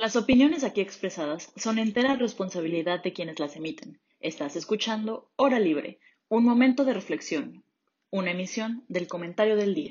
Las 0.00 0.14
opiniones 0.14 0.62
aquí 0.62 0.80
expresadas 0.80 1.52
son 1.56 1.80
entera 1.80 2.14
responsabilidad 2.14 3.02
de 3.02 3.12
quienes 3.12 3.40
las 3.40 3.56
emiten. 3.56 3.98
Estás 4.20 4.54
escuchando 4.54 5.28
Hora 5.34 5.58
Libre, 5.58 5.98
un 6.28 6.44
momento 6.44 6.84
de 6.84 6.94
reflexión, 6.94 7.64
una 8.08 8.30
emisión 8.30 8.84
del 8.86 9.08
comentario 9.08 9.56
del 9.56 9.74
día. 9.74 9.90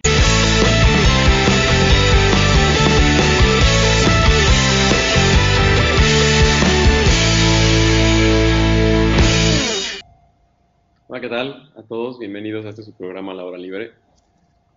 Hola, 11.08 11.20
¿qué 11.20 11.28
tal 11.28 11.74
a 11.76 11.84
todos? 11.84 12.18
Bienvenidos 12.18 12.66
a 12.66 12.70
este 12.70 12.84
su 12.84 12.94
programa 12.94 13.34
La 13.34 13.44
Hora 13.44 13.58
Libre. 13.58 14.07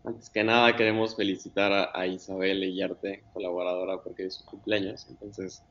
Antes 0.04 0.30
que 0.30 0.42
nada 0.42 0.74
queremos 0.76 1.14
felicitar 1.14 1.72
a, 1.72 1.90
a 1.94 2.06
Isabel 2.06 2.62
Eyarte, 2.62 3.22
colaboradora, 3.32 3.98
porque 4.02 4.26
es 4.26 4.34
su 4.34 4.44
cumpleaños. 4.46 5.06
Entonces, 5.10 5.62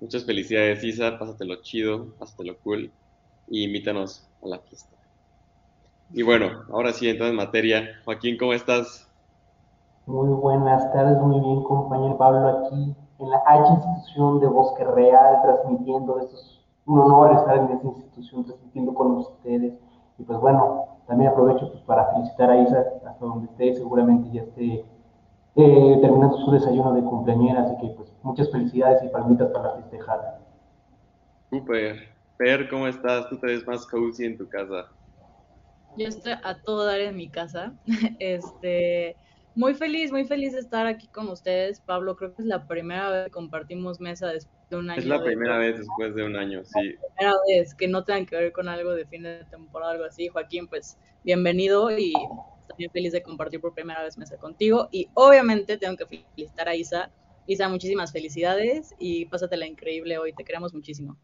muchas 0.00 0.24
felicidades 0.24 0.82
Isa, 0.82 1.18
pásatelo 1.18 1.62
chido, 1.62 2.12
pásatelo 2.18 2.58
cool 2.58 2.90
y 3.46 3.64
invítanos 3.64 4.28
a 4.42 4.48
la 4.48 4.58
fiesta. 4.58 4.96
Y 6.12 6.22
bueno, 6.22 6.64
ahora 6.72 6.92
sí, 6.92 7.08
entonces 7.08 7.30
en 7.30 7.36
materia. 7.36 8.00
Joaquín, 8.04 8.36
¿cómo 8.38 8.52
estás? 8.52 9.06
Muy 10.06 10.28
buenas 10.28 10.90
tardes, 10.92 11.18
muy 11.18 11.38
bien, 11.38 11.62
compañero 11.64 12.16
Pablo, 12.16 12.48
aquí 12.48 12.94
en 13.18 13.30
la 13.30 13.42
H 13.46 13.74
institución 13.74 14.40
de 14.40 14.46
Bosque 14.46 14.84
Real, 14.84 15.42
transmitiendo. 15.42 16.18
Es 16.20 16.60
un 16.86 17.00
honor 17.00 17.34
estar 17.34 17.58
en 17.58 17.70
esta 17.72 17.86
institución, 17.86 18.44
transmitiendo 18.46 18.94
con 18.94 19.18
ustedes. 19.18 19.74
Y 20.18 20.24
pues 20.24 20.38
bueno, 20.40 20.98
también 21.06 21.30
aprovecho 21.30 21.70
pues, 21.70 21.82
para 21.84 22.12
felicitar 22.12 22.50
a 22.50 22.60
Isa 22.60 22.84
hasta 23.06 23.24
donde 23.24 23.46
esté, 23.46 23.76
seguramente 23.76 24.30
ya 24.32 24.42
esté 24.42 24.84
eh, 25.56 25.98
terminando 26.00 26.36
su 26.44 26.50
desayuno 26.50 26.92
de 26.92 27.02
cumpleañera, 27.02 27.62
así 27.62 27.76
que 27.80 27.94
pues 27.94 28.12
muchas 28.22 28.50
felicidades 28.50 29.02
y 29.02 29.08
palmitas 29.08 29.50
para 29.50 29.74
festejar. 29.76 30.40
Súper. 31.50 31.96
Per, 32.36 32.68
¿cómo 32.68 32.86
estás? 32.86 33.28
Tú 33.28 33.38
te 33.38 33.46
ves 33.46 33.66
más 33.66 33.86
cozy 33.86 34.26
en 34.26 34.38
tu 34.38 34.48
casa. 34.48 34.86
Yo 35.96 36.06
estoy 36.06 36.32
a 36.32 36.62
todo 36.62 36.84
dar 36.84 37.00
en 37.00 37.16
mi 37.16 37.28
casa. 37.28 37.72
Este, 38.20 39.16
muy 39.54 39.74
feliz, 39.74 40.12
muy 40.12 40.24
feliz 40.24 40.52
de 40.52 40.60
estar 40.60 40.86
aquí 40.86 41.08
con 41.08 41.28
ustedes. 41.28 41.80
Pablo, 41.80 42.16
creo 42.16 42.34
que 42.34 42.42
es 42.42 42.48
la 42.48 42.66
primera 42.68 43.10
vez 43.10 43.24
que 43.24 43.30
compartimos 43.30 43.98
mesa 43.98 44.28
después 44.28 44.57
de 44.70 44.76
un 44.76 44.90
año. 44.90 44.98
Es 45.00 45.06
la 45.06 45.18
de- 45.18 45.24
primera 45.24 45.58
vez 45.58 45.78
después 45.78 46.14
de 46.14 46.24
un 46.24 46.36
año, 46.36 46.62
sí. 46.64 46.94
primera 47.16 47.36
vez 47.48 47.74
que 47.74 47.88
no 47.88 48.04
tengan 48.04 48.26
que 48.26 48.36
ver 48.36 48.52
con 48.52 48.68
algo 48.68 48.92
de 48.94 49.06
fin 49.06 49.22
de 49.22 49.44
temporada, 49.50 49.92
algo 49.92 50.04
así. 50.04 50.28
Joaquín, 50.28 50.68
pues 50.68 50.98
bienvenido 51.24 51.90
y 51.96 52.12
estoy 52.68 52.88
feliz 52.90 53.12
de 53.12 53.22
compartir 53.22 53.60
por 53.60 53.74
primera 53.74 54.02
vez 54.02 54.18
mesa 54.18 54.36
contigo. 54.36 54.88
Y 54.92 55.08
obviamente 55.14 55.76
tengo 55.78 55.96
que 55.96 56.06
felicitar 56.06 56.68
a 56.68 56.74
Isa. 56.74 57.10
Isa, 57.46 57.68
muchísimas 57.68 58.12
felicidades 58.12 58.94
y 58.98 59.24
pásatela 59.26 59.66
increíble 59.66 60.18
hoy. 60.18 60.34
Te 60.34 60.44
queremos 60.44 60.74
muchísimo. 60.74 61.16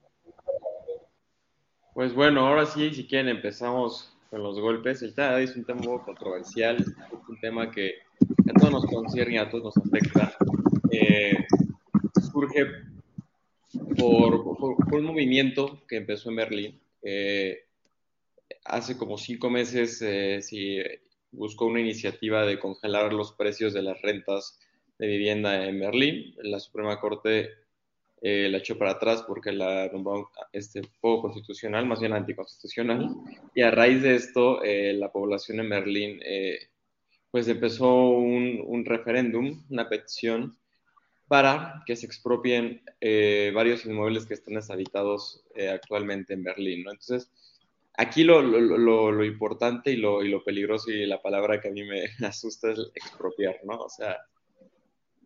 Pues 1.92 2.14
bueno, 2.14 2.47
ahora 2.47 2.67
sí, 2.67 2.92
si 2.92 3.06
quieren, 3.06 3.29
empezamos 3.29 4.17
con 4.31 4.42
los 4.42 4.58
golpes. 4.58 5.03
El 5.03 5.14
tema 5.14 5.39
es 5.41 5.55
un 5.55 5.64
tema 5.64 5.81
un 5.81 5.86
poco 5.86 6.06
controversial, 6.06 6.77
es 6.79 6.89
un 7.29 7.39
tema 7.41 7.70
que 7.70 7.92
a 8.20 8.53
todos 8.58 8.73
nos 8.73 8.86
concierne 8.86 9.34
y 9.34 9.39
a 9.39 9.48
todos 9.51 9.77
nos 9.77 9.86
afecta. 9.86 10.33
Eh, 10.91 11.34
surge 12.33 12.67
por, 13.97 14.34
un 14.92 15.05
movimiento 15.05 15.83
que 15.89 15.97
empezó 15.97 16.31
en 16.31 16.37
Berlín. 16.37 16.81
Eh, 17.03 17.64
hace 18.64 18.97
como 18.97 19.19
cinco 19.19 19.51
meses 19.51 20.01
eh, 20.03 20.41
sí, 20.42 20.78
buscó 21.33 21.67
una 21.67 21.81
iniciativa 21.81 22.45
de 22.47 22.59
congelar 22.59 23.12
los 23.12 23.33
precios 23.33 23.73
de 23.75 23.83
las 23.83 24.01
rentas 24.03 24.59
de 24.98 25.06
vivienda 25.06 25.67
en 25.67 25.81
Berlín. 25.81 26.34
La 26.42 26.61
Suprema 26.61 27.01
Corte 27.01 27.51
eh, 28.20 28.48
la 28.48 28.59
echó 28.59 28.78
para 28.78 28.92
atrás 28.92 29.23
porque 29.27 29.53
la 29.53 29.89
nombró 29.92 30.31
este, 30.53 30.83
poco 31.01 31.23
constitucional, 31.23 31.86
más 31.86 32.01
bien 32.01 32.12
anticonstitucional. 32.12 33.14
Y 33.55 33.62
a 33.62 33.70
raíz 33.70 34.03
de 34.03 34.14
esto, 34.14 34.62
eh, 34.62 34.95
la 34.95 35.12
población 35.12 35.61
en 35.61 35.69
Berlín 35.69 36.20
eh, 36.24 36.58
pues 37.30 37.48
empezó 37.48 37.92
un 37.92 38.85
referéndum, 38.85 39.64
una 39.68 39.89
petición 39.89 40.57
para 41.29 41.83
que 41.86 41.96
se 41.96 42.07
expropien 42.07 42.83
eh, 43.01 43.51
varios 43.55 43.86
inmuebles 43.86 44.27
que 44.27 44.35
están 44.35 44.55
deshabitados 44.55 45.45
eh, 45.55 45.68
actualmente 45.68 46.35
en 46.35 46.45
Berlín. 46.45 46.85
¿no? 46.85 46.92
Entonces, 46.92 47.30
aquí 47.96 48.24
lo, 48.24 48.42
lo, 48.42 49.24
importante 49.24 49.92
y 49.92 49.96
lo, 49.96 50.45
peligroso 50.45 50.90
y 50.90 51.07
la 51.07 51.23
palabra 51.23 51.61
que 51.61 51.68
a 51.68 51.73
mí 51.73 51.83
me 51.85 52.05
asusta 52.27 52.70
es 52.73 52.79
expropiar, 52.95 53.61
¿no? 53.64 53.79
O 53.79 53.89
sea, 53.89 54.18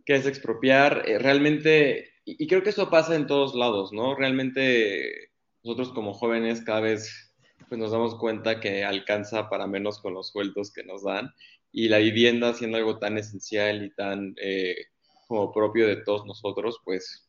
¿qué 0.04 0.14
es 0.16 0.26
expropiar? 0.26 1.04
Eh, 1.06 1.18
realmente, 1.18 2.12
y, 2.24 2.42
y, 2.42 2.46
creo 2.46 2.62
que 2.62 2.70
eso 2.70 2.90
pasa 2.90 3.16
en 3.16 3.26
todos 3.26 3.54
lados, 3.54 3.92
¿no? 3.92 4.14
Realmente 4.14 5.30
nosotros 5.64 5.90
como 5.90 6.14
jóvenes 6.14 6.62
cada 6.62 6.80
vez 6.80 7.34
pues, 7.68 7.78
nos 7.78 7.90
damos 7.90 8.14
cuenta 8.14 8.60
que 8.60 8.84
alcanza 8.84 9.48
para 9.48 9.66
menos 9.66 10.00
con 10.00 10.14
los 10.14 10.28
sueldos 10.28 10.72
que 10.72 10.84
nos 10.84 11.02
dan 11.02 11.32
y 11.72 11.88
la 11.88 11.98
vivienda 11.98 12.54
siendo 12.54 12.78
algo 12.78 12.98
tan 12.98 13.18
esencial 13.18 13.84
y 13.84 13.90
tan 13.90 14.34
eh, 14.40 14.86
como 15.28 15.52
propio 15.52 15.86
de 15.86 15.96
todos 15.96 16.26
nosotros, 16.26 16.80
pues 16.84 17.28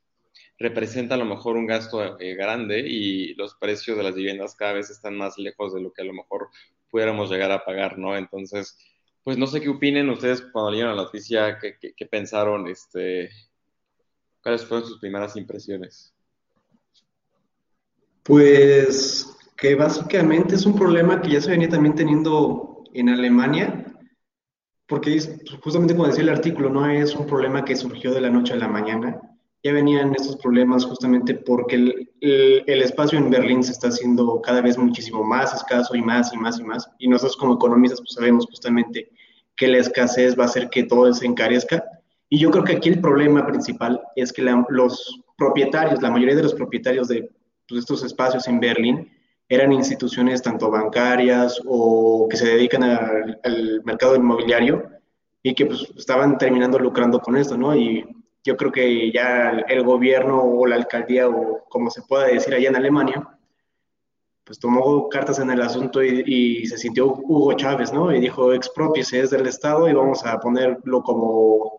representa 0.58 1.16
a 1.16 1.18
lo 1.18 1.26
mejor 1.26 1.56
un 1.58 1.68
gasto 1.68 2.20
eh, 2.20 2.36
grande 2.36 2.80
y 2.80 3.34
los 3.36 3.56
precios 3.56 3.98
de 3.98 4.04
las 4.04 4.16
viviendas 4.16 4.56
cada 4.56 4.74
vez 4.74 4.90
están 4.90 5.16
más 5.18 5.38
lejos 5.38 5.74
de 5.74 5.82
lo 5.82 5.92
que 5.94 6.02
a 6.02 6.06
lo 6.06 6.14
mejor 6.14 6.50
pudiéramos 6.90 7.30
llegar 7.30 7.52
a 7.52 7.64
pagar, 7.64 7.98
¿no? 7.98 8.18
Entonces, 8.18 8.78
pues 9.24 9.38
no 9.38 9.48
sé 9.48 9.62
qué 9.62 9.70
opinen 9.70 10.10
ustedes 10.10 10.42
cuando 10.42 10.72
leyeron 10.72 10.96
la 10.96 11.04
noticia, 11.04 11.60
qué, 11.60 11.78
qué, 11.96 12.06
pensaron, 12.06 12.68
este, 12.68 13.30
cuáles 14.42 14.66
fueron 14.66 14.88
sus 14.88 15.00
primeras 15.00 15.36
impresiones. 15.36 16.14
Pues 18.24 19.28
que 19.56 19.76
básicamente 19.76 20.56
es 20.56 20.66
un 20.66 20.76
problema 20.76 21.22
que 21.22 21.32
ya 21.32 21.42
se 21.42 21.52
venía 21.52 21.70
también 21.70 21.96
teniendo 21.96 22.84
en 22.94 23.10
Alemania, 23.10 23.89
porque 24.90 25.22
justamente 25.64 25.94
como 25.94 26.08
decía 26.08 26.24
el 26.24 26.30
artículo, 26.30 26.70
no 26.70 26.90
es 26.90 27.16
un 27.16 27.28
problema 27.28 27.64
que 27.64 27.76
surgió 27.76 28.12
de 28.12 28.22
la 28.22 28.32
noche 28.32 28.54
a 28.54 28.58
la 28.58 28.68
mañana, 28.68 29.22
ya 29.64 29.72
venían 29.72 30.16
estos 30.16 30.38
problemas 30.38 30.84
justamente 30.84 31.36
porque 31.36 31.76
el, 31.76 32.10
el, 32.22 32.82
espacio 32.82 33.20
en 33.20 33.30
Berlín 33.30 33.64
se 33.64 33.74
está 33.74 33.90
haciendo 33.90 34.42
cada 34.42 34.62
vez 34.62 34.78
muchísimo 34.78 35.24
más 35.24 35.54
escaso 35.54 35.96
y 35.96 36.02
más 36.02 36.34
y 36.34 36.38
más 36.38 36.60
y 36.60 36.64
más. 36.64 36.90
Y 36.98 37.08
nosotros 37.08 37.38
como 37.38 37.56
economistas 37.56 38.00
pues 38.00 38.14
sabemos 38.14 38.48
justamente 38.48 39.10
que 39.56 39.68
la 39.68 39.78
escasez 39.78 40.38
va 40.40 40.44
a 40.44 40.48
hacer 40.48 40.70
que 40.70 40.84
todo 40.84 41.14
se 41.14 41.26
encarezca. 41.26 41.84
Y 42.30 42.40
yo 42.40 42.50
creo 42.50 42.64
que 42.64 42.78
aquí 42.78 42.90
el 42.90 43.02
problema 43.02 43.46
principal 43.46 44.02
es 44.16 44.34
que 44.34 44.42
los 44.70 45.22
propietarios, 45.38 46.02
la 46.02 46.10
mayoría 46.10 46.36
de 46.36 46.44
los 46.44 46.56
propietarios 46.56 47.10
de 47.10 47.30
pues, 47.68 47.82
estos 47.82 48.04
espacios 48.04 48.48
en 48.48 48.60
Berlín 48.60 49.12
eran 49.50 49.74
instituciones 49.74 50.44
tanto 50.44 50.70
bancarias 50.70 51.60
o 51.66 52.28
que 52.30 52.38
se 52.38 52.48
dedican 52.48 52.84
al 52.84 53.82
mercado 53.84 54.16
inmobiliario 54.16 54.88
y 55.42 55.56
que 55.56 55.66
pues 55.66 55.92
estaban 55.98 56.38
terminando 56.38 56.78
lucrando 56.78 57.20
con 57.20 57.36
esto, 57.36 57.58
¿no? 57.58 57.76
Y 57.76 58.06
yo 58.44 58.56
creo 58.56 58.72
que 58.72 59.12
ya 59.12 59.50
el 59.68 59.84
gobierno 59.84 60.42
o 60.44 60.68
la 60.68 60.76
alcaldía 60.76 61.28
o 61.28 61.66
como 61.68 61.90
se 61.90 62.04
pueda 62.04 62.28
decir 62.28 62.54
allá 62.54 62.70
en 62.70 62.76
Alemania, 62.76 63.28
pues 64.44 64.60
tomó 64.60 65.10
cartas 65.10 65.40
en 65.40 65.50
el 65.50 65.62
asunto 65.62 66.04
y, 66.04 66.24
y 66.26 66.66
se 66.68 66.78
sintió 66.78 67.08
Hugo 67.08 67.54
Chávez, 67.54 67.92
¿no? 67.92 68.14
Y 68.14 68.20
dijo, 68.20 68.54
expropiese, 68.54 69.22
es 69.22 69.32
del 69.32 69.48
Estado 69.48 69.90
y 69.90 69.94
vamos 69.94 70.26
a 70.26 70.40
ponerlo 70.40 71.02
como... 71.02 71.79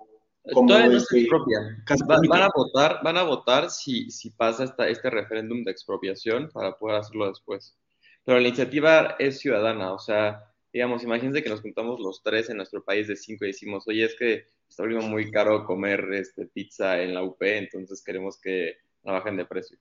como 0.52 0.68
Todavía 0.68 0.90
no 0.90 1.00
se 1.00 1.20
expropian. 1.20 1.84
Va, 2.08 2.20
van 2.28 2.42
a 2.42 2.50
votar, 2.54 3.00
van 3.02 3.16
a 3.16 3.22
votar 3.22 3.70
si, 3.70 4.10
si 4.10 4.30
pasa 4.30 4.64
esta, 4.64 4.88
este 4.88 5.10
referéndum 5.10 5.64
de 5.64 5.70
expropiación 5.70 6.48
para 6.52 6.76
poder 6.76 6.96
hacerlo 6.96 7.28
después. 7.28 7.76
Pero 8.24 8.38
la 8.38 8.48
iniciativa 8.48 9.16
es 9.18 9.38
ciudadana, 9.38 9.92
o 9.92 9.98
sea, 9.98 10.44
digamos, 10.72 11.02
imagínense 11.02 11.42
que 11.42 11.50
nos 11.50 11.62
juntamos 11.62 12.00
los 12.00 12.22
tres 12.22 12.48
en 12.50 12.56
nuestro 12.56 12.84
país 12.84 13.08
de 13.08 13.16
cinco 13.16 13.44
y 13.44 13.48
decimos, 13.48 13.84
oye, 13.88 14.04
es 14.04 14.14
que 14.16 14.46
está 14.68 14.82
volviendo 14.82 15.06
muy 15.06 15.30
caro 15.30 15.64
comer 15.64 16.06
este, 16.12 16.46
pizza 16.46 17.00
en 17.02 17.14
la 17.14 17.22
UP, 17.22 17.42
entonces 17.42 18.02
queremos 18.04 18.38
que 18.40 18.76
la 19.02 19.12
bajen 19.12 19.36
de 19.36 19.46
precio. 19.46 19.78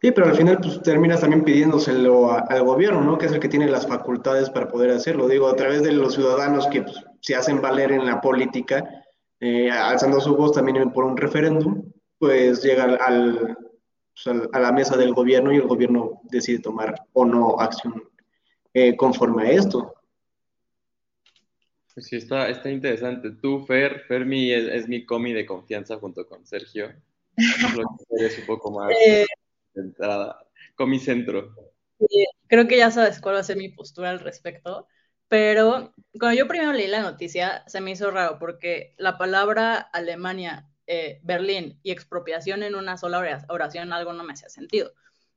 Sí, 0.00 0.12
pero 0.12 0.26
al 0.26 0.36
final 0.36 0.58
pues 0.60 0.82
terminas 0.82 1.22
también 1.22 1.44
pidiéndoselo 1.44 2.30
a, 2.30 2.40
al 2.40 2.62
gobierno, 2.62 3.00
¿no? 3.00 3.16
Que 3.16 3.24
es 3.24 3.32
el 3.32 3.40
que 3.40 3.48
tiene 3.48 3.70
las 3.70 3.86
facultades 3.86 4.50
para 4.50 4.68
poder 4.68 4.90
hacerlo. 4.90 5.28
Digo, 5.28 5.48
a 5.48 5.56
través 5.56 5.82
de 5.82 5.92
los 5.92 6.12
ciudadanos 6.12 6.66
que 6.66 6.82
pues, 6.82 7.02
se 7.24 7.34
hacen 7.34 7.62
valer 7.62 7.90
en 7.92 8.04
la 8.04 8.20
política, 8.20 9.02
eh, 9.40 9.70
alzando 9.70 10.20
su 10.20 10.36
voz 10.36 10.52
también 10.52 10.92
por 10.92 11.04
un 11.04 11.16
referéndum, 11.16 11.90
pues 12.18 12.62
llega 12.62 12.84
al, 12.84 12.98
al, 13.00 13.56
pues, 14.12 14.26
al, 14.26 14.50
a 14.52 14.60
la 14.60 14.72
mesa 14.72 14.94
del 14.98 15.14
gobierno 15.14 15.50
y 15.50 15.56
el 15.56 15.66
gobierno 15.66 16.20
decide 16.24 16.58
tomar 16.58 16.94
o 17.14 17.24
no 17.24 17.58
acción 17.58 17.94
eh, 18.74 18.94
conforme 18.94 19.48
a 19.48 19.50
esto. 19.52 19.94
Pues 21.94 22.08
sí, 22.08 22.16
está, 22.16 22.50
está 22.50 22.68
interesante. 22.68 23.30
Tú, 23.40 23.64
Fer, 23.64 24.00
Fermi 24.06 24.52
es, 24.52 24.64
es 24.64 24.86
mi 24.88 25.06
comi 25.06 25.32
de 25.32 25.46
confianza 25.46 25.96
junto 25.96 26.26
con 26.28 26.44
Sergio. 26.44 26.92
Lo 27.74 27.96
que 28.18 28.26
es 28.26 28.38
un 28.40 28.46
poco 28.46 28.70
más 28.70 28.90
Eh, 29.06 29.24
de 29.72 29.82
entrada. 29.82 30.44
Comi 30.74 30.98
centro. 30.98 31.54
sí, 32.00 32.26
creo 32.48 32.68
que 32.68 32.76
ya 32.76 32.90
sabes 32.90 33.18
cuál 33.18 33.36
va 33.36 33.40
a 33.40 33.44
ser 33.44 33.56
mi 33.56 33.70
postura 33.70 34.10
al 34.10 34.20
respecto, 34.20 34.88
pero 35.28 35.92
cuando 36.18 36.38
yo 36.38 36.46
primero 36.46 36.72
leí 36.72 36.86
la 36.86 37.02
noticia 37.02 37.64
se 37.66 37.80
me 37.80 37.92
hizo 37.92 38.10
raro 38.10 38.38
porque 38.38 38.94
la 38.98 39.18
palabra 39.18 39.76
Alemania 39.76 40.68
eh, 40.86 41.20
Berlín 41.22 41.78
y 41.82 41.90
expropiación 41.90 42.62
en 42.62 42.74
una 42.74 42.96
sola 42.96 43.44
oración, 43.48 43.92
algo 43.92 44.12
no 44.12 44.24
me 44.24 44.34
hacía 44.34 44.48
sentido. 44.48 44.92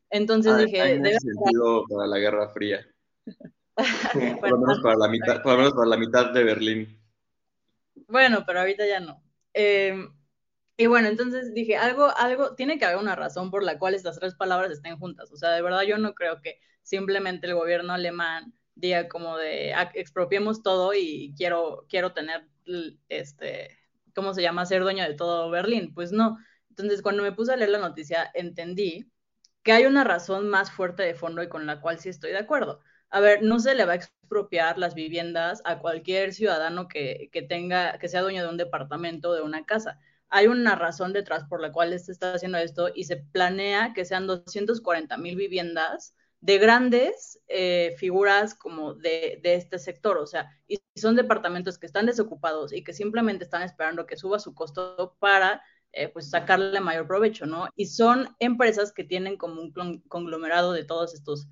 Entonces 0.09 0.53
Ah, 0.53 0.57
dije, 0.57 0.83
tiene 0.83 1.09
debe 1.09 1.19
sentido 1.19 1.85
para 1.87 2.07
la 2.07 2.17
Guerra 2.19 2.49
Fría. 2.49 2.85
Por 4.41 4.49
lo 4.49 4.57
menos 4.57 4.79
para 4.81 4.95
la 4.95 5.07
mitad, 5.07 5.43
por 5.43 5.51
lo 5.51 5.57
menos 5.59 5.73
para 5.73 5.87
la 5.87 5.97
mitad 5.97 6.31
de 6.31 6.43
Berlín. 6.43 6.99
Bueno, 8.07 8.43
pero 8.43 8.61
ahorita 8.61 8.87
ya 8.87 8.99
no. 8.99 9.21
Eh, 9.53 10.07
y 10.77 10.87
bueno, 10.87 11.07
entonces 11.07 11.53
dije, 11.53 11.77
algo, 11.77 12.11
algo, 12.17 12.55
tiene 12.55 12.79
que 12.79 12.85
haber 12.85 12.97
una 12.97 13.15
razón 13.15 13.51
por 13.51 13.63
la 13.63 13.77
cual 13.77 13.93
estas 13.93 14.19
tres 14.19 14.33
palabras 14.33 14.71
estén 14.71 14.97
juntas. 14.97 15.31
O 15.31 15.37
sea, 15.37 15.51
de 15.51 15.61
verdad 15.61 15.81
yo 15.81 15.99
no 15.99 16.15
creo 16.15 16.41
que 16.41 16.59
simplemente 16.81 17.45
el 17.45 17.53
gobierno 17.53 17.93
alemán 17.93 18.53
diga 18.77 19.07
como 19.09 19.37
de 19.37 19.73
"Ah, 19.73 19.91
expropiemos 19.95 20.63
todo 20.63 20.93
y 20.93 21.33
quiero, 21.37 21.85
quiero 21.89 22.13
tener, 22.13 22.47
este, 23.09 23.77
¿cómo 24.15 24.33
se 24.33 24.41
llama? 24.41 24.65
Ser 24.65 24.83
dueño 24.83 25.03
de 25.03 25.13
todo 25.15 25.49
Berlín. 25.49 25.93
Pues 25.93 26.11
no. 26.11 26.37
Entonces, 26.69 27.01
cuando 27.01 27.23
me 27.23 27.31
puse 27.31 27.53
a 27.53 27.57
leer 27.57 27.71
la 27.71 27.79
noticia, 27.79 28.29
entendí 28.33 29.11
que 29.63 29.71
hay 29.73 29.85
una 29.85 30.03
razón 30.03 30.49
más 30.49 30.71
fuerte 30.71 31.03
de 31.03 31.15
fondo 31.15 31.43
y 31.43 31.49
con 31.49 31.65
la 31.65 31.81
cual 31.81 31.99
sí 31.99 32.09
estoy 32.09 32.31
de 32.31 32.37
acuerdo. 32.39 32.79
A 33.09 33.19
ver, 33.19 33.43
no 33.43 33.59
se 33.59 33.75
le 33.75 33.85
va 33.85 33.93
a 33.93 33.95
expropiar 33.95 34.77
las 34.77 34.95
viviendas 34.95 35.61
a 35.65 35.79
cualquier 35.79 36.33
ciudadano 36.33 36.87
que, 36.87 37.29
que 37.31 37.41
tenga, 37.41 37.97
que 37.99 38.07
sea 38.09 38.21
dueño 38.21 38.43
de 38.43 38.49
un 38.49 38.57
departamento 38.57 39.29
o 39.31 39.33
de 39.35 39.41
una 39.41 39.65
casa. 39.65 39.99
Hay 40.29 40.47
una 40.47 40.75
razón 40.75 41.13
detrás 41.13 41.45
por 41.45 41.61
la 41.61 41.71
cual 41.71 41.97
se 41.99 42.11
está 42.11 42.33
haciendo 42.33 42.57
esto 42.57 42.89
y 42.93 43.05
se 43.05 43.17
planea 43.17 43.93
que 43.93 44.05
sean 44.05 44.27
240 44.27 45.17
mil 45.17 45.35
viviendas 45.35 46.15
de 46.39 46.57
grandes 46.59 47.39
eh, 47.47 47.95
figuras 47.97 48.53
como 48.53 48.93
de, 48.93 49.39
de, 49.41 49.55
este 49.55 49.79
sector, 49.79 50.17
o 50.17 50.27
sea, 50.27 50.49
y 50.67 50.79
son 50.95 51.15
departamentos 51.15 51.77
que 51.77 51.87
están 51.87 52.05
desocupados 52.05 52.73
y 52.73 52.83
que 52.83 52.93
simplemente 52.93 53.43
están 53.43 53.63
esperando 53.63 54.05
que 54.05 54.17
suba 54.17 54.39
su 54.39 54.53
costo 54.53 55.15
para 55.19 55.61
eh, 55.93 56.09
pues 56.09 56.29
sacarle 56.29 56.79
mayor 56.79 57.07
provecho, 57.07 57.45
¿no? 57.45 57.69
Y 57.75 57.87
son 57.87 58.35
empresas 58.39 58.91
que 58.91 59.03
tienen 59.03 59.37
como 59.37 59.61
un 59.61 59.71
conglomerado 60.07 60.73
de 60.73 60.83
todos 60.83 61.15
estos 61.15 61.47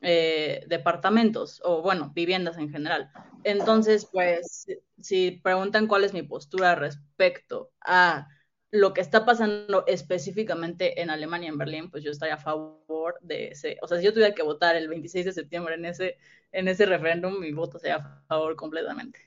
eh, 0.00 0.64
departamentos 0.68 1.60
o 1.64 1.82
bueno, 1.82 2.10
viviendas 2.14 2.56
en 2.56 2.70
general. 2.70 3.10
Entonces, 3.44 4.08
pues, 4.10 4.66
si 5.00 5.32
preguntan 5.42 5.86
cuál 5.86 6.04
es 6.04 6.14
mi 6.14 6.22
postura 6.22 6.74
respecto 6.76 7.72
a 7.82 8.28
lo 8.72 8.94
que 8.94 9.00
está 9.00 9.24
pasando 9.24 9.84
específicamente 9.86 11.00
en 11.00 11.10
Alemania, 11.10 11.48
en 11.48 11.58
Berlín, 11.58 11.90
pues 11.90 12.04
yo 12.04 12.10
estaría 12.10 12.34
a 12.34 12.38
favor 12.38 13.16
de 13.20 13.48
ese, 13.48 13.78
o 13.82 13.88
sea, 13.88 13.98
si 13.98 14.04
yo 14.04 14.12
tuviera 14.12 14.34
que 14.34 14.42
votar 14.42 14.76
el 14.76 14.88
26 14.88 15.26
de 15.26 15.32
septiembre 15.32 15.74
en 15.74 15.84
ese, 15.86 16.18
en 16.52 16.68
ese 16.68 16.86
referéndum, 16.86 17.38
mi 17.40 17.52
voto 17.52 17.78
sería 17.78 17.96
a 17.96 18.24
favor 18.28 18.54
completamente. 18.54 19.18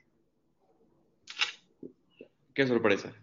Qué 2.53 2.67
sorpresa. 2.67 3.13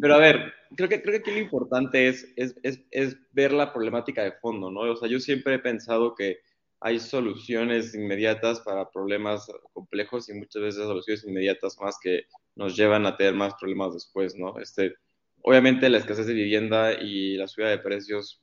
Pero 0.00 0.14
a 0.14 0.18
ver, 0.18 0.52
creo 0.76 0.88
que, 0.88 1.02
creo 1.02 1.12
que 1.14 1.18
aquí 1.20 1.30
lo 1.30 1.38
importante 1.38 2.08
es, 2.08 2.32
es, 2.36 2.56
es, 2.62 2.80
es, 2.90 3.16
ver 3.32 3.52
la 3.52 3.72
problemática 3.72 4.22
de 4.22 4.32
fondo, 4.32 4.70
¿no? 4.70 4.80
O 4.80 4.96
sea, 4.96 5.08
yo 5.08 5.20
siempre 5.20 5.54
he 5.54 5.58
pensado 5.58 6.14
que 6.14 6.38
hay 6.80 6.98
soluciones 6.98 7.94
inmediatas 7.94 8.60
para 8.60 8.90
problemas 8.90 9.50
complejos 9.72 10.28
y 10.28 10.34
muchas 10.34 10.62
veces 10.62 10.82
soluciones 10.84 11.24
inmediatas 11.24 11.78
más 11.80 11.98
que 12.02 12.24
nos 12.56 12.76
llevan 12.76 13.06
a 13.06 13.16
tener 13.16 13.34
más 13.34 13.54
problemas 13.54 13.94
después, 13.94 14.36
¿no? 14.36 14.58
Este, 14.58 14.94
obviamente 15.42 15.88
la 15.88 15.98
escasez 15.98 16.26
de 16.26 16.34
vivienda 16.34 16.92
y 16.92 17.36
la 17.36 17.46
subida 17.46 17.70
de 17.70 17.78
precios 17.78 18.42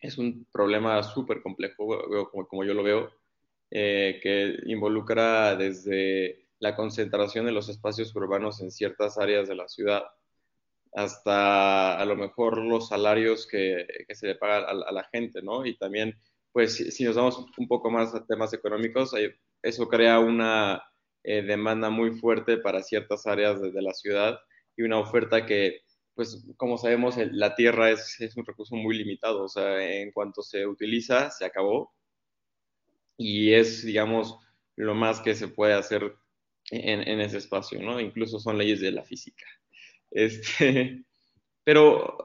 es 0.00 0.18
un 0.18 0.46
problema 0.52 1.02
súper 1.02 1.42
complejo, 1.42 1.86
como, 2.48 2.64
yo 2.64 2.74
lo 2.74 2.82
veo, 2.82 3.10
eh, 3.70 4.20
que 4.22 4.56
involucra 4.66 5.56
desde 5.56 6.46
la 6.60 6.74
concentración 6.76 7.46
de 7.46 7.52
los 7.52 7.68
espacios 7.68 8.14
urbanos 8.14 8.60
en 8.60 8.70
ciertas 8.70 9.18
áreas 9.18 9.48
de 9.48 9.54
la 9.54 9.68
ciudad, 9.68 10.04
hasta 10.94 11.98
a 11.98 12.04
lo 12.04 12.16
mejor 12.16 12.58
los 12.58 12.88
salarios 12.88 13.46
que, 13.46 13.86
se 14.10 14.26
le 14.28 14.34
paga 14.36 14.68
a, 14.68 14.92
la 14.92 15.04
gente, 15.12 15.42
¿no? 15.42 15.66
Y 15.66 15.76
también, 15.76 16.16
pues, 16.52 16.76
si, 16.76 17.04
nos 17.04 17.16
vamos 17.16 17.44
un 17.56 17.68
poco 17.68 17.90
más 17.90 18.14
a 18.14 18.24
temas 18.26 18.52
económicos, 18.52 19.14
eso 19.62 19.88
crea 19.88 20.18
una 20.20 20.82
eh, 21.24 21.42
demanda 21.42 21.90
muy 21.90 22.12
fuerte 22.12 22.58
para 22.58 22.82
ciertas 22.82 23.26
áreas 23.26 23.60
de, 23.60 23.82
la 23.82 23.92
ciudad 23.92 24.38
y 24.76 24.82
una 24.82 24.98
oferta 24.98 25.46
que, 25.46 25.80
pues, 26.14 26.46
como 26.56 26.78
sabemos, 26.78 27.16
la 27.32 27.54
tierra 27.54 27.90
es, 27.90 28.20
es 28.20 28.36
un 28.36 28.46
recurso 28.46 28.76
muy 28.76 28.96
limitado, 28.96 29.44
o 29.44 29.48
sea, 29.48 29.82
en 30.00 30.12
cuanto 30.12 30.42
se 30.42 30.66
utiliza, 30.66 31.30
se 31.30 31.44
acabó 31.44 31.92
y 33.16 33.52
es, 33.52 33.84
digamos, 33.84 34.38
lo 34.76 34.94
más 34.94 35.20
que 35.20 35.34
se 35.34 35.48
puede 35.48 35.74
hacer 35.74 36.16
en, 36.70 37.06
en, 37.06 37.20
ese 37.20 37.38
espacio, 37.38 37.82
¿no? 37.82 38.00
Incluso 38.00 38.38
son 38.38 38.58
leyes 38.58 38.80
de 38.80 38.92
la 38.92 39.04
física. 39.04 39.44
Este, 40.10 41.04
pero, 41.64 42.16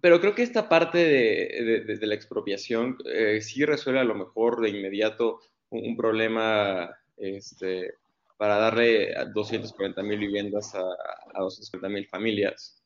pero 0.00 0.22
creo 0.22 0.34
que 0.34 0.42
esta 0.42 0.70
parte 0.70 0.96
de, 0.96 1.84
de, 1.86 1.98
de 1.98 2.06
la 2.06 2.14
expropiación 2.14 2.96
eh, 3.04 3.42
sí 3.42 3.62
resuelve 3.66 4.00
a 4.00 4.04
lo 4.04 4.14
mejor 4.14 4.62
de 4.62 4.70
inmediato 4.70 5.40
un, 5.68 5.90
un 5.90 5.96
problema 5.98 6.96
este, 7.18 7.94
para 8.36 8.56
darle 8.56 9.16
a 9.16 9.24
240 9.24 10.02
mil 10.02 10.18
viviendas 10.18 10.74
a, 10.74 10.80
a 10.80 11.40
240 11.40 11.88
mil 11.88 12.06
familias. 12.06 12.82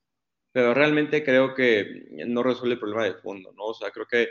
Pero 0.53 0.75
realmente 0.75 1.25
creo 1.25 1.55
que 1.55 2.09
no 2.27 2.43
resuelve 2.43 2.75
el 2.75 2.81
problema 2.81 3.05
de 3.05 3.15
fondo, 3.15 3.53
¿no? 3.53 3.67
O 3.67 3.75
sea, 3.75 3.91
creo 3.91 4.07
que 4.07 4.29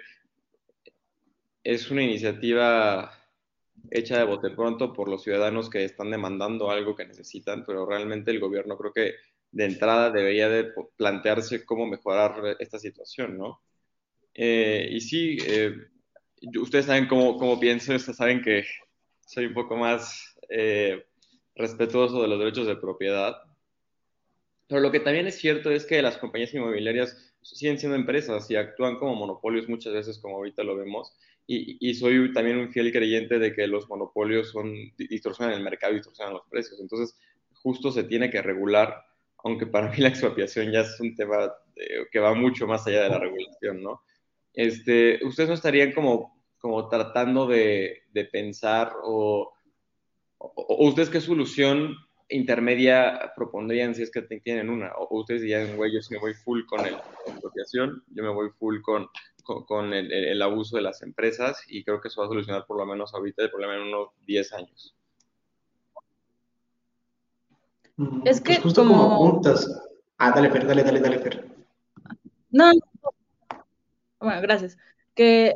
es 1.64 1.92
una 1.92 2.04
iniciativa 2.04 3.12
hecha 3.92 4.18
de 4.18 4.26
bote 4.26 4.50
pronto 4.52 4.94
por 4.94 5.10
los 5.10 5.24
ciudadanos 5.24 5.70
que 5.70 5.84
están 5.84 6.12
demandando 6.12 6.70
algo 6.70 6.96
que 6.96 7.06
necesitan, 7.06 7.64
pero 7.66 7.86
realmente 7.86 8.32
el 8.32 8.40
gobierno 8.40 8.78
creo 8.78 8.94
que 8.94 9.14
de 9.52 9.66
entrada 9.66 10.12
debería 10.12 10.50
de 10.50 10.72
plantearse 10.96 11.66
cómo 11.66 11.88
mejorar 11.88 12.58
esta 12.60 12.78
situación, 12.78 13.38
¿no? 13.38 13.62
Eh, 14.34 14.88
y 14.92 15.02
sí, 15.02 15.38
eh, 15.46 15.76
ustedes 16.60 16.86
saben 16.86 17.08
cómo, 17.08 17.38
cómo, 17.38 17.60
pienso, 17.60 17.96
ustedes 17.96 18.18
saben 18.18 18.42
que 18.42 18.66
soy 19.26 19.48
un 19.48 19.54
poco 19.54 19.76
más 19.76 20.38
eh, 20.50 21.06
respetuoso 21.60 22.22
de 22.22 22.30
los 22.30 22.40
derechos 22.40 22.66
de 22.66 22.78
propiedad, 22.78 23.38
pero 24.68 24.82
lo 24.82 24.92
que 24.92 25.00
también 25.00 25.28
es 25.28 25.36
cierto 25.36 25.72
es 25.72 25.86
que 25.86 26.02
las 26.02 26.18
compañías 26.18 26.54
inmobiliarias 26.54 27.34
siguen 27.42 27.78
siendo 27.78 27.98
empresas 27.98 28.50
y 28.50 28.56
actúan 28.56 28.98
como 28.98 29.16
monopolios 29.16 29.68
muchas 29.68 29.94
veces, 29.94 30.20
como 30.20 30.38
ahorita 30.38 30.64
lo 30.64 30.78
vemos, 30.78 31.14
y, 31.52 31.96
soy 31.96 32.32
también 32.32 32.60
un 32.60 32.70
fiel 32.70 32.92
creyente 32.92 33.40
de 33.40 33.56
que 33.56 33.66
los 33.66 33.90
monopolios 33.90 34.52
son 34.52 34.72
distorsionan 34.96 35.56
el 35.56 35.64
mercado 35.64 35.94
y 35.94 35.96
distorsionan 35.96 36.36
los 36.36 36.46
precios. 36.48 36.80
Entonces, 36.80 37.18
justo 37.54 37.92
se 37.92 38.04
tiene 38.04 38.30
que 38.30 38.44
regular, 38.44 39.04
aunque 39.44 39.66
para 39.66 39.90
mí 39.90 39.98
la 39.98 40.10
expropiación 40.10 40.72
ya 40.72 40.82
es 40.82 41.00
un 41.00 41.16
tema 41.16 41.52
de, 41.76 42.08
que 42.12 42.20
va 42.20 42.36
mucho 42.36 42.68
más 42.68 42.86
allá 42.86 43.02
de 43.02 43.10
la 43.10 43.18
regulación, 43.18 43.82
¿no? 43.82 44.04
Este, 44.54 45.20
¿Ustedes 45.26 45.50
no 45.50 45.56
estarían 45.56 45.92
como, 45.92 46.40
como 46.60 46.88
tratando 46.88 47.48
de, 47.48 48.04
de 48.14 48.26
pensar 48.26 48.94
o, 49.04 49.52
o, 50.40 50.88
ustedes 50.88 51.10
qué 51.10 51.22
solución 51.22 51.96
intermedia 52.30 53.34
propondrían 53.36 53.96
si 53.96 54.04
es 54.04 54.12
que 54.12 54.22
tienen 54.22 54.70
una? 54.70 54.92
O 54.96 55.20
ustedes 55.20 55.42
dirían, 55.42 55.76
güey, 55.76 55.94
yo 55.94 56.02
sí 56.02 56.14
me 56.14 56.20
voy 56.20 56.34
full 56.34 56.66
con 56.66 56.86
el, 56.86 56.94
la 56.94 57.32
expropiación, 57.32 58.04
yo 58.10 58.24
me 58.24 58.30
voy 58.30 58.50
full 58.58 58.82
con, 58.82 59.08
con, 59.44 59.66
con 59.66 59.94
el, 59.94 60.12
el, 60.12 60.42
abuso 60.42 60.78
de 60.78 60.84
las 60.84 61.02
empresas 61.02 61.64
y 61.68 61.84
creo 61.84 62.02
que 62.02 62.08
eso 62.08 62.22
va 62.22 62.28
a 62.28 62.30
solucionar 62.30 62.66
por 62.66 62.78
lo 62.78 62.86
menos 62.86 63.14
ahorita 63.14 63.44
el 63.44 63.52
problema 63.52 63.76
en 63.76 63.82
unos 63.82 64.10
10 64.26 64.54
años. 64.54 64.96
Es 68.24 68.40
que 68.40 68.54
pues 68.54 68.64
justo 68.64 68.84
como... 68.84 69.10
como 69.10 69.28
apuntas. 69.28 69.68
Ah, 70.18 70.32
dale, 70.32 70.50
Fer, 70.50 70.66
dale, 70.66 70.84
dale, 70.84 71.00
dale, 71.00 71.20
Fer. 71.20 71.46
No, 72.52 72.72
bueno, 74.20 74.42
gracias. 74.42 74.78
Que 75.16 75.56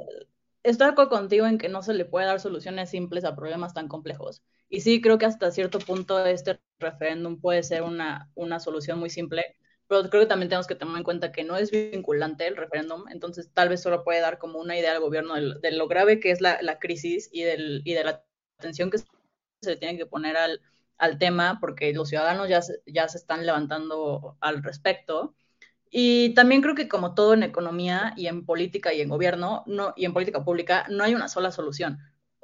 estoy 0.64 0.88
de 0.88 0.92
acuerdo 0.94 1.10
contigo 1.12 1.46
en 1.48 1.58
que 1.58 1.70
no 1.70 1.82
se 1.84 1.94
le 1.94 2.06
puede 2.06 2.26
dar 2.28 2.40
soluciones 2.40 2.90
simples 2.90 3.26
a 3.26 3.36
problemas 3.36 3.74
tan 3.74 3.88
complejos. 3.88 4.42
Y 4.70 4.82
sí, 4.82 5.02
creo 5.02 5.18
que 5.18 5.26
hasta 5.26 5.52
cierto 5.52 5.80
punto 5.80 6.26
este 6.26 6.60
referéndum 6.80 7.40
puede 7.40 7.64
ser 7.64 7.84
una, 7.84 8.32
una 8.36 8.60
solución 8.60 9.00
muy 9.00 9.10
simple, 9.10 9.56
pero 9.88 10.10
creo 10.10 10.24
que 10.24 10.28
también 10.28 10.50
tenemos 10.50 10.68
que 10.68 10.76
tomar 10.76 10.98
en 10.98 11.04
cuenta 11.04 11.32
que 11.32 11.44
no 11.44 11.56
es 11.58 11.72
vinculante 11.72 12.48
el 12.48 12.56
referéndum, 12.58 13.06
entonces 13.10 13.52
tal 13.54 13.70
vez 13.70 13.82
solo 13.82 14.04
puede 14.04 14.22
dar 14.22 14.40
como 14.40 14.60
una 14.60 14.78
idea 14.78 14.94
al 14.94 15.02
gobierno 15.02 15.36
de, 15.36 15.56
de 15.62 15.72
lo 15.72 15.88
grave 15.88 16.20
que 16.20 16.32
es 16.32 16.42
la, 16.42 16.62
la 16.62 16.80
crisis 16.80 17.30
y, 17.32 17.44
del, 17.44 17.82
y, 17.86 17.94
de 17.94 18.04
la 18.04 18.24
atención 18.58 18.90
que 18.90 18.98
se 19.62 19.76
tiene 19.78 19.98
que 19.98 20.06
poner 20.06 20.38
al, 20.38 20.62
al 20.98 21.18
tema, 21.20 21.58
porque 21.60 21.94
los 21.94 22.10
ciudadanos 22.10 22.50
ya 22.50 22.62
ya 22.86 23.08
se 23.08 23.18
están 23.18 23.46
levantando 23.46 24.38
al 24.42 24.64
respecto. 24.64 25.36
Y 25.96 26.34
también 26.34 26.64
creo 26.64 26.74
que 26.74 26.88
como 26.90 27.14
todo 27.14 27.36
en 27.36 27.44
economía 27.44 28.14
y 28.18 28.26
en 28.26 28.46
política 28.48 28.94
y 28.94 29.02
en 29.02 29.10
gobierno 29.10 29.64
no, 29.68 29.94
y 29.96 30.06
en 30.06 30.14
política 30.14 30.44
pública, 30.44 30.88
no 30.90 31.04
hay 31.04 31.14
una 31.14 31.28
sola 31.28 31.52
solución. 31.52 32.00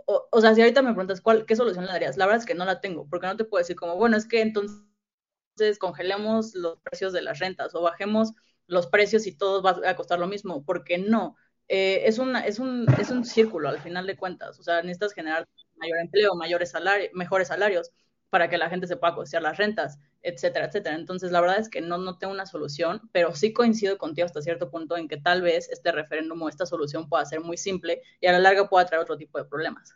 O, 0.05 0.27
o, 0.31 0.41
sea, 0.41 0.53
si 0.53 0.61
ahorita 0.61 0.83
me 0.83 0.91
preguntas 0.93 1.19
cuál, 1.19 1.47
qué 1.47 1.55
solución 1.55 1.85
le 1.87 1.91
darías, 1.91 2.15
la 2.15 2.27
verdad 2.27 2.41
es 2.41 2.45
que 2.45 2.53
no 2.53 2.65
la 2.65 2.79
tengo, 2.79 3.07
porque 3.09 3.25
no 3.25 3.37
te 3.37 3.45
puedo 3.45 3.59
decir 3.61 3.75
como, 3.75 3.95
bueno, 3.95 4.17
es 4.17 4.27
que 4.27 4.41
entonces 4.41 5.79
congelemos 5.79 6.53
los 6.53 6.79
precios 6.81 7.11
de 7.11 7.23
las 7.23 7.39
rentas 7.39 7.73
o 7.73 7.81
bajemos 7.81 8.33
los 8.67 8.85
precios 8.85 9.25
y 9.25 9.35
todo 9.35 9.63
va 9.63 9.79
a 9.83 9.95
costar 9.95 10.19
lo 10.19 10.27
mismo, 10.27 10.63
porque 10.63 10.99
no. 10.99 11.35
Eh, 11.69 12.03
es, 12.07 12.19
una, 12.19 12.45
es, 12.45 12.59
un, 12.59 12.85
es 12.99 13.09
un 13.09 13.25
círculo 13.25 13.69
al 13.69 13.79
final 13.79 14.05
de 14.05 14.15
cuentas, 14.15 14.59
o 14.59 14.63
sea, 14.63 14.81
necesitas 14.83 15.13
generar 15.13 15.47
mayor 15.77 15.97
empleo, 15.99 16.35
mayores 16.35 16.69
salarios, 16.71 17.09
mejores 17.13 17.47
salarios 17.47 17.91
para 18.29 18.49
que 18.49 18.57
la 18.57 18.69
gente 18.69 18.87
se 18.87 18.97
pueda 18.97 19.15
costear 19.15 19.43
las 19.43 19.57
rentas. 19.57 19.99
etcétera, 20.21 20.65
etcétera. 20.65 20.95
Entonces, 20.95 21.31
la 21.31 21.39
verdad 21.39 21.59
es 21.59 21.69
que 21.69 21.79
no, 21.79 21.97
no 21.97 22.17
tengo 22.17 22.33
una 22.33 22.45
solución, 22.45 23.09
pero 23.13 23.33
sí 23.33 23.53
coincido 23.53 23.97
contigo 23.97 24.25
hasta 24.25 24.41
cierto 24.41 24.69
punto 24.69 24.97
en 24.97 25.07
que 25.07 25.15
tal 25.15 25.41
vez 25.41 25.69
este 25.69 25.93
referéndum 25.93 26.41
o 26.41 26.49
esta 26.49 26.65
solución 26.65 27.07
pueda 27.07 27.25
ser 27.25 27.39
muy 27.39 27.55
simple 27.55 28.01
y 28.19 28.27
a 28.27 28.33
la 28.33 28.39
larga 28.39 28.67
pueda 28.67 28.85
traer 28.85 29.01
otro 29.01 29.15
tipo 29.17 29.37
de 29.37 29.45
problemas. 29.45 29.95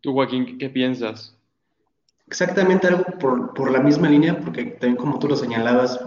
Tú, 0.00 0.12
Joaquín, 0.12 0.58
¿qué 0.58 0.68
piensas? 0.68 1.36
Exactamente 2.26 2.86
algo 2.86 3.04
por, 3.18 3.54
por, 3.54 3.70
la 3.70 3.80
misma 3.80 4.08
línea, 4.08 4.38
porque 4.38 4.64
también 4.64 4.96
como 4.96 5.18
tú 5.18 5.28
lo 5.28 5.36
señalabas, 5.36 6.00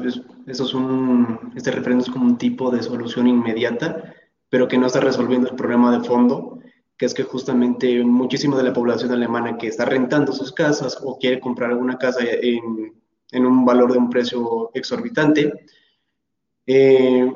eso 0.47 0.63
es 0.63 0.73
un, 0.73 1.51
este 1.55 1.71
referéndum 1.71 2.05
es 2.05 2.11
como 2.11 2.25
un 2.25 2.37
tipo 2.37 2.71
de 2.71 2.81
solución 2.81 3.27
inmediata, 3.27 4.15
pero 4.49 4.67
que 4.67 4.77
no 4.77 4.87
está 4.87 5.01
resolviendo 5.01 5.49
el 5.49 5.55
problema 5.55 5.97
de 5.97 6.03
fondo, 6.03 6.54
que 6.97 7.05
es 7.05 7.13
que 7.13 7.23
justamente 7.23 8.03
muchísima 8.03 8.57
de 8.57 8.63
la 8.63 8.73
población 8.73 9.11
alemana 9.11 9.57
que 9.57 9.67
está 9.67 9.85
rentando 9.85 10.31
sus 10.31 10.51
casas 10.51 10.97
o 11.03 11.17
quiere 11.17 11.39
comprar 11.39 11.71
alguna 11.71 11.97
casa 11.97 12.19
en, 12.23 12.93
en 13.31 13.45
un 13.45 13.65
valor 13.65 13.91
de 13.91 13.97
un 13.97 14.09
precio 14.09 14.71
exorbitante, 14.73 15.65
eh, 16.67 17.31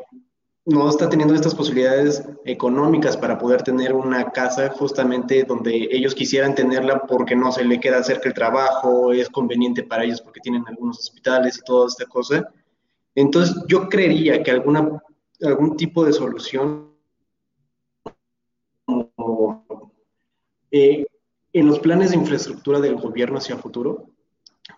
no 0.65 0.87
está 0.87 1.09
teniendo 1.09 1.33
estas 1.33 1.55
posibilidades 1.55 2.23
económicas 2.45 3.17
para 3.17 3.37
poder 3.37 3.63
tener 3.63 3.93
una 3.93 4.29
casa 4.31 4.69
justamente 4.69 5.43
donde 5.43 5.89
ellos 5.91 6.13
quisieran 6.13 6.53
tenerla 6.53 7.01
porque 7.07 7.35
no 7.35 7.51
se 7.51 7.65
le 7.65 7.79
queda 7.79 8.03
cerca 8.03 8.29
el 8.29 8.35
trabajo, 8.35 9.11
es 9.11 9.29
conveniente 9.29 9.83
para 9.83 10.03
ellos 10.03 10.21
porque 10.21 10.41
tienen 10.41 10.63
algunos 10.67 10.99
hospitales 10.99 11.57
y 11.57 11.61
toda 11.63 11.87
esta 11.87 12.05
cosa. 12.05 12.51
Entonces 13.15 13.55
yo 13.67 13.89
creería 13.89 14.43
que 14.43 14.51
alguna, 14.51 15.01
algún 15.41 15.75
tipo 15.75 16.05
de 16.05 16.13
solución 16.13 16.88
eh, 20.71 21.05
en 21.53 21.67
los 21.67 21.79
planes 21.79 22.11
de 22.11 22.17
infraestructura 22.17 22.79
del 22.79 22.95
gobierno 22.95 23.37
hacia 23.37 23.57
futuro 23.57 24.07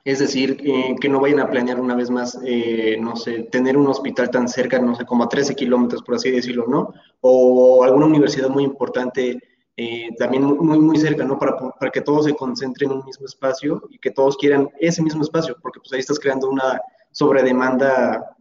es 0.05 0.19
decir, 0.19 0.57
eh, 0.63 0.95
que 0.99 1.09
no 1.09 1.19
vayan 1.19 1.41
a 1.41 1.49
planear 1.49 1.79
una 1.79 1.95
vez 1.95 2.09
más, 2.09 2.39
eh, 2.45 2.97
no 2.99 3.15
sé, 3.15 3.43
tener 3.51 3.77
un 3.77 3.87
hospital 3.87 4.31
tan 4.31 4.47
cerca, 4.47 4.79
no 4.79 4.95
sé, 4.95 5.05
como 5.05 5.23
a 5.23 5.29
13 5.29 5.53
kilómetros, 5.53 6.01
por 6.01 6.15
así 6.15 6.31
decirlo, 6.31 6.65
¿no? 6.67 6.93
O 7.19 7.83
alguna 7.83 8.05
universidad 8.05 8.49
muy 8.49 8.63
importante 8.63 9.39
también 10.19 10.43
muy, 10.43 10.79
muy 10.79 10.97
cerca, 10.97 11.23
¿no? 11.23 11.39
Para, 11.39 11.57
para 11.57 11.91
que 11.91 12.01
todos 12.01 12.25
se 12.25 12.35
concentren 12.35 12.91
en 12.91 12.97
un 12.97 13.05
mismo 13.05 13.25
espacio 13.25 13.81
y 13.89 13.97
que 13.97 14.11
todos 14.11 14.37
quieran 14.37 14.69
ese 14.79 15.01
mismo 15.01 15.23
espacio, 15.23 15.57
porque 15.59 15.79
pues 15.79 15.91
ahí 15.93 15.99
estás 15.99 16.19
creando 16.19 16.49
una 16.49 16.79
sobredemanda 17.11 18.35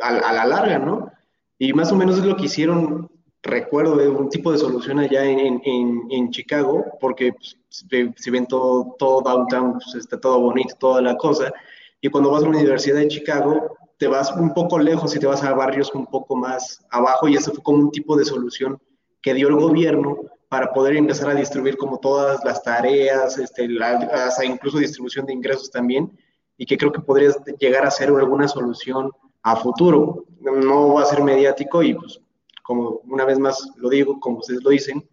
a, 0.00 0.08
a 0.08 0.32
la 0.32 0.44
larga, 0.44 0.78
¿no? 0.78 1.10
Y 1.58 1.72
más 1.72 1.92
o 1.92 1.96
menos 1.96 2.18
es 2.18 2.24
lo 2.24 2.36
que 2.36 2.46
hicieron 2.46 3.08
recuerdo 3.42 3.96
de 3.96 4.08
un 4.08 4.28
tipo 4.28 4.52
de 4.52 4.58
solución 4.58 4.98
allá 4.98 5.24
en, 5.24 5.60
en, 5.64 6.02
en 6.10 6.30
Chicago, 6.30 6.84
porque 7.00 7.32
pues, 7.32 7.56
si 7.68 8.30
ven 8.30 8.46
todo, 8.46 8.96
todo 8.98 9.20
downtown, 9.22 9.74
pues 9.74 9.94
está 9.94 10.18
todo 10.20 10.40
bonito, 10.40 10.74
toda 10.78 11.00
la 11.00 11.16
cosa, 11.16 11.52
y 12.00 12.08
cuando 12.08 12.30
vas 12.30 12.42
a 12.42 12.46
la 12.46 12.56
Universidad 12.56 12.98
de 12.98 13.08
Chicago, 13.08 13.76
te 13.98 14.08
vas 14.08 14.30
un 14.32 14.52
poco 14.52 14.78
lejos 14.78 15.14
y 15.16 15.18
te 15.18 15.26
vas 15.26 15.42
a 15.42 15.54
barrios 15.54 15.94
un 15.94 16.06
poco 16.06 16.36
más 16.36 16.84
abajo, 16.90 17.28
y 17.28 17.36
eso 17.36 17.52
fue 17.52 17.62
como 17.62 17.78
un 17.78 17.90
tipo 17.90 18.16
de 18.16 18.24
solución 18.24 18.78
que 19.22 19.34
dio 19.34 19.48
el 19.48 19.56
gobierno 19.56 20.18
para 20.48 20.72
poder 20.72 20.96
empezar 20.96 21.30
a 21.30 21.34
distribuir 21.34 21.76
como 21.76 21.98
todas 21.98 22.44
las 22.44 22.62
tareas, 22.62 23.38
este, 23.38 23.68
la, 23.68 24.32
incluso 24.44 24.78
distribución 24.78 25.26
de 25.26 25.32
ingresos 25.32 25.70
también, 25.70 26.16
y 26.56 26.64
que 26.64 26.76
creo 26.78 26.92
que 26.92 27.00
podría 27.00 27.30
llegar 27.58 27.84
a 27.84 27.90
ser 27.90 28.08
alguna 28.08 28.48
solución 28.48 29.10
a 29.42 29.56
futuro. 29.56 30.24
No 30.40 30.94
va 30.94 31.02
a 31.02 31.06
ser 31.06 31.22
mediático 31.22 31.82
y 31.82 31.94
pues 31.94 32.20
como 32.66 33.00
una 33.04 33.24
vez 33.24 33.38
más 33.38 33.70
lo 33.76 33.88
digo, 33.88 34.18
como 34.18 34.38
ustedes 34.38 34.62
lo 34.64 34.70
dicen, 34.70 35.08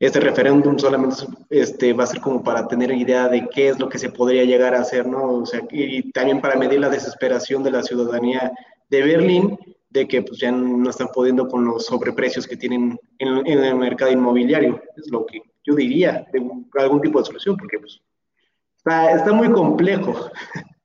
este 0.00 0.18
referéndum 0.18 0.76
solamente 0.76 1.24
este, 1.50 1.92
va 1.92 2.04
a 2.04 2.08
ser 2.08 2.20
como 2.20 2.42
para 2.42 2.66
tener 2.66 2.90
idea 2.90 3.28
de 3.28 3.48
qué 3.48 3.68
es 3.68 3.78
lo 3.78 3.88
que 3.88 3.98
se 3.98 4.10
podría 4.10 4.44
llegar 4.44 4.74
a 4.74 4.80
hacer, 4.80 5.06
¿no? 5.06 5.34
O 5.34 5.46
sea, 5.46 5.60
y 5.70 6.10
también 6.10 6.40
para 6.40 6.56
medir 6.56 6.80
la 6.80 6.88
desesperación 6.88 7.62
de 7.62 7.70
la 7.70 7.82
ciudadanía 7.82 8.52
de 8.90 9.02
Berlín, 9.02 9.58
de 9.90 10.06
que 10.06 10.22
pues 10.22 10.40
ya 10.40 10.50
no 10.50 10.90
están 10.90 11.08
pudiendo 11.14 11.48
con 11.48 11.64
los 11.64 11.86
sobreprecios 11.86 12.46
que 12.46 12.56
tienen 12.56 12.98
en, 13.18 13.46
el 13.46 13.74
mercado 13.76 14.10
inmobiliario. 14.10 14.80
Es 14.96 15.10
lo 15.10 15.24
que 15.26 15.42
yo 15.64 15.74
diría, 15.74 16.26
de 16.32 16.42
algún 16.78 17.00
tipo 17.00 17.20
de 17.20 17.24
solución, 17.24 17.56
porque 17.56 17.78
pues 17.78 18.00
está, 18.76 19.12
está 19.12 19.32
muy 19.32 19.50
complejo. 19.50 20.30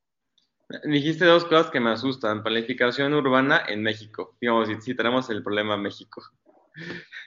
Dijiste 0.84 1.26
dos 1.26 1.46
cosas 1.46 1.70
que 1.70 1.80
me 1.80 1.92
asustan. 1.92 2.44
Planificación 2.44 3.14
urbana 3.14 3.64
en 3.68 3.84
México. 3.84 4.36
Digamos, 4.42 4.70
si, 4.82 4.96
tenemos 4.96 5.30
el 5.30 5.44
problema 5.44 5.78
México. 5.78 6.22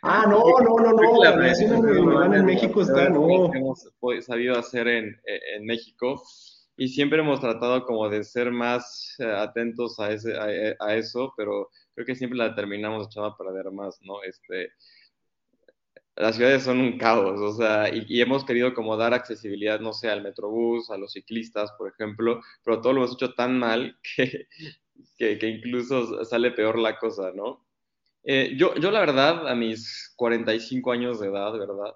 Ah, 0.03 0.25
no, 0.29 0.43
no, 0.61 0.77
no, 0.79 0.93
no. 0.93 1.25
La 1.25 1.35
planificación 1.35 1.87
urbana 1.87 2.39
en 2.39 2.47
México 2.47 2.83
está, 2.83 3.09
no. 3.09 3.53
Hemos 3.55 3.89
sabido 4.23 4.59
hacer 4.59 4.89
en, 4.89 5.21
en, 5.25 5.65
México 5.65 6.23
y 6.77 6.89
siempre 6.89 7.21
hemos 7.21 7.41
tratado 7.41 7.85
como 7.87 8.09
de 8.09 8.25
ser 8.25 8.51
más 8.51 9.15
eh, 9.19 9.25
atentos 9.25 9.99
a, 10.01 10.11
ese, 10.11 10.37
a, 10.37 10.85
a, 10.85 10.95
eso, 10.97 11.33
pero 11.37 11.71
creo 11.95 12.07
que 12.07 12.17
siempre 12.17 12.39
la 12.39 12.55
terminamos 12.55 13.07
echando 13.07 13.29
a 13.29 13.37
perder 13.37 13.71
más, 13.71 13.99
¿no? 14.03 14.23
Este, 14.25 14.73
las 16.17 16.37
ciudades 16.37 16.63
son 16.63 16.81
un 16.81 16.99
caos, 16.99 17.39
o 17.41 17.53
sea, 17.55 17.95
y, 17.95 18.21
hemos 18.21 18.45
querido 18.45 18.73
como 18.75 18.97
dar 18.97 19.13
accesibilidad, 19.13 19.81
no 19.81 19.93
sé, 19.93 20.09
al 20.09 20.23
metrobús, 20.23 20.91
a 20.91 20.97
los 20.97 21.13
ciclistas, 21.13 21.73
por 21.73 21.91
ejemplo, 21.91 22.41
pero 22.65 22.81
todo 22.81 22.95
lo 22.95 23.01
hemos 23.01 23.15
hecho 23.15 23.35
tan 23.35 23.59
mal 23.59 23.99
que, 24.17 24.49
que, 25.39 25.49
incluso 25.49 26.25
sale 26.25 26.53
peor 26.53 26.79
la 26.79 26.99
cosa, 26.99 27.33
¿no? 27.35 27.67
Eh, 28.25 28.55
yo, 28.57 28.75
yo, 28.77 28.91
la 28.91 29.01
verdad, 29.01 29.47
a 29.47 29.55
mis 29.55 30.13
45 30.17 30.91
años 30.91 31.21
de 31.21 31.29
edad, 31.29 31.53
¿verdad? 31.53 31.95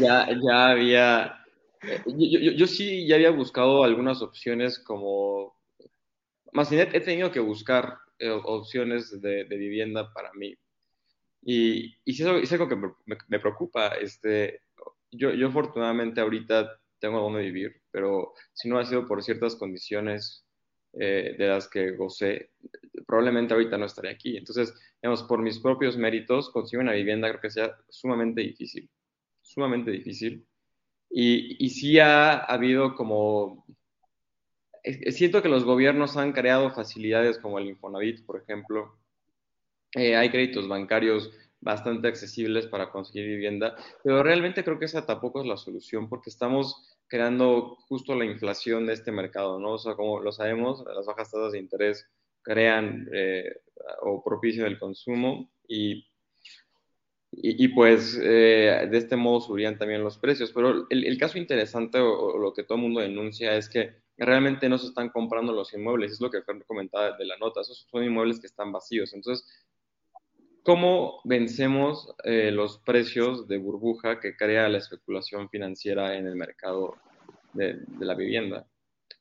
Ya, 0.00 0.28
ya 0.28 0.68
había, 0.70 1.44
eh, 1.82 2.02
yo, 2.06 2.38
yo, 2.38 2.52
yo, 2.52 2.66
sí 2.66 3.06
ya 3.06 3.16
había 3.16 3.30
buscado 3.30 3.82
algunas 3.82 4.20
opciones 4.22 4.78
como, 4.78 5.58
más 6.52 6.70
bien 6.70 6.88
he 6.92 7.00
tenido 7.00 7.32
que 7.32 7.40
buscar 7.40 7.98
eh, 8.18 8.30
opciones 8.30 9.20
de, 9.20 9.44
de 9.44 9.56
vivienda 9.56 10.12
para 10.12 10.32
mí, 10.34 10.54
y, 11.44 11.94
y 12.04 12.14
sí 12.14 12.22
es 12.22 12.52
algo, 12.52 12.68
que 12.68 12.76
me, 12.76 13.38
preocupa. 13.38 13.88
Este, 13.88 14.62
yo, 15.10 15.32
yo 15.32 15.48
afortunadamente 15.48 16.20
ahorita 16.20 16.80
tengo 16.98 17.20
donde 17.20 17.42
vivir, 17.42 17.82
pero 17.90 18.32
si 18.54 18.68
no 18.68 18.78
ha 18.78 18.84
sido 18.86 19.06
por 19.06 19.22
ciertas 19.22 19.54
condiciones 19.56 20.46
eh, 20.94 21.34
de 21.38 21.46
las 21.46 21.68
que 21.68 21.92
gocé, 21.96 22.52
probablemente 23.06 23.52
ahorita 23.52 23.76
no 23.76 23.84
estaré 23.84 24.08
aquí. 24.10 24.38
Entonces, 24.38 24.74
digamos, 25.02 25.22
por 25.24 25.42
mis 25.42 25.58
propios 25.58 25.98
méritos, 25.98 26.50
conseguir 26.50 26.82
una 26.82 26.92
vivienda 26.92 27.28
creo 27.28 27.40
que 27.42 27.50
sea 27.50 27.76
sumamente 27.90 28.40
difícil, 28.40 28.88
sumamente 29.42 29.90
difícil. 29.90 30.46
Y, 31.10 31.64
y 31.64 31.70
sí 31.70 31.98
ha, 31.98 32.38
habido 32.38 32.94
como... 32.96 33.66
Siento 35.10 35.42
que 35.42 35.48
los 35.48 35.64
gobiernos 35.64 36.16
han 36.16 36.32
creado 36.32 36.70
facilidades 36.70 37.38
como 37.38 37.58
el 37.58 37.68
Infonavit, 37.68 38.24
por 38.26 38.40
ejemplo, 38.40 38.98
eh, 39.94 40.16
hay 40.16 40.30
créditos 40.30 40.68
bancarios 40.68 41.30
bastante 41.60 42.08
accesibles 42.08 42.66
para 42.66 42.90
conseguir 42.90 43.26
vivienda, 43.26 43.74
pero 44.02 44.22
realmente 44.22 44.62
creo 44.62 44.78
que 44.78 44.84
esa 44.84 45.06
tampoco 45.06 45.40
es 45.40 45.46
la 45.46 45.56
solución 45.56 46.08
porque 46.08 46.28
estamos 46.28 46.94
creando 47.08 47.76
justo 47.88 48.14
la 48.14 48.24
inflación 48.24 48.86
de 48.86 48.92
este 48.92 49.12
mercado, 49.12 49.58
¿no? 49.58 49.72
O 49.72 49.78
sea, 49.78 49.94
como 49.94 50.20
lo 50.20 50.32
sabemos, 50.32 50.84
las 50.94 51.06
bajas 51.06 51.30
tasas 51.30 51.52
de 51.52 51.58
interés 51.58 52.06
crean 52.42 53.08
eh, 53.12 53.50
o 54.02 54.22
propician 54.22 54.66
el 54.66 54.78
consumo 54.78 55.50
y, 55.66 56.06
y, 57.32 57.68
pues 57.68 58.18
eh, 58.22 58.86
de 58.90 58.98
este 58.98 59.16
modo 59.16 59.40
subirían 59.40 59.78
también 59.78 60.04
los 60.04 60.18
precios. 60.18 60.52
Pero 60.52 60.86
el, 60.90 61.18
caso 61.18 61.38
interesante 61.38 61.98
o, 61.98 62.38
lo 62.38 62.52
que 62.52 62.64
todo 62.64 62.76
el 62.76 62.82
mundo 62.82 63.00
denuncia 63.00 63.56
es 63.56 63.68
que 63.68 63.96
realmente 64.16 64.68
no 64.68 64.78
se 64.78 64.88
están 64.88 65.08
comprando 65.08 65.52
los 65.52 65.72
inmuebles, 65.72 66.12
es 66.12 66.20
lo 66.20 66.30
que 66.30 66.42
comentaba 66.66 67.16
de 67.16 67.24
la 67.24 67.36
nota, 67.38 67.62
esos 67.62 67.86
son 67.90 68.04
inmuebles 68.04 68.38
que 68.38 68.46
están 68.46 68.70
vacíos. 68.70 69.12
Entonces, 69.14 69.46
¿Cómo 70.64 71.20
vencemos 71.24 72.14
eh, 72.24 72.50
los 72.50 72.78
precios 72.78 73.46
de 73.46 73.58
burbuja 73.58 74.18
que 74.18 74.34
crea 74.34 74.66
la 74.70 74.78
especulación 74.78 75.50
financiera 75.50 76.16
en 76.16 76.26
el 76.26 76.36
mercado 76.36 76.96
de, 77.52 77.82
la 78.00 78.14
vivienda? 78.14 78.66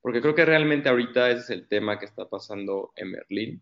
Porque 0.01 0.21
creo 0.21 0.35
que 0.35 0.45
realmente 0.45 0.87
ahorita 0.87 1.29
ese 1.31 1.39
es 1.39 1.49
el 1.49 1.67
tema 1.67 1.99
que 1.99 2.05
está 2.05 2.29
pasando 2.29 2.93
en 2.95 3.11
Berlín 3.11 3.61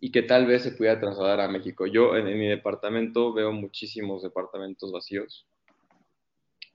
y 0.00 0.10
que 0.10 0.22
tal 0.22 0.46
vez 0.46 0.62
se 0.62 0.72
pudiera 0.72 0.98
trasladar 0.98 1.42
a 1.42 1.48
México. 1.48 1.86
Yo 1.86 2.16
en, 2.16 2.24
mi 2.24 2.48
departamento 2.48 3.34
veo 3.34 3.52
muchísimos 3.52 4.22
departamentos 4.22 4.90
vacíos 4.90 5.46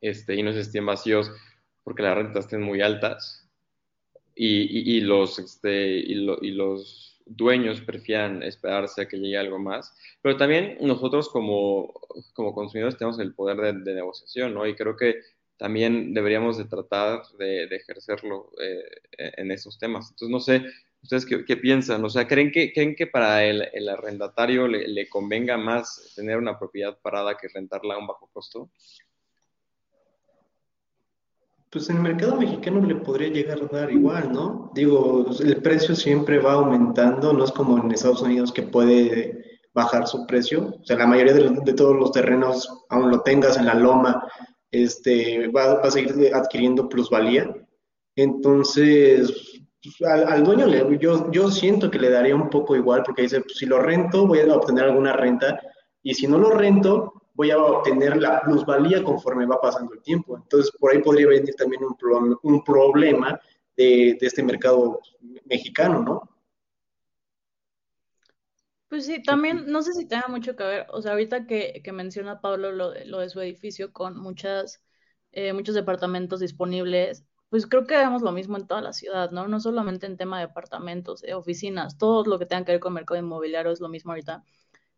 este, 0.02 0.36
y 0.36 0.44
no 0.44 0.54
se 0.54 0.60
estén 0.60 0.86
vacíos 0.86 1.32
porque 1.84 2.04
las 2.04 2.16
rentas 2.16 2.46
estén 2.46 2.62
muy 2.62 2.82
altas 2.82 3.50
y, 4.36 5.02
los, 5.02 5.40
este, 5.40 5.96
y 5.98 6.52
los 6.52 7.13
dueños 7.26 7.82
prefieran 7.82 8.44
esperarse 8.44 9.02
a 9.02 9.08
que 9.08 9.18
llegue 9.18 9.38
algo 9.38 9.60
más, 9.60 9.94
pero 10.22 10.38
también 10.38 10.78
nosotros 10.82 11.30
como, 11.30 11.94
como 12.34 12.54
consumidores 12.54 12.98
tenemos 12.98 13.20
el 13.20 13.34
poder 13.34 13.76
de, 13.84 13.94
negociación, 13.94 14.54
¿no? 14.54 14.66
Y 14.68 14.76
creo 14.76 14.96
que 14.96 15.22
también 15.58 16.14
deberíamos 16.14 16.58
de 16.58 16.66
tratar 16.66 17.24
de, 17.38 17.64
ejercerlo 17.66 18.52
eh, 18.62 18.84
en 19.38 19.52
esos 19.52 19.78
temas. 19.78 20.10
Entonces, 20.10 20.30
no 20.30 20.40
sé, 20.40 20.64
¿ustedes 21.04 21.26
qué, 21.26 21.58
piensan? 21.58 22.04
O 22.04 22.10
sea, 22.10 22.28
¿creen 22.28 22.52
que, 22.52 22.74
creen 22.74 22.96
que 22.96 23.08
para 23.08 23.44
el, 23.46 23.70
el 23.74 23.90
arrendatario 23.90 24.68
le, 24.68 25.10
convenga 25.10 25.58
más 25.58 26.14
tener 26.16 26.38
una 26.38 26.58
propiedad 26.58 26.98
parada 27.02 27.38
que 27.38 27.50
rentarla 27.50 27.96
a 27.96 28.00
un 28.00 28.08
bajo 28.08 28.30
costo? 28.34 28.70
Pues 31.74 31.90
en 31.90 31.98
el 31.98 32.04
mercado 32.04 32.36
mexicano 32.36 32.86
le 32.86 32.94
podría 32.94 33.30
llegar 33.30 33.60
a 33.60 33.76
dar 33.76 33.92
igual, 33.92 34.32
¿no? 34.32 34.72
Digo, 34.76 35.26
el 35.44 35.60
precio 35.64 35.96
siempre 35.96 36.38
va 36.38 36.54
aumentando, 36.54 37.34
no 37.34 37.44
es 37.44 37.52
como 37.52 37.80
en 37.80 37.92
Estados 37.92 38.22
Unidos 38.22 38.54
que 38.54 38.62
puede 38.62 39.60
bajar 39.74 40.08
su 40.08 40.28
precio. 40.28 40.76
O 40.80 40.86
sea, 40.86 40.98
la 40.98 41.08
mayoría 41.08 41.34
de, 41.34 41.74
todos 41.74 41.96
los 41.96 42.12
terrenos, 42.12 42.86
aún 42.90 43.10
lo 43.10 43.22
tengas 43.22 43.58
en 43.58 43.66
la 43.66 43.74
loma, 43.74 44.24
este, 44.70 45.48
va, 45.48 45.82
a 45.82 45.90
seguir 45.90 46.32
adquiriendo 46.36 46.88
plusvalía. 46.88 47.52
Entonces, 48.16 49.64
al, 50.06 50.44
dueño 50.44 50.68
le, 50.68 51.00
yo, 51.00 51.32
yo 51.32 51.50
siento 51.50 51.90
que 51.90 51.98
le 51.98 52.12
daría 52.12 52.36
un 52.36 52.52
poco 52.52 52.76
igual 52.76 53.02
porque 53.04 53.24
dice, 53.24 53.42
pues, 53.42 53.58
si 53.58 53.66
lo 53.66 53.80
rento 53.80 54.28
voy 54.28 54.42
a 54.42 54.54
obtener 54.54 54.84
alguna 54.84 55.14
renta 55.14 55.60
y 56.04 56.14
si 56.14 56.28
no 56.28 56.38
lo 56.38 56.52
rento 56.52 57.23
voy 57.34 57.52
a 57.52 57.58
obtener 57.58 58.18
la 58.18 58.42
plusvalía 58.42 59.04
conforme 59.04 59.46
va 59.46 59.60
pasando 59.60 59.94
el 59.94 60.02
tiempo. 60.02 60.38
Entonces, 60.38 60.72
por 60.80 60.92
ahí 60.92 61.02
podría 61.02 61.28
venir 61.28 61.56
también 61.56 61.84
un, 61.84 62.38
un 62.42 62.64
problema 62.64 63.40
de, 63.76 64.18
de, 64.20 64.28
este 64.28 64.44
mercado 64.44 65.02
mexicano, 65.46 66.04
¿no? 66.04 66.30
Pues 68.94 69.08
sí, 69.08 69.24
también 69.24 69.66
no 69.66 69.82
sé 69.82 69.94
si 69.94 70.08
tenga 70.08 70.28
mucho 70.28 70.56
que 70.56 70.64
ver, 70.64 70.86
o 70.92 71.02
sea, 71.02 71.14
ahorita 71.14 71.48
que, 71.48 71.82
que 71.84 71.92
menciona 71.92 72.42
Pablo 72.42 72.72
lo 72.72 72.92
de, 72.92 73.06
lo 73.06 73.20
de 73.20 73.30
su 73.30 73.42
edificio 73.42 73.92
con 73.92 74.16
muchas, 74.20 74.84
eh, 75.32 75.52
muchos 75.52 75.74
departamentos 75.74 76.40
disponibles, 76.40 77.26
pues 77.50 77.66
creo 77.66 77.88
que 77.88 77.98
vemos 77.98 78.22
lo 78.22 78.32
mismo 78.32 78.56
en 78.56 78.68
toda 78.68 78.82
la 78.82 78.94
ciudad, 78.94 79.32
¿no? 79.32 79.48
No 79.48 79.60
solamente 79.60 80.06
en 80.06 80.16
tema 80.18 80.38
de 80.38 80.44
apartamentos, 80.44 81.24
eh, 81.24 81.34
oficinas, 81.34 81.98
todo 81.98 82.24
lo 82.26 82.38
que 82.38 82.46
tenga 82.46 82.66
que 82.66 82.74
ver 82.74 82.80
con 82.82 82.94
mercado 82.94 83.20
inmobiliario 83.20 83.72
es 83.72 83.80
lo 83.80 83.90
mismo 83.90 84.12
ahorita. 84.12 84.44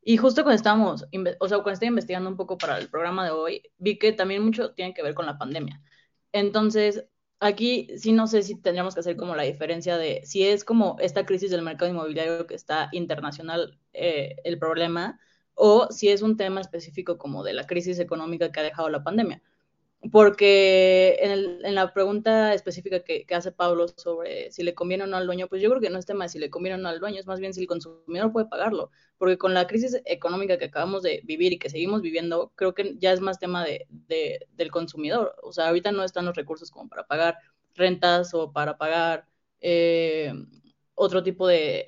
Y 0.08 0.18
justo 0.18 0.44
cuando 0.44 0.58
estábamos, 0.58 1.04
o 1.40 1.48
sea, 1.48 1.58
cuando 1.58 1.72
estoy 1.72 1.88
investigando 1.88 2.30
un 2.30 2.38
poco 2.38 2.60
para 2.60 2.78
el 2.78 2.90
programa 2.90 3.26
de 3.26 3.32
hoy, 3.32 3.64
vi 3.80 3.98
que 3.98 4.14
también 4.14 4.44
mucho 4.44 4.72
tiene 4.74 4.94
que 4.94 5.02
ver 5.02 5.16
con 5.16 5.26
la 5.26 5.40
pandemia. 5.40 5.82
Entonces, 6.32 7.06
aquí 7.40 7.90
sí 7.98 8.12
no 8.14 8.28
sé 8.28 8.44
si 8.44 8.56
tendríamos 8.62 8.94
que 8.94 9.00
hacer 9.00 9.18
como 9.18 9.36
la 9.36 9.44
diferencia 9.44 9.98
de 9.98 10.22
si 10.24 10.46
es 10.46 10.64
como 10.64 10.98
esta 11.00 11.26
crisis 11.26 11.50
del 11.50 11.64
mercado 11.64 11.90
inmobiliario 11.92 12.46
que 12.46 12.54
está 12.54 12.90
internacional 12.92 13.80
eh, 13.94 14.36
el 14.44 14.60
problema 14.60 15.20
o 15.56 15.88
si 15.92 16.10
es 16.10 16.22
un 16.22 16.38
tema 16.38 16.62
específico 16.62 17.18
como 17.18 17.44
de 17.44 17.54
la 17.54 17.66
crisis 17.68 18.00
económica 18.00 18.52
que 18.52 18.60
ha 18.60 18.64
dejado 18.64 18.90
la 18.90 19.04
pandemia 19.04 19.42
porque 20.12 21.18
en, 21.22 21.76
la 21.76 21.94
pregunta 21.94 22.54
específica 22.54 23.02
que, 23.04 23.26
hace 23.34 23.52
Pablo 23.52 23.88
sobre 23.88 24.52
si 24.52 24.64
le 24.64 24.76
conviene 24.76 25.04
o 25.06 25.08
no 25.08 25.18
al 25.18 25.26
dueño, 25.26 25.48
pues 25.48 25.62
yo 25.62 25.70
creo 25.70 25.82
que 25.82 25.90
no 25.90 26.00
es 26.00 26.06
tema 26.06 26.26
de 26.26 26.30
si 26.30 26.40
le 26.40 26.50
conviene 26.50 26.76
o 26.76 26.78
no 26.78 26.90
al 26.90 27.00
dueño, 27.00 27.20
es 27.20 27.28
más 27.28 27.40
bien 27.40 27.54
si 27.54 27.62
el 27.62 27.68
consumidor 27.68 28.32
puede 28.32 28.48
pagarlo, 28.48 28.92
porque 29.18 29.38
con 29.38 29.54
la 29.54 29.68
crisis 29.68 30.02
económica 30.06 30.58
que 30.58 30.66
acabamos 30.66 31.04
de 31.04 31.22
vivir 31.24 31.54
y 31.54 31.60
que 31.60 31.70
seguimos 31.70 32.02
viviendo, 32.02 32.52
creo 32.56 32.74
que 32.74 32.96
ya 32.98 33.14
es 33.14 33.22
más 33.22 33.40
tema 33.40 33.66
de, 33.66 33.88
del 34.52 34.72
consumidor, 34.72 35.36
o 35.42 35.52
sea, 35.54 35.68
ahorita 35.68 35.92
no 35.92 36.04
están 36.04 36.26
los 36.26 36.36
recursos 36.36 36.72
como 36.72 36.90
para 36.90 37.08
pagar 37.08 37.38
rentas 37.76 38.34
o 38.34 38.52
para 38.52 38.78
pagar 38.78 39.28
eh, 39.62 40.34
otro 40.94 41.24
tipo 41.24 41.48
de, 41.48 41.86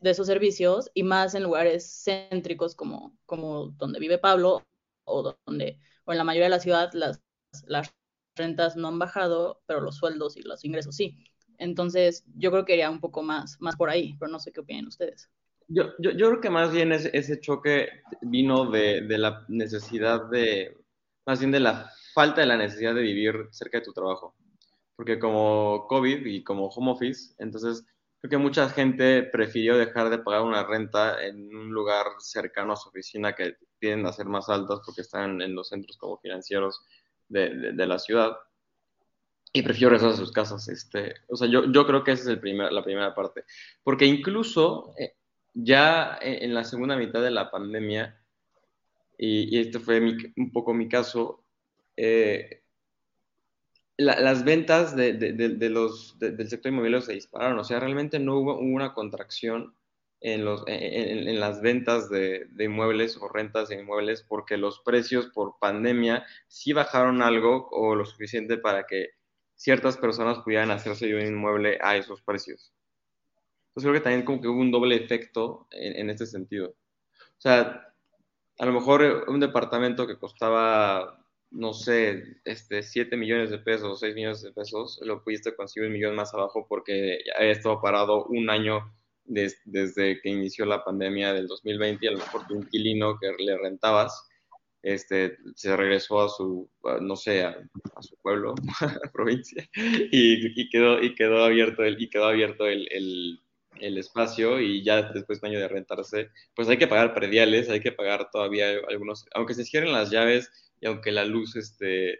de 0.00 0.10
esos 0.10 0.26
servicios 0.26 0.90
y 0.94 1.02
más 1.02 1.34
en 1.34 1.44
lugares 1.44 2.04
céntricos 2.04 2.74
como, 2.74 3.16
como 3.26 3.68
donde 3.68 4.00
vive 4.00 4.18
Pablo 4.18 4.64
o 5.04 5.34
donde 5.46 5.78
o 6.04 6.12
en 6.12 6.18
la 6.18 6.24
mayoría 6.24 6.46
de 6.46 6.50
la 6.50 6.60
ciudad 6.60 6.90
las 6.94 7.20
las 7.66 7.94
rentas 8.36 8.76
no 8.76 8.88
han 8.88 8.98
bajado, 8.98 9.62
pero 9.66 9.80
los 9.80 9.96
sueldos 9.96 10.36
y 10.36 10.42
los 10.42 10.64
ingresos 10.64 10.96
sí. 10.96 11.18
Entonces, 11.58 12.24
yo 12.36 12.50
creo 12.50 12.64
que 12.64 12.74
iría 12.74 12.90
un 12.90 13.00
poco 13.00 13.22
más, 13.22 13.56
más 13.60 13.76
por 13.76 13.90
ahí, 13.90 14.14
pero 14.18 14.30
no 14.30 14.38
sé 14.38 14.52
qué 14.52 14.60
opinan 14.60 14.86
ustedes. 14.86 15.28
Yo, 15.66 15.90
yo, 15.98 16.12
yo 16.12 16.28
creo 16.28 16.40
que 16.40 16.50
más 16.50 16.72
bien 16.72 16.92
ese, 16.92 17.10
ese 17.12 17.40
choque 17.40 17.88
vino 18.22 18.70
de, 18.70 19.02
de, 19.02 19.18
la 19.18 19.44
necesidad 19.48 20.30
de, 20.30 20.74
más 21.26 21.40
bien 21.40 21.52
de 21.52 21.60
la 21.60 21.90
falta 22.14 22.40
de 22.40 22.46
la 22.46 22.56
necesidad 22.56 22.94
de 22.94 23.02
vivir 23.02 23.48
cerca 23.50 23.78
de 23.78 23.84
tu 23.84 23.92
trabajo. 23.92 24.34
Porque 24.96 25.18
como 25.18 25.86
COVID 25.86 26.24
y 26.26 26.42
como 26.42 26.68
home 26.68 26.92
office, 26.92 27.34
entonces 27.38 27.84
creo 28.20 28.30
que 28.30 28.38
mucha 28.38 28.68
gente 28.68 29.24
prefirió 29.24 29.76
dejar 29.76 30.10
de 30.10 30.18
pagar 30.18 30.42
una 30.42 30.64
renta 30.64 31.22
en 31.24 31.54
un 31.54 31.70
lugar 31.70 32.06
cercano 32.18 32.72
a 32.72 32.76
su 32.76 32.88
oficina 32.88 33.34
que 33.34 33.56
tienden 33.78 34.06
a 34.06 34.12
ser 34.12 34.26
más 34.26 34.48
altas 34.48 34.80
porque 34.84 35.02
están 35.02 35.40
en 35.40 35.54
los 35.54 35.68
centros 35.68 35.96
como 35.98 36.18
financieros 36.18 36.80
de, 37.28 37.72
de, 37.72 37.86
la 37.86 37.98
ciudad 37.98 38.36
y 39.52 39.62
prefiero 39.62 39.90
regresar 39.90 40.14
a 40.14 40.16
sus 40.16 40.32
casas. 40.32 40.68
Este, 40.68 41.14
o 41.28 41.36
sea, 41.36 41.48
yo, 41.48 41.70
yo 41.70 41.86
creo 41.86 42.04
que 42.04 42.12
esa 42.12 42.22
es 42.22 42.28
el 42.28 42.40
primer, 42.40 42.72
la 42.72 42.84
primera 42.84 43.14
parte. 43.14 43.44
Porque 43.82 44.06
incluso 44.06 44.94
eh, 44.98 45.14
ya 45.54 46.18
en, 46.20 46.54
la 46.54 46.64
segunda 46.64 46.96
mitad 46.96 47.22
de 47.22 47.30
la 47.30 47.50
pandemia, 47.50 48.20
y, 49.16 49.56
y 49.56 49.60
este 49.60 49.78
fue 49.78 50.00
un 50.36 50.52
poco 50.52 50.74
mi 50.74 50.88
caso, 50.88 51.44
eh, 51.96 52.62
las 53.98 54.44
ventas 54.44 54.94
de, 54.94 55.14
de, 55.14 55.32
de 55.32 55.70
los, 55.70 56.16
del 56.20 56.48
sector 56.48 56.70
inmobiliario 56.70 57.04
se 57.04 57.14
dispararon. 57.14 57.58
O 57.58 57.64
sea, 57.64 57.80
realmente 57.80 58.20
no 58.20 58.36
hubo 58.38 58.56
una 58.58 58.94
contracción 58.94 59.74
en, 60.20 60.44
los, 60.44 60.64
en, 60.66 61.38
las 61.38 61.60
ventas 61.60 62.08
de, 62.10 62.48
inmuebles 62.58 63.16
o 63.16 63.28
rentas 63.28 63.68
de 63.68 63.76
inmuebles 63.76 64.22
porque 64.22 64.56
los 64.56 64.80
precios 64.80 65.26
por 65.26 65.58
pandemia 65.60 66.26
sí 66.48 66.72
bajaron 66.72 67.22
algo 67.22 67.68
o 67.70 67.94
lo 67.94 68.04
suficiente 68.04 68.58
para 68.58 68.86
que 68.86 69.10
ciertas 69.54 69.96
personas 69.96 70.38
pudieran 70.38 70.70
hacerse 70.70 71.14
un 71.14 71.22
inmueble 71.22 71.78
a 71.82 71.96
esos 71.96 72.22
precios. 72.22 72.72
Entonces 73.68 73.90
creo 73.90 73.94
que 73.94 74.00
también 74.00 74.24
como 74.24 74.40
que 74.40 74.48
hubo 74.48 74.60
un 74.60 74.72
doble 74.72 74.96
efecto 74.96 75.68
en, 75.70 76.10
este 76.10 76.26
sentido. 76.26 76.70
O 76.70 77.40
sea, 77.40 77.94
a 78.58 78.66
lo 78.66 78.72
mejor 78.72 79.24
un 79.28 79.38
departamento 79.38 80.06
que 80.06 80.18
costaba, 80.18 81.24
no 81.50 81.72
sé, 81.72 82.40
este, 82.44 82.82
7 82.82 83.16
millones 83.16 83.50
de 83.50 83.58
pesos, 83.58 84.00
6 84.00 84.14
millones 84.16 84.42
de 84.42 84.52
pesos, 84.52 84.98
lo 85.02 85.22
pudiste 85.22 85.54
conseguir 85.54 85.88
un 85.88 85.92
millón 85.92 86.16
más 86.16 86.34
abajo 86.34 86.66
porque 86.68 87.20
había 87.38 87.52
estado 87.52 87.80
parado 87.80 88.24
un 88.24 88.50
año 88.50 88.92
desde 89.28 90.20
que 90.20 90.28
inició 90.28 90.64
la 90.64 90.84
pandemia 90.84 91.32
del 91.32 91.46
2020, 91.46 92.08
a 92.08 92.12
lo 92.12 92.18
mejor 92.18 92.46
tu 92.46 92.54
inquilino 92.56 93.18
que 93.18 93.32
le 93.42 93.56
rentabas, 93.58 94.28
este, 94.82 95.36
se 95.54 95.76
regresó 95.76 96.20
a 96.20 96.28
su, 96.28 96.70
no 97.00 97.16
sé, 97.16 97.44
a, 97.44 97.56
su 98.00 98.16
pueblo, 98.22 98.54
provincia, 99.12 99.68
y, 99.74 100.68
quedó, 100.70 101.02
y 101.02 101.14
quedó 101.14 101.44
abierto 101.44 101.84
el, 101.84 102.00
y 102.00 102.08
quedó 102.08 102.26
abierto 102.26 102.66
el, 102.66 102.88
el, 102.90 103.98
espacio 103.98 104.60
y 104.60 104.82
ya 104.82 105.02
después 105.12 105.40
de 105.40 105.46
un 105.48 105.54
año 105.54 105.60
de 105.60 105.68
rentarse, 105.68 106.30
pues 106.54 106.68
hay 106.68 106.78
que 106.78 106.88
pagar 106.88 107.14
prediales, 107.14 107.68
hay 107.68 107.80
que 107.80 107.92
pagar 107.92 108.30
todavía 108.30 108.70
algunos, 108.88 109.26
aunque 109.34 109.54
se 109.54 109.64
cierren 109.64 109.92
las 109.92 110.10
llaves 110.10 110.50
y 110.80 110.86
aunque 110.86 111.12
la 111.12 111.24
luz, 111.24 111.56
este, 111.56 112.18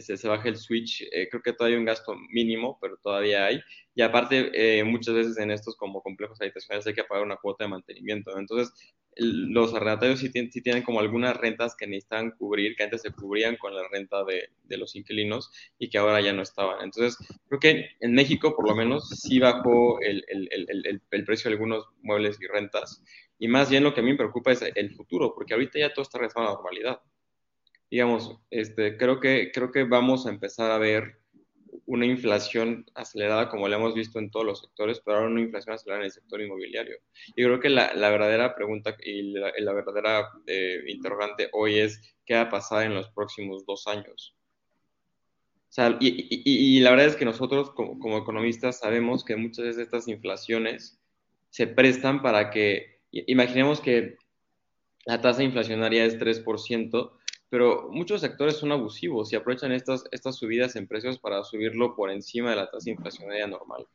se, 0.00 0.16
se, 0.16 0.28
baja 0.28 0.48
el 0.48 0.56
switch, 0.56 1.02
eh, 1.12 1.28
creo 1.30 1.42
que 1.42 1.52
todavía 1.52 1.76
hay 1.76 1.80
un 1.80 1.86
gasto 1.86 2.14
mínimo, 2.30 2.78
pero 2.80 2.96
todavía 2.96 3.46
hay. 3.46 3.60
Y 3.94 4.02
aparte, 4.02 4.50
eh, 4.52 4.84
muchas 4.84 5.14
veces 5.14 5.38
en 5.38 5.50
estos 5.50 5.76
como 5.76 6.02
complejos 6.02 6.40
habitacionales 6.40 6.86
hay 6.86 6.94
que 6.94 7.04
pagar 7.04 7.24
una 7.24 7.36
cuota 7.36 7.64
de 7.64 7.70
mantenimiento. 7.70 8.36
Entonces, 8.38 8.72
los 9.18 9.72
arrendatarios 9.74 10.20
sí, 10.20 10.30
sí, 10.30 10.60
tienen 10.60 10.82
como 10.82 11.00
algunas 11.00 11.36
rentas 11.36 11.74
que 11.76 11.86
necesitan 11.86 12.32
cubrir, 12.32 12.76
que 12.76 12.82
antes 12.82 13.02
se 13.02 13.12
cubrían 13.12 13.56
con 13.56 13.74
la 13.74 13.88
renta 13.88 14.24
de, 14.24 14.50
de, 14.64 14.76
los 14.76 14.94
inquilinos 14.94 15.50
y 15.78 15.88
que 15.88 15.98
ahora 15.98 16.20
ya 16.20 16.32
no 16.32 16.42
estaban. 16.42 16.84
Entonces, 16.84 17.16
creo 17.48 17.60
que 17.60 17.90
en 18.00 18.12
México, 18.12 18.54
por 18.54 18.68
lo 18.68 18.74
menos, 18.74 19.08
sí 19.08 19.38
bajó 19.38 20.00
el, 20.02 20.24
el, 20.28 20.48
el, 20.50 21.02
el 21.10 21.24
precio 21.24 21.48
de 21.48 21.54
algunos 21.54 21.86
muebles 22.02 22.38
y 22.40 22.46
rentas. 22.46 23.02
Y 23.38 23.48
más 23.48 23.70
bien 23.70 23.84
lo 23.84 23.94
que 23.94 24.00
a 24.00 24.02
mí 24.02 24.10
me 24.10 24.18
preocupa 24.18 24.52
es 24.52 24.62
el 24.62 24.94
futuro, 24.94 25.34
porque 25.34 25.54
ahorita 25.54 25.78
ya 25.78 25.94
todo 25.94 26.02
está 26.02 26.18
regresando 26.18 26.48
a 26.48 26.52
la 26.52 26.56
normalidad 26.56 27.00
digamos, 27.90 28.38
este, 28.50 28.96
creo, 28.96 29.20
que, 29.20 29.50
creo 29.52 29.70
que 29.70 29.84
vamos 29.84 30.26
a 30.26 30.30
empezar 30.30 30.70
a 30.70 30.78
ver 30.78 31.20
una 31.86 32.06
inflación 32.06 32.84
acelerada 32.94 33.48
como 33.48 33.68
la 33.68 33.76
hemos 33.76 33.94
visto 33.94 34.18
en 34.18 34.30
todos 34.30 34.44
los 34.44 34.60
sectores, 34.60 35.00
pero 35.04 35.18
ahora 35.18 35.30
una 35.30 35.40
inflación 35.40 35.74
acelerada 35.74 36.02
en 36.02 36.06
el 36.06 36.12
sector 36.12 36.40
inmobiliario. 36.40 36.96
Y 37.28 37.44
creo 37.44 37.60
que 37.60 37.70
la, 37.70 37.94
la 37.94 38.10
verdadera 38.10 38.54
pregunta 38.54 38.96
y 39.02 39.32
la, 39.32 39.72
verdadera 39.72 40.28
eh, 40.46 40.82
interrogante 40.88 41.48
hoy 41.52 41.78
es 41.78 42.16
qué 42.24 42.34
va 42.34 42.42
a 42.42 42.50
pasar 42.50 42.84
en 42.84 42.94
los 42.94 43.08
próximos 43.10 43.64
dos 43.64 43.86
años. 43.86 44.36
O 45.68 45.72
sea, 45.76 45.96
y, 46.00 46.28
y, 46.30 46.80
la 46.80 46.90
verdad 46.90 47.06
es 47.06 47.16
que 47.16 47.24
nosotros 47.24 47.70
como, 47.70 47.98
como 47.98 48.18
economistas 48.18 48.78
sabemos 48.78 49.24
que 49.24 49.36
muchas 49.36 49.76
de 49.76 49.82
estas 49.82 50.08
inflaciones 50.08 50.98
se 51.50 51.66
prestan 51.66 52.22
para 52.22 52.50
que, 52.50 53.00
imaginemos 53.10 53.80
que 53.80 54.16
la 55.04 55.20
tasa 55.20 55.42
inflacionaria 55.42 56.04
es 56.04 56.18
3%, 56.18 57.15
pero 57.48 57.88
muchos 57.90 58.20
sectores 58.20 58.56
son 58.56 58.72
abusivos 58.72 59.32
y 59.32 59.36
aprovechan 59.36 59.72
estas, 59.72 60.04
estas 60.10 60.36
subidas 60.36 60.76
en 60.76 60.86
precios 60.86 61.18
para 61.18 61.44
subirlo 61.44 61.94
por 61.94 62.10
encima 62.10 62.50
de 62.50 62.56
la 62.56 62.70
tasa 62.70 62.90
inflacionaria 62.90 63.46
normal. 63.46 63.86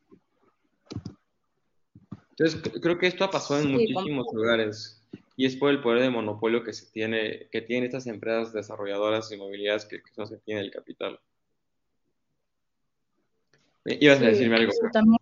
Entonces, 2.32 2.62
creo 2.82 2.98
que 2.98 3.08
esto 3.08 3.24
ha 3.24 3.32
pasado 3.32 3.60
en 3.60 3.68
sí, 3.68 3.74
muchísimos 3.74 4.28
lugares 4.34 5.04
y 5.36 5.46
es 5.46 5.56
por 5.56 5.70
el 5.70 5.82
poder 5.82 6.02
de 6.02 6.10
monopolio 6.10 6.64
que 6.64 6.74
se 6.74 6.90
tiene, 6.92 7.48
que 7.52 7.62
tienen 7.62 7.86
estas 7.86 8.08
empresas 8.08 8.54
desarrolladoras 8.54 9.32
inmobiliarias 9.32 9.86
que, 9.86 10.02
que 10.02 10.12
no 10.18 10.26
se 10.26 10.38
tiene 10.38 10.62
el 10.62 10.72
capital. 10.72 11.20
Ibas 13.86 14.20
sí, 14.20 14.26
a 14.26 14.28
decirme 14.28 14.56
algo. 14.58 14.72
También, 14.94 15.20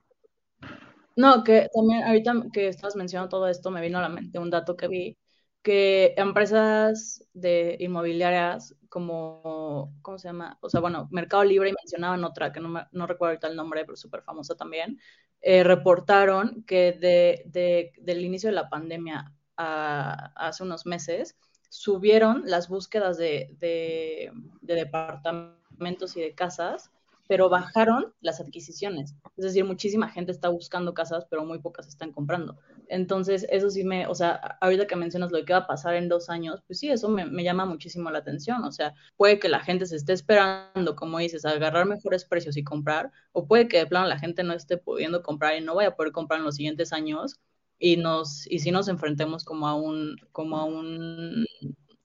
no, 1.15 1.43
que 1.43 1.69
también 1.73 2.03
ahorita 2.03 2.33
que 2.51 2.67
estabas 2.67 2.95
mencionando 2.95 3.29
todo 3.29 3.47
esto 3.47 3.71
me 3.71 3.81
vino 3.81 3.97
a 3.97 4.01
la 4.01 4.09
mente 4.09 4.39
un 4.39 4.49
dato 4.49 4.75
que 4.75 4.87
vi 4.87 5.17
que 5.61 6.13
empresas 6.17 7.25
de 7.33 7.77
inmobiliarias 7.79 8.75
como, 8.89 9.93
¿cómo 10.01 10.17
se 10.17 10.27
llama? 10.27 10.57
O 10.61 10.69
sea, 10.69 10.79
bueno, 10.79 11.07
Mercado 11.11 11.43
Libre 11.43 11.69
y 11.69 11.73
mencionaban 11.73 12.23
otra 12.23 12.51
que 12.51 12.59
no, 12.59 12.69
me, 12.69 12.87
no 12.91 13.07
recuerdo 13.07 13.31
ahorita 13.31 13.47
el 13.47 13.55
nombre, 13.55 13.85
pero 13.85 13.97
súper 13.97 14.21
famosa 14.23 14.55
también, 14.55 14.99
eh, 15.41 15.63
reportaron 15.63 16.63
que 16.63 16.93
de, 16.93 17.43
de, 17.45 17.93
del 18.01 18.21
inicio 18.23 18.49
de 18.49 18.55
la 18.55 18.69
pandemia 18.69 19.33
a, 19.57 20.31
hace 20.35 20.63
unos 20.63 20.85
meses 20.85 21.37
subieron 21.69 22.43
las 22.45 22.67
búsquedas 22.67 23.17
de, 23.17 23.55
de 23.59 24.31
departamentos 24.61 26.17
y 26.17 26.21
de 26.21 26.33
casas 26.33 26.91
pero 27.29 27.47
bajaron 27.47 28.11
las 28.21 28.41
adquisiciones. 28.41 29.13
Es 29.37 29.45
decir, 29.45 29.63
muchísima 29.63 30.09
gente 30.09 30.31
está 30.31 30.49
buscando 30.49 30.95
casas, 30.95 31.27
pero 31.29 31.45
muy 31.45 31.59
pocas 31.59 31.87
están 31.87 32.11
comprando. 32.11 32.57
Entonces, 32.89 33.45
eso 33.49 33.69
sí 33.69 33.83
me, 33.83 34.07
o 34.07 34.15
sea, 34.15 34.57
ahorita 34.61 34.87
que 34.87 34.95
mencionas 34.95 35.31
lo 35.31 35.45
que 35.45 35.53
va 35.53 35.59
a 35.59 35.67
pasar 35.67 35.93
en 35.93 36.09
dos 36.09 36.29
años, 36.29 36.61
pues 36.65 36.79
sí, 36.79 36.89
eso 36.89 37.07
me, 37.07 37.25
me 37.25 37.43
llama 37.43 37.65
muchísimo 37.65 38.09
la 38.09 38.19
atención. 38.19 38.63
O 38.63 38.71
sea, 38.71 38.95
puede 39.15 39.39
que 39.39 39.47
la 39.47 39.59
gente 39.59 39.85
se 39.85 39.95
esté 39.95 40.13
esperando, 40.13 40.95
como 40.95 41.19
dices, 41.19 41.45
a 41.45 41.51
agarrar 41.51 41.85
mejores 41.85 42.25
precios 42.25 42.57
y 42.57 42.63
comprar, 42.63 43.11
o 43.31 43.47
puede 43.47 43.67
que 43.67 43.77
de 43.77 43.85
plano 43.85 44.07
la 44.07 44.17
gente 44.17 44.43
no 44.43 44.53
esté 44.53 44.77
pudiendo 44.77 45.21
comprar 45.21 45.55
y 45.55 45.61
no 45.61 45.75
vaya 45.75 45.89
a 45.89 45.95
poder 45.95 46.11
comprar 46.11 46.39
en 46.39 46.45
los 46.45 46.55
siguientes 46.55 46.91
años 46.91 47.39
y 47.77 47.95
nos 47.97 48.45
y 48.47 48.59
si 48.59 48.71
nos 48.71 48.89
enfrentemos 48.89 49.45
como 49.45 49.67
a 49.67 49.75
un 49.75 50.17
como 50.31 50.57
a 50.57 50.65
un 50.65 51.45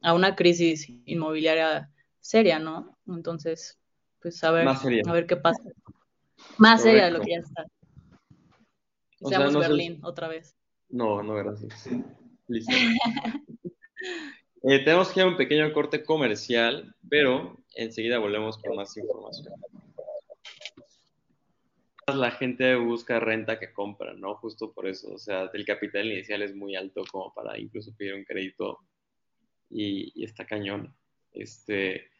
a 0.02 0.14
una 0.14 0.36
crisis 0.36 0.86
inmobiliaria 1.06 1.90
seria, 2.20 2.58
¿no? 2.58 2.96
Entonces, 3.08 3.78
pues 4.20 4.42
a 4.44 4.50
ver, 4.50 4.68
a 4.68 5.12
ver 5.12 5.26
qué 5.26 5.36
pasa. 5.36 5.62
Más 6.58 6.82
seria 6.82 7.06
de 7.06 7.10
lo 7.10 7.20
que 7.20 7.30
ya 7.32 7.38
está. 7.38 7.64
Seamos 9.26 9.56
Berlín 9.56 10.00
otra 10.02 10.28
vez. 10.28 10.54
No, 10.88 11.22
no, 11.22 11.34
gracias. 11.34 11.88
Listo. 12.48 12.72
eh, 14.62 14.78
tenemos 14.84 15.10
que 15.10 15.20
ir 15.20 15.26
a 15.26 15.28
un 15.28 15.36
pequeño 15.36 15.72
corte 15.72 16.04
comercial, 16.04 16.94
pero 17.08 17.58
enseguida 17.74 18.18
volvemos 18.18 18.58
con 18.58 18.76
más 18.76 18.96
información. 18.96 19.54
La 22.14 22.30
gente 22.32 22.76
busca 22.76 23.18
renta 23.18 23.58
que 23.58 23.72
compra, 23.72 24.12
¿no? 24.12 24.34
Justo 24.36 24.72
por 24.72 24.86
eso. 24.86 25.14
O 25.14 25.18
sea, 25.18 25.50
el 25.52 25.64
capital 25.64 26.06
inicial 26.06 26.42
es 26.42 26.54
muy 26.54 26.76
alto 26.76 27.02
como 27.10 27.32
para 27.32 27.58
incluso 27.58 27.96
pedir 27.96 28.14
un 28.14 28.24
crédito 28.24 28.78
y, 29.70 30.12
y 30.14 30.24
está 30.24 30.44
cañón. 30.44 30.94
Este, 31.32 32.10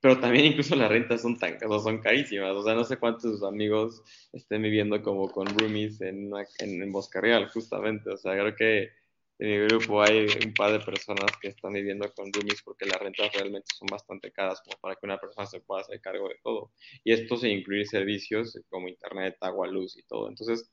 pero 0.00 0.20
también 0.20 0.46
incluso 0.46 0.76
las 0.76 0.90
rentas 0.90 1.22
son 1.22 1.38
tan 1.38 1.58
o 1.66 1.80
son 1.80 1.98
carísimas. 1.98 2.52
O 2.52 2.62
sea, 2.62 2.74
no 2.74 2.84
sé 2.84 2.98
cuántos 2.98 3.24
de 3.24 3.30
sus 3.30 3.42
amigos 3.42 4.02
estén 4.32 4.62
viviendo 4.62 5.02
como 5.02 5.30
con 5.30 5.46
roomies 5.46 6.00
en, 6.00 6.30
en, 6.60 6.82
en 6.82 6.92
Bosque 6.92 7.20
Real, 7.20 7.48
justamente. 7.48 8.10
O 8.10 8.16
sea, 8.16 8.32
creo 8.34 8.54
que 8.54 8.90
en 9.38 9.48
mi 9.48 9.68
grupo 9.68 10.02
hay 10.02 10.26
un 10.44 10.52
par 10.54 10.72
de 10.72 10.80
personas 10.80 11.30
que 11.40 11.48
están 11.48 11.72
viviendo 11.72 12.12
con 12.12 12.32
roomies 12.32 12.62
porque 12.62 12.86
las 12.86 12.98
rentas 13.00 13.32
realmente 13.32 13.68
son 13.74 13.86
bastante 13.86 14.32
caras 14.32 14.60
para 14.80 14.94
que 14.96 15.06
una 15.06 15.18
persona 15.18 15.46
se 15.46 15.60
pueda 15.60 15.82
hacer 15.82 16.00
cargo 16.00 16.28
de 16.28 16.36
todo. 16.42 16.72
Y 17.04 17.12
esto 17.12 17.36
sin 17.36 17.50
incluir 17.50 17.86
servicios 17.86 18.58
como 18.68 18.88
internet, 18.88 19.36
agua, 19.40 19.68
luz 19.68 19.96
y 19.96 20.02
todo. 20.04 20.28
Entonces, 20.28 20.70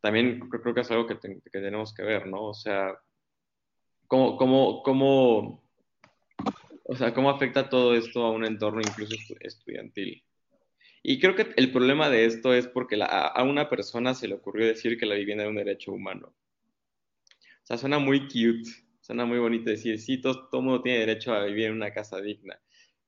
también 0.00 0.40
creo 0.50 0.74
que 0.74 0.80
es 0.80 0.90
algo 0.90 1.06
que, 1.06 1.18
que 1.18 1.50
tenemos 1.50 1.94
que 1.94 2.02
ver, 2.02 2.26
¿no? 2.26 2.48
O 2.48 2.54
sea, 2.54 2.98
cómo, 4.06 4.36
cómo, 4.36 4.82
cómo 4.82 5.69
o 6.90 6.96
sea, 6.96 7.14
¿cómo 7.14 7.30
afecta 7.30 7.68
todo 7.68 7.94
esto 7.94 8.24
a 8.24 8.32
un 8.32 8.44
entorno 8.44 8.80
incluso 8.80 9.14
estudiantil? 9.38 10.24
Y 11.04 11.20
creo 11.20 11.36
que 11.36 11.46
el 11.56 11.70
problema 11.70 12.10
de 12.10 12.24
esto 12.24 12.52
es 12.52 12.66
porque 12.66 12.98
a 13.00 13.42
una 13.44 13.70
persona 13.70 14.12
se 14.12 14.26
le 14.26 14.34
ocurrió 14.34 14.66
decir 14.66 14.98
que 14.98 15.06
la 15.06 15.14
vivienda 15.14 15.44
era 15.44 15.50
un 15.50 15.56
derecho 15.56 15.92
humano. 15.92 16.34
O 17.62 17.62
sea, 17.62 17.78
suena 17.78 18.00
muy 18.00 18.22
cute, 18.22 18.68
suena 19.00 19.24
muy 19.24 19.38
bonito 19.38 19.70
decir, 19.70 20.00
sí, 20.00 20.20
todo, 20.20 20.48
todo 20.48 20.62
mundo 20.62 20.82
tiene 20.82 20.98
derecho 20.98 21.32
a 21.32 21.44
vivir 21.44 21.66
en 21.66 21.74
una 21.74 21.92
casa 21.92 22.20
digna. 22.20 22.60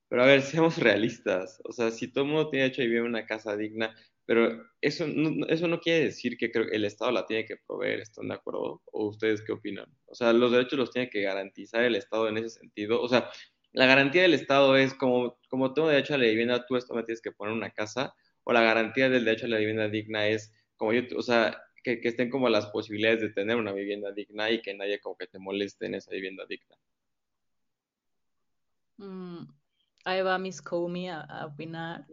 Pero 0.07 0.23
a 0.23 0.27
ver, 0.27 0.41
seamos 0.43 0.77
realistas. 0.77 1.59
O 1.65 1.73
sea, 1.73 1.91
si 1.91 2.07
todo 2.07 2.23
mundo 2.23 2.49
tiene 2.49 2.63
derecho 2.63 2.83
a 2.83 2.85
vivir 2.85 2.99
en 2.99 3.07
una 3.07 3.25
casa 3.25 3.57
digna, 3.57 3.93
pero 4.25 4.65
eso 4.79 5.05
no, 5.07 5.45
eso 5.47 5.67
no 5.67 5.81
quiere 5.81 6.05
decir 6.05 6.37
que 6.37 6.49
el 6.71 6.85
Estado 6.85 7.11
la 7.11 7.25
tiene 7.25 7.45
que 7.45 7.57
proveer, 7.67 7.99
¿están 7.99 8.29
de 8.29 8.35
acuerdo? 8.35 8.81
¿O 8.85 9.07
ustedes 9.09 9.41
qué 9.41 9.51
opinan? 9.51 9.87
O 10.05 10.15
sea, 10.15 10.31
los 10.31 10.51
derechos 10.51 10.79
los 10.79 10.91
tiene 10.91 11.09
que 11.09 11.21
garantizar 11.21 11.83
el 11.83 11.95
Estado 11.95 12.29
en 12.29 12.37
ese 12.37 12.49
sentido. 12.49 13.01
O 13.01 13.09
sea, 13.09 13.29
la 13.73 13.87
garantía 13.87 14.21
del 14.21 14.35
Estado 14.35 14.77
es 14.77 14.93
como, 14.93 15.37
como 15.49 15.73
tengo 15.73 15.89
derecho 15.89 16.13
a 16.13 16.17
la 16.17 16.25
vivienda, 16.25 16.65
tú 16.65 16.75
esto 16.77 16.93
me 16.93 17.03
tienes 17.03 17.21
que 17.21 17.31
poner 17.31 17.53
una 17.53 17.71
casa, 17.71 18.15
o 18.43 18.53
la 18.53 18.61
garantía 18.61 19.09
del 19.09 19.25
derecho 19.25 19.47
a 19.47 19.49
la 19.49 19.57
vivienda 19.57 19.89
digna 19.89 20.27
es 20.27 20.53
como 20.77 20.93
yo, 20.93 21.01
o 21.17 21.21
sea, 21.21 21.61
que, 21.83 21.99
que, 21.99 22.09
estén 22.09 22.29
como 22.29 22.49
las 22.49 22.67
posibilidades 22.67 23.21
de 23.21 23.29
tener 23.29 23.57
una 23.57 23.73
vivienda 23.73 24.11
digna 24.11 24.49
y 24.51 24.61
que 24.61 24.73
nadie 24.73 25.01
como 25.01 25.17
que 25.17 25.27
te 25.27 25.39
moleste 25.39 25.87
en 25.87 25.95
esa 25.95 26.11
vivienda 26.11 26.45
digna. 26.47 26.77
Mm, 28.97 29.47
ahí 30.05 30.21
va 30.21 30.37
Miss 30.37 30.61
Comey 30.61 31.07
a, 31.07 31.21
a, 31.21 31.47
opinar, 31.47 32.05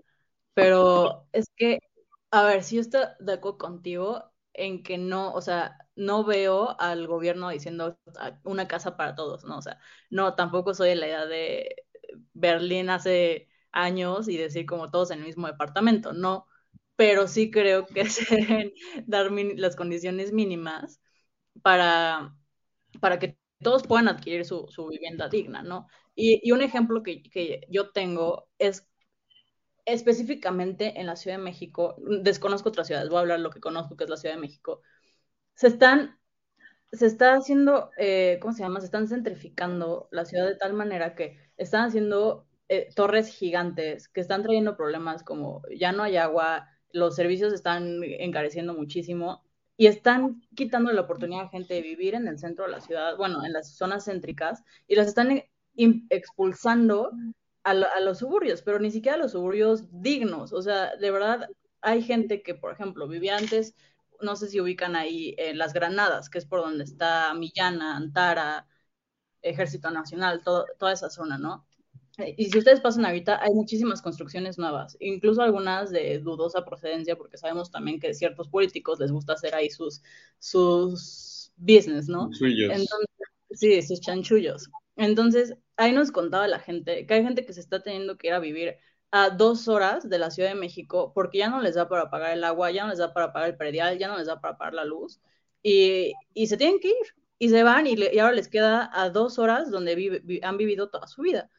pero 0.54 1.26
es 1.32 1.46
que, 1.56 1.78
a 2.30 2.44
ver, 2.44 2.64
si 2.64 2.76
yo 2.76 2.80
estoy 2.80 3.02
de 3.20 3.34
acuerdo 3.34 3.58
contigo 3.58 4.32
en 4.54 4.82
que 4.82 4.98
no, 4.98 5.32
o 5.32 5.40
sea, 5.42 5.76
no 6.00 6.24
veo 6.24 6.80
al 6.80 7.06
gobierno 7.06 7.50
diciendo 7.50 7.98
una 8.44 8.66
casa 8.66 8.96
para 8.96 9.14
todos, 9.14 9.44
¿no? 9.44 9.58
O 9.58 9.62
sea, 9.62 9.78
no, 10.08 10.34
tampoco 10.34 10.72
soy 10.74 10.90
de 10.90 10.96
la 10.96 11.06
idea 11.06 11.26
de 11.26 11.76
Berlín 12.32 12.88
hace 12.90 13.48
años 13.70 14.26
y 14.28 14.36
decir 14.38 14.64
como 14.66 14.90
todos 14.90 15.10
en 15.10 15.20
el 15.20 15.26
mismo 15.26 15.46
departamento, 15.46 16.12
no, 16.14 16.46
pero 16.96 17.28
sí 17.28 17.50
creo 17.50 17.86
que 17.86 18.04
se 18.10 18.34
deben 18.36 18.72
dar 19.06 19.30
las 19.30 19.76
condiciones 19.76 20.32
mínimas 20.32 21.00
para, 21.62 22.34
para 23.00 23.18
que 23.18 23.38
todos 23.60 23.82
puedan 23.86 24.08
adquirir 24.08 24.46
su, 24.46 24.68
su 24.70 24.88
vivienda 24.88 25.28
digna, 25.28 25.62
¿no? 25.62 25.86
Y, 26.14 26.40
y 26.42 26.52
un 26.52 26.62
ejemplo 26.62 27.02
que, 27.02 27.22
que, 27.22 27.62
yo 27.70 27.90
tengo 27.92 28.48
es 28.58 28.88
específicamente 29.84 30.98
en 31.00 31.06
la 31.06 31.16
Ciudad 31.16 31.36
de 31.36 31.42
México, 31.42 31.96
desconozco 32.22 32.70
otras 32.70 32.86
ciudades, 32.86 33.08
voy 33.10 33.18
a 33.18 33.20
hablar 33.20 33.40
lo 33.40 33.50
que 33.50 33.60
conozco, 33.60 33.96
que 33.96 34.04
es 34.04 34.10
la 34.10 34.16
Ciudad 34.16 34.34
de 34.36 34.40
México, 34.40 34.82
se 35.60 35.66
están, 35.66 36.18
se 36.90 37.04
está 37.04 37.34
haciendo, 37.34 37.90
eh, 37.98 38.38
¿cómo 38.40 38.54
se 38.54 38.62
llama? 38.62 38.80
Se 38.80 38.86
están 38.86 39.08
centrificando 39.08 40.08
la 40.10 40.24
ciudad 40.24 40.46
de 40.46 40.56
tal 40.56 40.72
manera 40.72 41.14
que 41.14 41.36
están 41.58 41.84
haciendo 41.84 42.46
eh, 42.70 42.88
torres 42.96 43.28
gigantes 43.28 44.08
que 44.08 44.22
están 44.22 44.42
trayendo 44.42 44.74
problemas 44.74 45.22
como 45.22 45.60
ya 45.76 45.92
no 45.92 46.02
hay 46.02 46.16
agua, 46.16 46.66
los 46.92 47.14
servicios 47.14 47.52
están 47.52 48.02
encareciendo 48.02 48.72
muchísimo 48.72 49.42
y 49.76 49.86
están 49.88 50.40
quitando 50.54 50.92
la 50.92 51.02
oportunidad 51.02 51.44
a 51.44 51.48
gente 51.50 51.74
de 51.74 51.82
vivir 51.82 52.14
en 52.14 52.26
el 52.26 52.38
centro 52.38 52.64
de 52.64 52.70
la 52.70 52.80
ciudad, 52.80 53.18
bueno, 53.18 53.44
en 53.44 53.52
las 53.52 53.76
zonas 53.76 54.06
céntricas, 54.06 54.64
y 54.88 54.94
las 54.94 55.08
están 55.08 55.42
expulsando 55.76 57.10
a, 57.64 57.72
a, 57.72 58.00
los 58.00 58.18
suburbios, 58.18 58.62
pero 58.62 58.78
ni 58.78 58.90
siquiera 58.90 59.16
a 59.16 59.20
los 59.20 59.32
suburbios 59.32 59.84
dignos. 59.90 60.54
O 60.54 60.62
sea, 60.62 60.96
de 60.96 61.10
verdad, 61.10 61.50
hay 61.82 62.02
gente 62.02 62.42
que, 62.42 62.54
por 62.54 62.72
ejemplo, 62.72 63.08
vivía 63.08 63.36
antes 63.36 63.74
no 64.22 64.36
sé 64.36 64.48
si 64.48 64.60
ubican 64.60 64.96
ahí 64.96 65.34
eh, 65.38 65.54
Las 65.54 65.72
Granadas, 65.72 66.30
que 66.30 66.38
es 66.38 66.46
por 66.46 66.60
donde 66.60 66.84
está 66.84 67.34
Millana, 67.34 67.96
Antara, 67.96 68.66
Ejército 69.42 69.90
Nacional, 69.90 70.42
todo, 70.42 70.66
toda 70.78 70.92
esa 70.92 71.10
zona, 71.10 71.38
¿no? 71.38 71.66
Y 72.36 72.50
si 72.50 72.58
ustedes 72.58 72.80
pasan 72.80 73.06
ahorita, 73.06 73.42
hay 73.42 73.52
muchísimas 73.54 74.02
construcciones 74.02 74.58
nuevas, 74.58 74.96
incluso 75.00 75.42
algunas 75.42 75.90
de 75.90 76.18
dudosa 76.18 76.64
procedencia, 76.64 77.16
porque 77.16 77.38
sabemos 77.38 77.70
también 77.70 77.98
que 77.98 78.12
ciertos 78.14 78.48
políticos 78.48 79.00
les 79.00 79.10
gusta 79.10 79.34
hacer 79.34 79.54
ahí 79.54 79.70
sus, 79.70 80.02
sus 80.38 81.52
business, 81.56 82.08
¿no? 82.08 82.30
Entonces, 82.74 82.88
sí, 83.52 83.80
sus 83.82 84.00
chanchullos. 84.00 84.68
Entonces, 84.96 85.54
ahí 85.76 85.92
nos 85.92 86.12
contaba 86.12 86.46
la 86.46 86.58
gente 86.58 87.06
que 87.06 87.14
hay 87.14 87.22
gente 87.22 87.46
que 87.46 87.52
se 87.54 87.60
está 87.60 87.82
teniendo 87.82 88.18
que 88.18 88.26
ir 88.28 88.32
a 88.34 88.38
vivir 88.38 88.76
a 89.10 89.30
dos 89.30 89.68
horas 89.68 90.08
de 90.08 90.18
la 90.18 90.30
Ciudad 90.30 90.50
de 90.50 90.54
México 90.54 91.12
porque 91.14 91.38
ya 91.38 91.50
no 91.50 91.60
les 91.60 91.74
da 91.74 91.88
para 91.88 92.10
pagar 92.10 92.32
el 92.32 92.44
agua, 92.44 92.70
ya 92.70 92.84
no 92.84 92.90
les 92.90 92.98
da 92.98 93.12
para 93.12 93.32
pagar 93.32 93.50
el 93.50 93.56
predial, 93.56 93.98
ya 93.98 94.08
no 94.08 94.18
les 94.18 94.26
da 94.26 94.40
para 94.40 94.56
pagar 94.56 94.74
la 94.74 94.84
luz 94.84 95.20
y, 95.62 96.12
y 96.34 96.46
se 96.46 96.56
tienen 96.56 96.80
que 96.80 96.88
ir 96.88 97.14
y 97.40 97.48
se 97.48 97.62
van 97.62 97.86
y, 97.86 97.96
le, 97.96 98.14
y 98.14 98.18
ahora 98.18 98.34
les 98.34 98.48
queda 98.48 98.90
a 98.92 99.10
dos 99.10 99.38
horas 99.38 99.70
donde 99.70 99.94
vive, 99.94 100.20
vi, 100.22 100.40
han 100.42 100.58
vivido 100.58 100.90
toda 100.90 101.06
su 101.06 101.22
vida. 101.22 101.50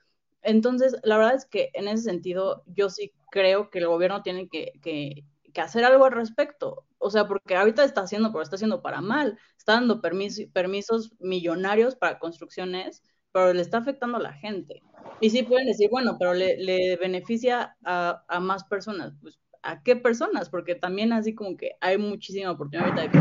Entonces, 0.44 0.96
la 1.04 1.18
verdad 1.18 1.36
es 1.36 1.46
que 1.46 1.72
en 1.74 1.88
ese 1.88 2.04
sentido 2.04 2.64
yo 2.68 2.90
sí 2.90 3.14
creo 3.32 3.70
que 3.72 3.80
el 3.80 3.88
gobierno 3.88 4.22
tiene 4.24 4.48
que, 4.48 4.74
que, 4.82 5.26
hacer 5.60 5.84
algo 5.84 6.06
al 6.06 6.12
respecto. 6.14 6.86
O 7.00 7.10
sea, 7.10 7.28
porque 7.28 7.56
ahorita 7.56 7.84
está 7.84 8.02
haciendo, 8.02 8.32
pero 8.32 8.44
está 8.44 8.56
haciendo 8.56 8.82
para 8.84 9.02
mal. 9.02 9.40
Está 9.58 9.74
dando 9.74 10.02
permiso, 10.02 10.44
permisos 10.54 11.14
millonarios 11.20 11.96
para 11.96 12.20
construcciones 12.20 13.04
pero 13.32 13.54
le 13.54 13.62
está 13.62 13.78
afectando 13.78 14.18
a 14.18 14.22
la 14.22 14.34
gente. 14.34 14.82
Y 15.20 15.30
sí 15.30 15.44
pueden 15.44 15.68
decir, 15.68 15.90
bueno, 15.90 16.18
pero 16.20 16.34
le, 16.34 16.58
le 16.58 16.98
beneficia 16.98 17.76
a, 17.84 18.24
a, 18.28 18.40
más 18.40 18.64
personas. 18.64 19.14
Pues, 19.22 19.40
¿a 19.64 19.84
qué 19.84 19.96
personas? 19.96 20.50
Porque 20.50 20.76
también 20.76 21.14
así 21.14 21.36
como 21.36 21.56
que 21.58 21.72
hay 21.80 21.98
muchísima 21.98 22.52
oportunidad 22.52 22.90
ahorita 22.90 23.02
de 23.04 23.12
que... 23.12 23.20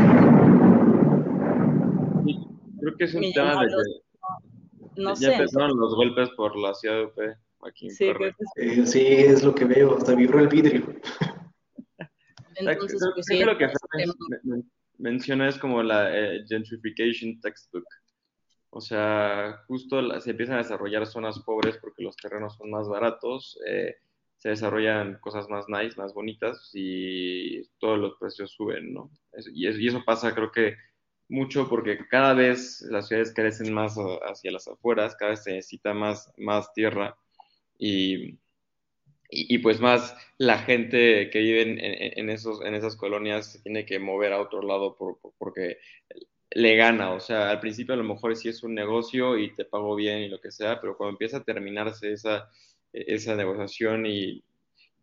Creo 2.79 2.97
que 2.97 3.03
es 3.03 3.13
un 3.13 3.31
tema 3.33 3.61
de 3.61 3.67
que... 3.67 3.75
No, 4.97 5.09
no 5.09 5.13
ya 5.13 5.15
sé, 5.15 5.33
empezaron 5.33 5.71
entonces... 5.71 5.77
los 5.77 5.95
golpes 5.95 6.29
por 6.35 6.57
la 6.57 6.73
ciudad 6.73 6.95
de 6.95 7.05
UP 7.05 7.19
aquí 7.63 7.87
en 7.87 7.91
sí, 7.91 8.05
eh, 8.57 8.85
sí, 8.85 9.05
es 9.05 9.43
lo 9.43 9.53
que 9.53 9.65
veo, 9.65 9.97
hasta 9.97 10.15
vibró 10.15 10.39
el 10.39 10.47
vidrio. 10.47 10.83
Entonces, 12.55 12.99
creo, 12.99 13.13
pues, 13.13 13.25
sí, 13.25 13.43
lo 13.43 13.57
que 13.57 13.67
men 14.43 14.69
menciona 14.97 15.47
es 15.47 15.57
como 15.57 15.81
la 15.81 16.15
eh, 16.15 16.43
gentrification 16.47 17.39
textbook 17.41 17.85
O 18.73 18.79
sea, 18.79 19.63
justo 19.67 20.21
se 20.21 20.31
empiezan 20.31 20.55
a 20.55 20.63
desarrollar 20.63 21.05
zonas 21.05 21.39
pobres 21.39 21.77
porque 21.77 22.03
los 22.03 22.15
terrenos 22.15 22.55
son 22.55 22.71
más 22.71 22.87
baratos, 22.87 23.59
eh, 23.67 23.95
se 24.37 24.49
desarrollan 24.49 25.19
cosas 25.19 25.49
más 25.49 25.65
nice, 25.67 25.97
más 25.97 26.13
bonitas 26.13 26.71
y 26.73 27.61
todos 27.79 27.99
los 27.99 28.17
precios 28.17 28.51
suben, 28.51 28.93
¿no? 28.93 29.11
y, 29.53 29.67
eso 29.67 30.01
pasa 30.05 30.33
creo 30.33 30.51
que 30.51 30.77
mucho 31.27 31.67
porque 31.67 32.07
cada 32.07 32.33
vez 32.33 32.81
las 32.89 33.09
ciudades 33.09 33.33
crecen 33.35 33.73
más 33.73 33.97
hacia 34.23 34.51
las 34.51 34.67
afueras, 34.69 35.17
cada 35.17 35.31
vez 35.31 35.43
se 35.43 35.51
necesita 35.51 35.93
más, 35.93 36.33
más 36.37 36.73
tierra 36.73 37.17
y, 37.77 38.37
pues 39.59 39.81
más 39.81 40.15
la 40.37 40.59
gente 40.59 41.29
que 41.29 41.39
vive 41.39 41.61
en, 41.61 41.77
en, 41.81 42.29
esos, 42.29 42.63
en 42.63 42.73
esas 42.73 42.95
colonias 42.95 43.51
se 43.51 43.61
tiene 43.61 43.85
que 43.85 43.99
mover 43.99 44.31
a 44.31 44.41
otro 44.41 44.61
lado 44.61 44.95
por, 44.95 45.19
porque 45.37 45.77
le 46.53 46.75
gana, 46.75 47.11
o 47.11 47.19
sea, 47.19 47.49
al 47.49 47.59
principio 47.59 47.93
a 47.93 47.97
lo 47.97 48.03
mejor 48.03 48.35
sí 48.35 48.49
es 48.49 48.63
un 48.63 48.75
negocio 48.75 49.37
y 49.37 49.53
te 49.55 49.65
pago 49.65 49.95
bien 49.95 50.19
y 50.19 50.29
lo 50.29 50.41
que 50.41 50.51
sea, 50.51 50.81
pero 50.81 50.97
cuando 50.97 51.11
empieza 51.13 51.37
a 51.37 51.43
terminarse 51.43 52.11
esa, 52.11 52.49
esa 52.91 53.35
negociación 53.35 54.05
y, 54.05 54.43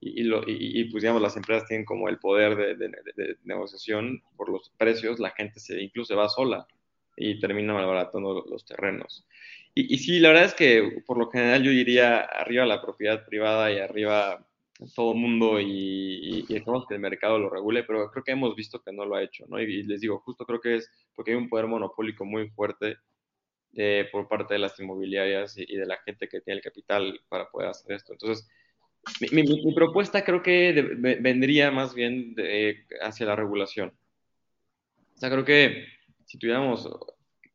y, 0.01 0.23
lo, 0.25 0.43
y, 0.47 0.85
pues 0.91 1.03
digamos 1.03 1.23
las 1.23 1.37
empresas 1.37 1.67
tienen 1.67 1.87
como 1.87 2.09
el 2.09 2.19
poder 2.19 2.77
de, 2.77 2.89
de, 2.89 3.37
negociación 3.45 4.23
por 4.37 4.51
los 4.51 4.71
precios, 4.77 5.19
la 5.19 5.31
gente 5.31 5.59
se 5.59 5.81
incluso 5.81 6.17
va 6.17 6.29
sola 6.29 6.67
y 7.17 7.41
termina 7.41 7.73
malbaratando 7.73 8.45
los 8.49 8.65
terrenos. 8.65 9.27
Y, 9.75 9.95
y, 9.95 9.99
sí, 9.99 10.21
la 10.21 10.29
verdad 10.29 10.45
es 10.45 10.55
que 10.55 11.03
por 11.07 11.19
lo 11.19 11.31
general 11.31 11.63
yo 11.63 11.71
diría 11.71 12.21
arriba 12.21 12.67
la 12.67 12.83
propiedad 12.83 13.25
privada 13.25 13.73
y 13.73 13.79
arriba 13.79 14.47
todo 14.95 15.13
el 15.13 15.19
mundo 15.19 15.61
y, 15.61 16.45
y, 16.49 16.55
dejamos 16.55 16.87
que 16.87 16.95
el 16.95 17.01
mercado 17.01 17.39
lo 17.39 17.51
regule, 17.51 17.83
pero 17.83 18.11
creo 18.11 18.23
que 18.23 18.33
hemos 18.33 18.55
visto 18.55 18.81
que 18.81 18.93
no 18.93 19.05
lo 19.05 19.17
ha 19.17 19.23
hecho, 19.23 19.45
¿no? 19.49 19.61
Y, 19.61 19.83
les 19.83 20.01
digo, 20.01 20.21
justo 20.21 20.47
creo 20.47 20.61
que 20.61 20.77
es 20.77 20.91
porque 21.15 21.33
hay 21.33 21.37
un 21.37 21.49
poder 21.49 21.67
monopólico 21.67 22.25
muy 22.25 22.49
fuerte 22.51 22.99
eh, 23.75 24.09
por 24.13 24.29
parte 24.29 24.55
de 24.55 24.61
las 24.61 24.79
inmobiliarias 24.79 25.57
y, 25.59 25.77
de 25.77 25.87
la 25.87 25.97
gente 25.99 26.29
que 26.29 26.41
tiene 26.41 26.59
el 26.59 26.65
capital 26.65 27.21
para 27.29 27.51
poder 27.51 27.71
hacer 27.71 27.93
esto. 27.93 28.13
Entonces, 28.13 28.49
mi, 29.33 29.43
mi, 29.43 29.75
propuesta 29.75 30.25
creo 30.25 30.43
que 30.43 30.73
vendría 31.21 31.71
más 31.71 31.95
bien 31.95 32.37
hacia 33.01 33.27
la 33.27 33.37
regulación. 33.37 33.93
O 35.15 35.19
sea, 35.19 35.31
creo 35.31 35.45
que 35.45 35.87
si 36.25 36.39
tuviéramos, 36.39 36.89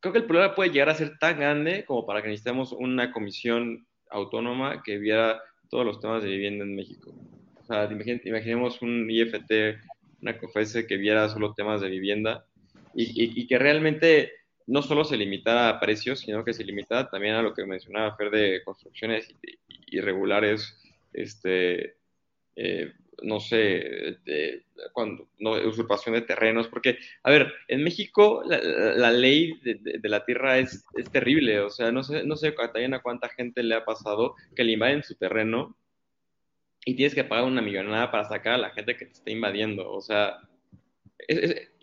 creo 0.02 0.12
que 0.12 0.20
el 0.20 0.26
problema 0.26 0.56
puede 0.56 0.72
llegar 0.72 0.90
a 0.90 0.96
ser 0.96 1.18
tan 1.20 1.40
grande 1.40 1.86
como 1.86 2.06
para 2.06 2.22
que 2.22 2.28
necesitemos 2.28 2.74
una 2.74 3.12
comisión 3.12 3.88
autónoma 4.10 4.84
que 4.84 4.98
viera 4.98 5.42
todos 5.70 5.86
los 5.86 6.00
temas 6.00 6.24
de 6.24 6.30
vivienda 6.30 6.66
en 6.66 6.76
México. 6.76 7.14
O 7.62 7.66
sea, 7.66 7.90
imaginemos 8.26 8.82
un 8.82 9.10
IFT, 9.10 9.80
una 10.22 10.38
COFESE 10.38 10.86
que 10.86 10.98
viera 10.98 11.30
solo 11.30 11.54
temas 11.54 11.82
de 11.82 11.90
vivienda 11.90 12.46
y, 12.94 13.42
y, 13.42 13.48
que 13.48 13.58
realmente 13.58 14.32
no 14.68 14.82
solo 14.82 15.04
se 15.04 15.18
limitara 15.18 15.70
a 15.70 15.80
precios, 15.80 16.20
sino 16.20 16.44
que 16.44 16.54
se 16.54 16.64
limitara 16.64 17.10
también 17.10 17.36
a 17.36 17.42
lo 17.42 17.54
que 17.54 17.66
mencionaba 17.66 18.16
Fer 18.16 18.30
de 18.30 18.62
construcciones 18.64 19.34
irregulares 19.88 20.78
este, 21.12 21.96
eh, 22.56 22.94
no 23.24 23.40
sé, 23.40 24.20
cuando, 24.92 25.28
no, 25.40 25.54
usurpación 25.68 26.16
de 26.16 26.22
terrenos, 26.22 26.68
porque, 26.68 26.98
a 27.24 27.32
ver, 27.32 27.54
en 27.68 27.84
México 27.84 28.44
la, 28.46 29.12
ley 29.12 29.60
de, 29.62 30.10
la 30.10 30.26
tierra 30.26 30.60
es, 30.60 30.86
es, 30.96 31.10
terrible, 31.10 31.62
o 31.62 31.70
sea, 31.70 31.92
no 31.92 32.04
sé, 32.04 32.24
no 32.24 32.36
sé 32.36 32.54
a 32.54 33.02
cuánta 33.02 33.30
gente 33.30 33.64
le 33.64 33.76
ha 33.76 33.86
pasado 33.86 34.36
que 34.56 34.64
le 34.64 34.74
invaden 34.74 35.04
su 35.04 35.16
terreno 35.16 35.76
y 36.86 36.96
tienes 36.96 37.16
que 37.16 37.24
pagar 37.24 37.46
una 37.46 37.62
millonada 37.62 38.12
para 38.12 38.28
sacar 38.28 38.54
a 38.54 38.58
la 38.58 38.70
gente 38.72 38.98
que 38.98 39.06
te 39.06 39.14
está 39.14 39.32
invadiendo, 39.32 39.90
o 39.90 40.02
sea, 40.02 40.38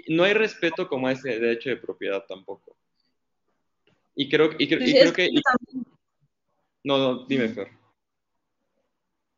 no 0.09 0.25
hay 0.25 0.35
respeto 0.35 0.89
como 0.89 1.07
a 1.07 1.13
ese 1.13 1.39
derecho 1.39 1.71
de 1.71 1.77
propiedad 1.77 2.25
tampoco. 2.27 2.77
Y 4.15 4.29
creo, 4.29 4.51
y 4.59 4.69
creo, 4.69 5.13
que... 5.13 5.31
no, 6.85 6.99
no, 6.99 7.25
dime, 7.27 7.49
Fer. 7.49 7.80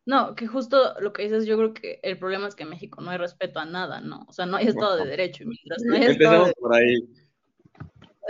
No, 0.05 0.35
que 0.35 0.47
justo 0.49 0.95
lo 1.01 1.13
que 1.13 1.23
dices, 1.23 1.47
yo 1.47 1.57
creo 1.57 1.75
que 1.75 2.01
el 2.03 2.19
problema 2.19 2.49
es 2.49 2.57
que 2.57 2.65
en 2.65 2.71
México 2.71 3.01
no 3.01 3.11
hay 3.11 3.19
respeto 3.19 3.61
a 3.61 3.65
nada, 3.65 4.01
¿no? 4.01 4.25
O 4.29 4.33
sea, 4.33 4.47
no 4.47 4.57
hay 4.57 4.67
Estado 4.67 4.97
de 4.97 5.07
Derecho. 5.07 5.45
Y 5.45 5.47
mientras 5.47 5.83
no 5.85 5.95
hay 5.95 6.17
de... 6.17 6.53
por 6.59 6.75
ahí. 6.75 6.97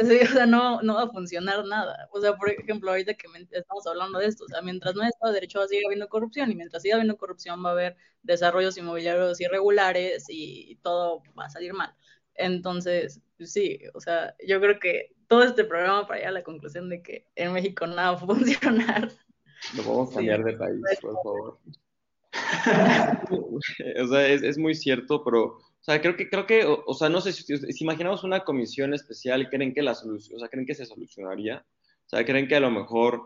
Sí, 0.01 0.19
o 0.23 0.27
sea, 0.27 0.47
no, 0.47 0.83
no 0.83 0.95
va 0.95 1.05
a 1.05 1.11
funcionar 1.11 1.65
nada. 1.65 2.09
O 2.13 2.21
sea, 2.21 2.35
por 2.37 2.51
ejemplo, 2.51 2.91
ahorita 2.91 3.15
que 3.15 3.27
estamos 3.51 3.87
hablando 3.87 4.19
de 4.19 4.27
esto, 4.27 4.45
o 4.45 4.49
sea, 4.49 4.61
mientras 4.63 4.95
no 4.95 5.03
hay 5.03 5.09
Estado 5.09 5.33
de 5.33 5.37
Derecho 5.37 5.61
va 5.61 5.65
a 5.65 5.69
seguir 5.69 5.87
habiendo 5.87 6.09
corrupción 6.09 6.51
y 6.51 6.55
mientras 6.55 6.83
siga 6.83 6.97
habiendo 6.97 7.17
corrupción 7.17 7.65
va 7.65 7.71
a 7.71 7.73
haber 7.73 7.97
desarrollos 8.23 8.77
inmobiliarios 8.77 9.41
irregulares 9.41 10.27
y 10.29 10.77
todo 10.83 11.23
va 11.39 11.47
a 11.47 11.51
salir 11.51 11.73
mal. 11.73 11.95
Entonces, 12.35 13.21
sí, 13.39 13.81
o 13.95 14.01
sea, 14.01 14.35
yo 14.47 14.61
creo 14.61 14.79
que 14.79 15.15
todo 15.27 15.43
este 15.45 15.65
programa 15.65 16.07
para 16.07 16.19
llegar 16.19 16.31
a 16.31 16.39
la 16.39 16.43
conclusión 16.43 16.89
de 16.89 17.03
que 17.03 17.27
en 17.37 17.53
México 17.53 17.87
nada 17.87 18.13
va 18.13 18.17
a 18.17 18.19
funcionar 18.27 19.13
lo 19.77 19.83
podemos 19.83 20.15
cambiar 20.15 20.45
de 20.45 20.53
país, 20.55 20.83
por 21.01 21.15
favor. 21.23 21.59
o 23.31 24.07
sea, 24.09 24.27
es, 24.29 24.43
es, 24.43 24.59
muy 24.59 24.75
cierto, 24.75 25.23
pero, 25.23 25.45
o 25.45 25.85
sea, 25.85 26.01
creo 26.01 26.17
que, 26.17 26.29
creo 26.29 26.47
que, 26.47 26.65
o, 26.65 26.95
sea, 26.95 27.09
no 27.09 27.21
sé 27.21 27.33
si, 27.33 27.57
si, 27.57 27.85
imaginamos 27.85 28.25
una 28.25 28.45
comisión 28.45 28.95
especial, 28.95 29.51
¿creen 29.51 29.75
que 29.75 29.83
la 29.83 29.95
solución, 29.95 30.37
o 30.37 30.41
sea, 30.41 30.49
creen 30.49 30.67
que 30.67 30.75
se 30.75 30.87
solucionaría? 30.87 31.65
O 32.07 32.09
sea, 32.09 32.25
¿creen 32.25 32.49
que 32.49 32.57
a 32.57 32.61
lo 32.61 32.71
mejor 32.71 33.23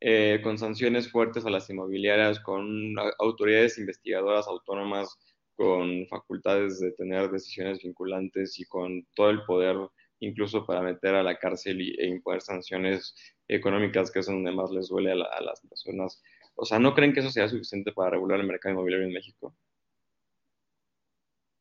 eh, 0.00 0.40
con 0.42 0.58
sanciones 0.58 1.10
fuertes 1.10 1.46
a 1.46 1.50
las 1.50 1.70
inmobiliarias, 1.70 2.40
con 2.40 2.94
autoridades 3.18 3.78
investigadoras 3.78 4.46
autónomas, 4.46 5.16
con 5.56 6.06
facultades 6.08 6.80
de 6.80 6.92
tener 6.92 7.30
decisiones 7.30 7.82
vinculantes 7.82 8.58
y 8.58 8.64
con 8.64 9.06
todo 9.14 9.30
el 9.30 9.42
poder 9.44 9.76
incluso 10.24 10.64
para 10.66 10.82
meter 10.82 11.14
a 11.14 11.22
la 11.22 11.38
cárcel 11.38 11.80
y, 11.80 11.94
e 11.98 12.06
imponer 12.06 12.40
sanciones 12.40 13.14
económicas, 13.48 14.10
que 14.10 14.20
es 14.20 14.26
donde 14.26 14.52
más 14.52 14.70
les 14.70 14.88
duele 14.88 15.12
a, 15.12 15.40
las 15.40 15.60
personas. 15.68 16.22
O 16.54 16.64
sea, 16.64 16.78
¿no 16.78 16.94
creen 16.94 17.12
que 17.12 17.20
eso 17.20 17.30
sea 17.30 17.48
suficiente 17.48 17.92
para 17.92 18.10
regular 18.10 18.40
el 18.40 18.46
mercado 18.46 18.74
inmobiliario 18.74 19.06
en 19.06 19.14
México? 19.14 19.54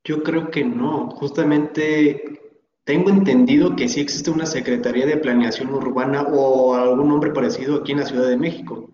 Yo 0.04 0.22
creo 0.22 0.52
que 0.52 0.64
no. 0.64 1.10
Justamente 1.12 2.24
tengo 2.84 3.10
entendido 3.10 3.76
que 3.76 3.88
sí 3.88 4.02
existe 4.02 4.30
una 4.30 4.46
Secretaría 4.46 5.06
de 5.06 5.18
Planeación 5.18 5.74
Urbana 5.74 6.24
o 6.24 6.76
algún 6.76 7.08
nombre 7.08 7.32
parecido 7.32 7.78
aquí 7.78 7.94
en 7.94 8.00
la 8.00 8.06
Ciudad 8.06 8.28
de 8.28 8.38
México. 8.38 8.93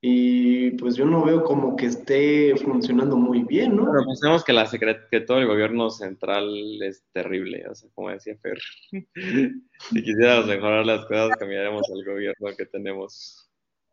Y 0.00 0.72
pues 0.72 0.94
yo 0.96 1.06
no 1.06 1.24
veo 1.24 1.42
como 1.42 1.74
que 1.74 1.86
esté 1.86 2.54
funcionando 2.56 3.16
muy 3.16 3.42
bien, 3.44 3.76
¿no? 3.76 3.86
Pero 3.90 4.04
pensemos 4.04 4.44
que, 4.44 4.52
la 4.52 4.68
que 5.10 5.20
todo 5.20 5.38
el 5.38 5.46
gobierno 5.46 5.88
central 5.90 6.82
es 6.82 7.02
terrible, 7.12 7.66
o 7.68 7.74
sea, 7.74 7.88
como 7.94 8.10
decía 8.10 8.36
Fer. 8.36 8.58
si 8.92 10.02
quisiéramos 10.02 10.46
mejorar 10.46 10.84
las 10.84 11.06
cosas, 11.06 11.30
cambiaríamos 11.38 11.88
el 11.90 12.04
gobierno 12.04 12.56
que 12.56 12.66
tenemos. 12.66 13.50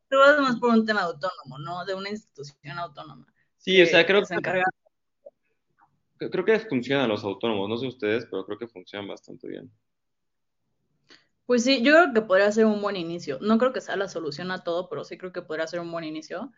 Pero 0.09 0.21
vas 0.21 0.39
más 0.41 0.59
por 0.59 0.71
un 0.71 0.85
tema 0.85 1.01
autónomo, 1.01 1.57
¿no? 1.59 1.85
De 1.85 1.95
una 1.95 2.09
institución 2.09 2.77
autónoma. 2.77 3.25
Sí, 3.57 3.81
o 3.81 3.85
sea, 3.85 4.05
creo 4.05 4.19
que... 4.19 4.27
Se 4.27 4.35
encarga... 4.35 4.65
Creo 6.17 6.45
que 6.45 6.59
funcionan 6.59 7.09
los 7.09 7.23
autónomos, 7.23 7.67
no 7.67 7.77
sé 7.77 7.87
ustedes, 7.87 8.25
pero 8.29 8.45
creo 8.45 8.57
que 8.57 8.67
funcionan 8.67 9.07
bastante 9.07 9.47
bien. 9.47 9.71
Pues 11.45 11.63
sí, 11.65 11.81
yo 11.83 11.91
creo 11.93 12.13
que 12.13 12.21
podría 12.21 12.51
ser 12.51 12.65
un 12.65 12.81
buen 12.81 12.95
inicio. 12.95 13.37
No 13.41 13.57
creo 13.57 13.73
que 13.73 13.81
sea 13.81 13.95
la 13.97 14.07
solución 14.07 14.51
a 14.51 14.63
todo, 14.63 14.87
pero 14.89 15.03
sí 15.03 15.17
creo 15.17 15.33
que 15.33 15.41
podría 15.41 15.67
ser 15.67 15.81
un 15.81 15.91
buen 15.91 16.05
inicio. 16.05 16.51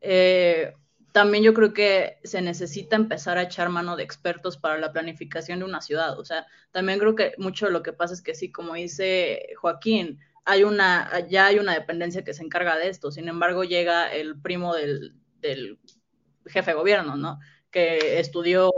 Eh, 0.00 0.72
también 1.12 1.44
yo 1.44 1.54
creo 1.54 1.72
que 1.72 2.18
se 2.24 2.42
necesita 2.42 2.96
empezar 2.96 3.38
a 3.38 3.42
echar 3.42 3.68
mano 3.68 3.96
de 3.96 4.02
expertos 4.02 4.56
para 4.58 4.78
la 4.78 4.92
planificación 4.92 5.60
de 5.60 5.64
una 5.64 5.80
ciudad. 5.80 6.18
O 6.18 6.24
sea, 6.24 6.46
también 6.72 6.98
creo 6.98 7.14
que 7.14 7.34
mucho 7.38 7.66
de 7.66 7.72
lo 7.72 7.82
que 7.82 7.92
pasa 7.92 8.14
es 8.14 8.22
que 8.22 8.34
sí, 8.34 8.50
como 8.50 8.74
dice 8.74 9.46
Joaquín, 9.60 10.18
hay 10.44 10.64
una, 10.64 11.26
ya 11.28 11.46
hay 11.46 11.58
una 11.60 11.74
dependencia 11.74 12.24
que 12.24 12.34
se 12.34 12.42
encarga 12.42 12.76
de 12.76 12.88
esto. 12.88 13.12
Sin 13.12 13.28
embargo, 13.28 13.62
llega 13.64 14.12
el 14.12 14.40
primo 14.40 14.74
del, 14.74 15.14
del 15.40 15.78
jefe 16.46 16.72
de 16.72 16.76
gobierno, 16.76 17.16
¿no? 17.16 17.38
Que 17.70 18.18
estudió 18.18 18.72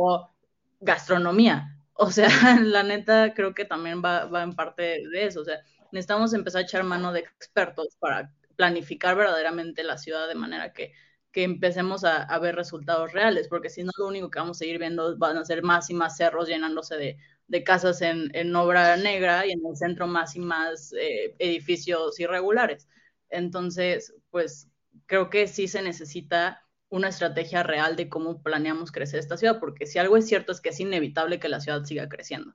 gastronomía 0.80 1.73
o 1.94 2.10
sea, 2.10 2.28
la 2.62 2.82
neta 2.82 3.34
creo 3.34 3.54
que 3.54 3.64
también 3.64 4.02
va, 4.04 4.28
en 4.42 4.54
parte 4.54 5.02
de 5.08 5.26
eso. 5.26 5.40
O 5.40 5.44
sea, 5.44 5.60
necesitamos 5.92 6.34
empezar 6.34 6.60
a 6.60 6.64
echar 6.64 6.84
mano 6.84 7.12
de 7.12 7.20
expertos 7.20 7.96
para 7.98 8.32
planificar 8.56 9.16
verdaderamente 9.16 9.82
la 9.84 9.98
ciudad 9.98 10.28
de 10.28 10.34
manera 10.34 10.72
que, 10.72 10.92
que 11.32 11.42
empecemos 11.44 12.04
a, 12.04 12.22
a, 12.22 12.38
ver 12.38 12.54
resultados 12.56 13.12
reales, 13.12 13.48
porque 13.48 13.70
si 13.70 13.82
no, 13.82 13.90
lo 13.98 14.06
único 14.06 14.30
que 14.30 14.38
vamos 14.38 14.58
a 14.58 14.60
seguir 14.60 14.78
viendo 14.78 15.16
van 15.18 15.36
a 15.36 15.44
ser 15.44 15.62
más 15.62 15.90
y 15.90 15.94
más 15.94 16.16
cerros 16.16 16.48
llenándose 16.48 16.96
de, 16.96 17.18
de 17.48 17.64
casas 17.64 18.00
en, 18.02 18.30
en, 18.34 18.54
obra 18.56 18.96
negra 18.96 19.46
y 19.46 19.52
en 19.52 19.60
el 19.66 19.76
centro 19.76 20.06
más 20.06 20.36
y 20.36 20.40
más 20.40 20.92
eh, 20.94 21.34
edificios 21.38 22.18
irregulares. 22.20 22.88
Entonces, 23.30 24.14
pues 24.30 24.68
creo 25.06 25.30
que 25.30 25.48
sí 25.48 25.68
se 25.68 25.82
necesita 25.82 26.63
una 26.94 27.08
estrategia 27.08 27.64
real 27.64 27.96
de 27.96 28.08
cómo 28.08 28.40
planeamos 28.40 28.92
crecer 28.92 29.18
esta 29.18 29.36
ciudad, 29.36 29.58
porque 29.58 29.84
si 29.84 29.98
algo 29.98 30.16
es 30.16 30.28
cierto 30.28 30.52
es 30.52 30.60
que 30.60 30.68
es 30.68 30.78
inevitable 30.78 31.40
que 31.40 31.48
la 31.48 31.58
ciudad 31.60 31.82
siga 31.84 32.08
creciendo. 32.08 32.54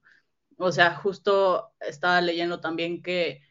O 0.57 0.71
sea, 0.71 0.95
justo 0.95 1.73
estaba 1.81 2.21
leyendo 2.21 2.61
también 2.61 3.03
que 3.03 3.41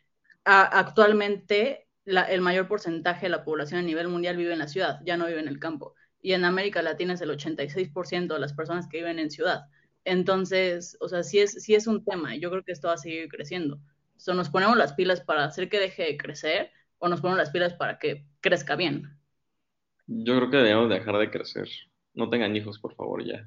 actualmente 0.45 1.89
el 2.07 2.41
mayor 2.41 2.69
porcentaje 2.69 3.27
de 3.27 3.31
la 3.31 3.45
población 3.45 3.81
a 3.81 3.83
nivel 3.83 4.09
mundial 4.09 4.39
vive 4.39 4.55
en 4.55 4.61
la 4.61 4.69
ciudad, 4.69 5.01
ya 5.05 5.19
no 5.19 5.27
vive 5.27 5.41
en 5.41 5.49
el 5.49 5.59
campo. 5.59 5.95
Y 6.23 6.33
en 6.33 6.47
América 6.47 6.81
Latina 6.81 7.13
es 7.15 7.21
el 7.21 7.31
86% 7.31 8.35
de 8.35 8.41
las 8.41 8.55
personas 8.55 8.89
que 8.89 8.99
viven 8.99 9.19
en 9.19 9.31
ciudad. 9.31 9.67
Entonces, 10.05 10.97
o 11.01 11.09
sea, 11.09 11.23
sí 11.23 11.41
es, 11.41 11.63
sí 11.63 11.75
es 11.75 11.87
un 11.87 12.03
tema. 12.03 12.35
Yo 12.37 12.51
creo 12.51 12.65
que 12.65 12.73
esto 12.73 12.89
va 12.89 12.95
a 12.95 12.99
seguir 12.99 13.29
creciendo. 13.29 13.79
O 14.27 14.33
nos 14.35 14.49
ponemos 14.49 14.79
las 14.79 14.95
pilas 14.95 15.21
para 15.21 15.45
hacer 15.45 15.69
que 15.69 15.79
deje 15.79 16.05
de 16.05 16.17
crecer 16.17 16.73
o 16.99 17.09
nos 17.09 17.21
ponemos 17.21 17.39
las 17.39 17.51
pilas 17.51 17.75
para 17.75 17.99
que 17.99 18.27
crezca 18.41 18.75
bien. 18.75 19.18
Yo 20.09 20.37
creo 20.37 20.51
que 20.51 20.57
debemos 20.57 20.89
dejar 20.89 21.19
de 21.19 21.31
crecer. 21.31 21.69
No 22.15 22.31
tengan 22.31 22.57
hijos, 22.57 22.79
por 22.79 22.95
favor, 22.95 23.23
ya. 23.25 23.47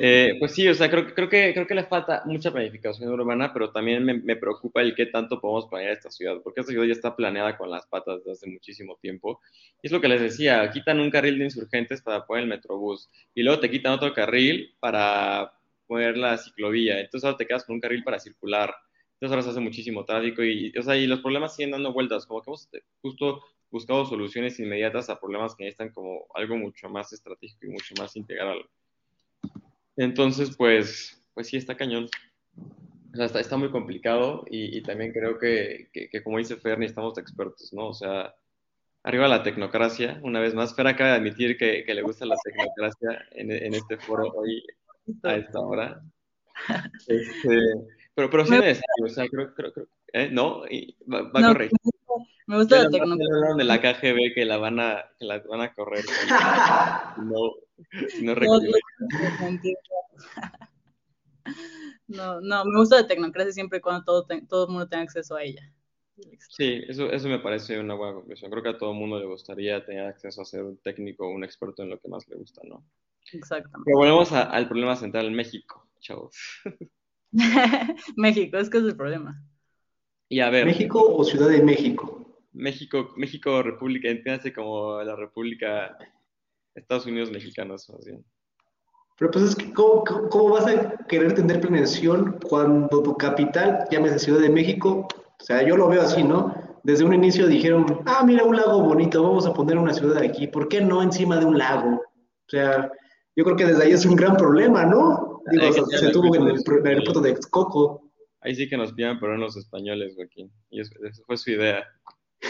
Eh, 0.00 0.36
pues 0.38 0.54
sí, 0.54 0.68
o 0.68 0.74
sea, 0.74 0.90
creo, 0.90 1.12
creo, 1.14 1.28
que, 1.28 1.52
creo 1.54 1.66
que 1.66 1.74
le 1.74 1.84
falta 1.84 2.22
mucha 2.26 2.52
planificación 2.52 3.10
urbana, 3.10 3.52
pero 3.52 3.72
también 3.72 4.04
me, 4.04 4.14
me, 4.14 4.36
preocupa 4.36 4.82
el 4.82 4.94
qué 4.94 5.06
tanto 5.06 5.40
podemos 5.40 5.66
planear 5.66 5.92
esta 5.92 6.10
ciudad, 6.10 6.36
porque 6.44 6.60
esta 6.60 6.70
ciudad 6.70 6.86
ya 6.86 6.92
está 6.92 7.16
planeada 7.16 7.56
con 7.56 7.70
las 7.70 7.86
patas 7.86 8.18
desde 8.18 8.32
hace 8.32 8.50
muchísimo 8.50 8.96
tiempo. 9.00 9.40
Y 9.82 9.88
es 9.88 9.92
lo 9.92 10.00
que 10.00 10.08
les 10.08 10.20
decía, 10.20 10.70
quitan 10.70 11.00
un 11.00 11.10
carril 11.10 11.38
de 11.38 11.46
insurgentes 11.46 12.02
para 12.02 12.26
poner 12.26 12.44
el 12.44 12.50
metrobús, 12.50 13.10
y 13.34 13.42
luego 13.42 13.60
te 13.60 13.70
quitan 13.70 13.94
otro 13.94 14.12
carril 14.12 14.76
para 14.78 15.52
poner 15.86 16.18
la 16.18 16.36
ciclovía, 16.36 17.00
entonces 17.00 17.24
ahora 17.24 17.38
te 17.38 17.46
quedas 17.46 17.64
con 17.64 17.74
un 17.74 17.80
carril 17.80 18.04
para 18.04 18.20
circular. 18.20 18.72
Entonces 19.20 19.32
ahora 19.32 19.42
se 19.42 19.50
hace 19.50 19.60
muchísimo 19.60 20.04
tráfico 20.04 20.44
y, 20.44 20.72
o 20.78 20.82
sea, 20.82 20.96
y 20.96 21.08
los 21.08 21.20
problemas 21.20 21.56
siguen 21.56 21.72
dando 21.72 21.92
vueltas, 21.92 22.24
como 22.24 22.40
que 22.40 22.50
hemos 22.50 22.68
justo 23.02 23.42
buscado 23.68 24.06
soluciones 24.06 24.60
inmediatas 24.60 25.10
a 25.10 25.18
problemas 25.18 25.56
que 25.56 25.64
necesitan 25.64 25.90
como 25.90 26.26
algo 26.34 26.56
mucho 26.56 26.88
más 26.88 27.12
estratégico 27.12 27.66
y 27.66 27.70
mucho 27.70 27.94
más 27.98 28.14
integral. 28.14 28.64
Entonces, 29.96 30.56
pues, 30.56 31.20
pues 31.34 31.48
sí, 31.48 31.56
está 31.56 31.76
cañón. 31.76 32.08
O 33.12 33.16
sea, 33.16 33.26
está, 33.26 33.40
está 33.40 33.56
muy 33.56 33.72
complicado 33.72 34.44
y, 34.48 34.78
y 34.78 34.82
también 34.82 35.12
creo 35.12 35.36
que, 35.36 35.88
que, 35.92 36.22
como 36.22 36.38
dice 36.38 36.56
Fer, 36.56 36.78
necesitamos 36.78 37.18
expertos, 37.18 37.72
¿no? 37.72 37.88
O 37.88 37.94
sea, 37.94 38.32
arriba 39.02 39.26
la 39.26 39.42
tecnocracia, 39.42 40.20
una 40.22 40.38
vez 40.38 40.54
más. 40.54 40.76
Fer 40.76 40.86
acaba 40.86 41.10
de 41.10 41.16
admitir 41.16 41.58
que, 41.58 41.82
que 41.84 41.94
le 41.94 42.02
gusta 42.02 42.24
la 42.24 42.36
tecnocracia 42.44 43.26
en, 43.32 43.50
en, 43.50 43.74
este 43.74 43.96
foro 43.96 44.30
hoy 44.32 44.62
a 45.24 45.34
esta 45.34 45.58
hora. 45.58 46.00
Este, 47.06 47.56
pero, 48.18 48.30
pero 48.30 48.46
sí 48.46 48.54
es 48.54 48.60
necesario, 48.60 49.04
o 49.04 49.08
sea, 49.08 49.28
creo, 49.28 49.54
creo, 49.54 49.72
creo 49.72 49.86
¿eh? 50.12 50.28
¿no? 50.28 50.66
Y 50.68 50.96
va, 51.04 51.22
va 51.22 51.40
no, 51.40 51.46
a 51.46 51.52
corregir. 51.52 51.78
Me 52.48 52.56
gusta 52.56 52.82
la 52.82 52.90
tecnología. 52.90 53.54
de 53.56 53.62
la 53.62 53.80
KGB 53.80 54.34
que 54.34 54.44
la 54.44 54.56
van 54.56 54.80
a, 54.80 55.04
que 55.20 55.24
la 55.24 55.38
van 55.48 55.60
a 55.60 55.72
correr. 55.72 56.04
no, 57.18 57.54
no, 58.20 58.34
no, 62.08 62.40
no, 62.40 62.64
me 62.64 62.78
gusta 62.80 63.02
la 63.02 63.06
tecnocracia 63.06 63.52
siempre 63.52 63.78
y 63.78 63.82
cuando 63.82 64.02
todo, 64.02 64.26
todo 64.48 64.66
el 64.66 64.72
mundo 64.72 64.88
tenga 64.88 65.04
acceso 65.04 65.36
a 65.36 65.44
ella. 65.44 65.72
Sí, 66.48 66.82
eso, 66.88 67.12
eso 67.12 67.28
me 67.28 67.38
parece 67.38 67.78
una 67.78 67.94
buena 67.94 68.14
conclusión. 68.14 68.50
Creo 68.50 68.64
que 68.64 68.70
a 68.70 68.78
todo 68.78 68.90
el 68.90 68.98
mundo 68.98 69.20
le 69.20 69.26
gustaría 69.26 69.84
tener 69.84 70.06
acceso 70.06 70.42
a 70.42 70.44
ser 70.44 70.64
un 70.64 70.76
técnico, 70.78 71.28
un 71.28 71.44
experto 71.44 71.84
en 71.84 71.90
lo 71.90 72.00
que 72.00 72.08
más 72.08 72.26
le 72.26 72.34
gusta, 72.34 72.62
¿no? 72.64 72.84
Exactamente. 73.32 73.84
Pero 73.84 73.98
volvemos 73.98 74.32
a, 74.32 74.42
al 74.42 74.66
problema 74.66 74.96
central, 74.96 75.26
en 75.26 75.34
México, 75.34 75.86
chavos. 76.00 76.36
México, 78.16 78.56
es 78.58 78.70
que 78.70 78.78
es 78.78 78.84
el 78.84 78.96
problema. 78.96 79.42
Y 80.28 80.40
a 80.40 80.50
ver. 80.50 80.66
¿México 80.66 81.04
o 81.16 81.24
Ciudad 81.24 81.48
de 81.48 81.62
México? 81.62 82.18
México, 82.52 83.12
México, 83.16 83.62
República, 83.62 84.08
entiéndase 84.08 84.52
como 84.52 85.02
la 85.02 85.14
República 85.14 85.96
Estados 86.74 87.06
Unidos 87.06 87.30
mexicanos, 87.30 87.88
más 87.90 88.04
bien. 88.04 88.24
Pero 89.18 89.30
pues 89.30 89.44
es 89.44 89.56
que, 89.56 89.72
¿cómo, 89.72 90.04
¿cómo, 90.04 90.50
vas 90.50 90.66
a 90.66 90.96
querer 91.06 91.34
tener 91.34 91.60
planeación 91.60 92.38
cuando 92.48 93.02
tu 93.02 93.16
capital, 93.16 93.84
llámese 93.90 94.20
Ciudad 94.20 94.40
de 94.40 94.50
México? 94.50 95.08
O 95.40 95.44
sea, 95.44 95.62
yo 95.66 95.76
lo 95.76 95.88
veo 95.88 96.02
así, 96.02 96.22
¿no? 96.22 96.54
Desde 96.84 97.04
un 97.04 97.14
inicio 97.14 97.46
dijeron, 97.48 98.02
ah, 98.06 98.22
mira, 98.24 98.44
un 98.44 98.56
lago 98.56 98.80
bonito, 98.80 99.22
vamos 99.22 99.46
a 99.46 99.52
poner 99.52 99.76
una 99.76 99.92
ciudad 99.92 100.22
aquí. 100.22 100.46
¿Por 100.46 100.68
qué 100.68 100.80
no 100.80 101.02
encima 101.02 101.36
de 101.36 101.46
un 101.46 101.58
lago? 101.58 101.96
O 101.96 102.48
sea, 102.48 102.90
yo 103.34 103.44
creo 103.44 103.56
que 103.56 103.66
desde 103.66 103.84
ahí 103.84 103.92
es 103.92 104.06
un 104.06 104.16
gran 104.16 104.36
problema, 104.36 104.84
¿no? 104.84 105.37
Digo, 105.50 105.72
se, 105.72 106.10
tuvo 106.10 106.34
en 106.34 106.42
el, 106.48 106.62
aeropuerto 106.84 107.20
de 107.20 107.32
Texcoco. 107.32 108.10
Ahí 108.40 108.54
sí 108.54 108.68
que 108.68 108.76
nos 108.76 108.92
pidan 108.92 109.18
pero 109.18 109.36
los 109.36 109.56
españoles, 109.56 110.14
Joaquín. 110.14 110.52
Y 110.70 110.80
eso, 110.80 110.92
fue 111.26 111.36
su 111.36 111.50
idea. 111.50 111.84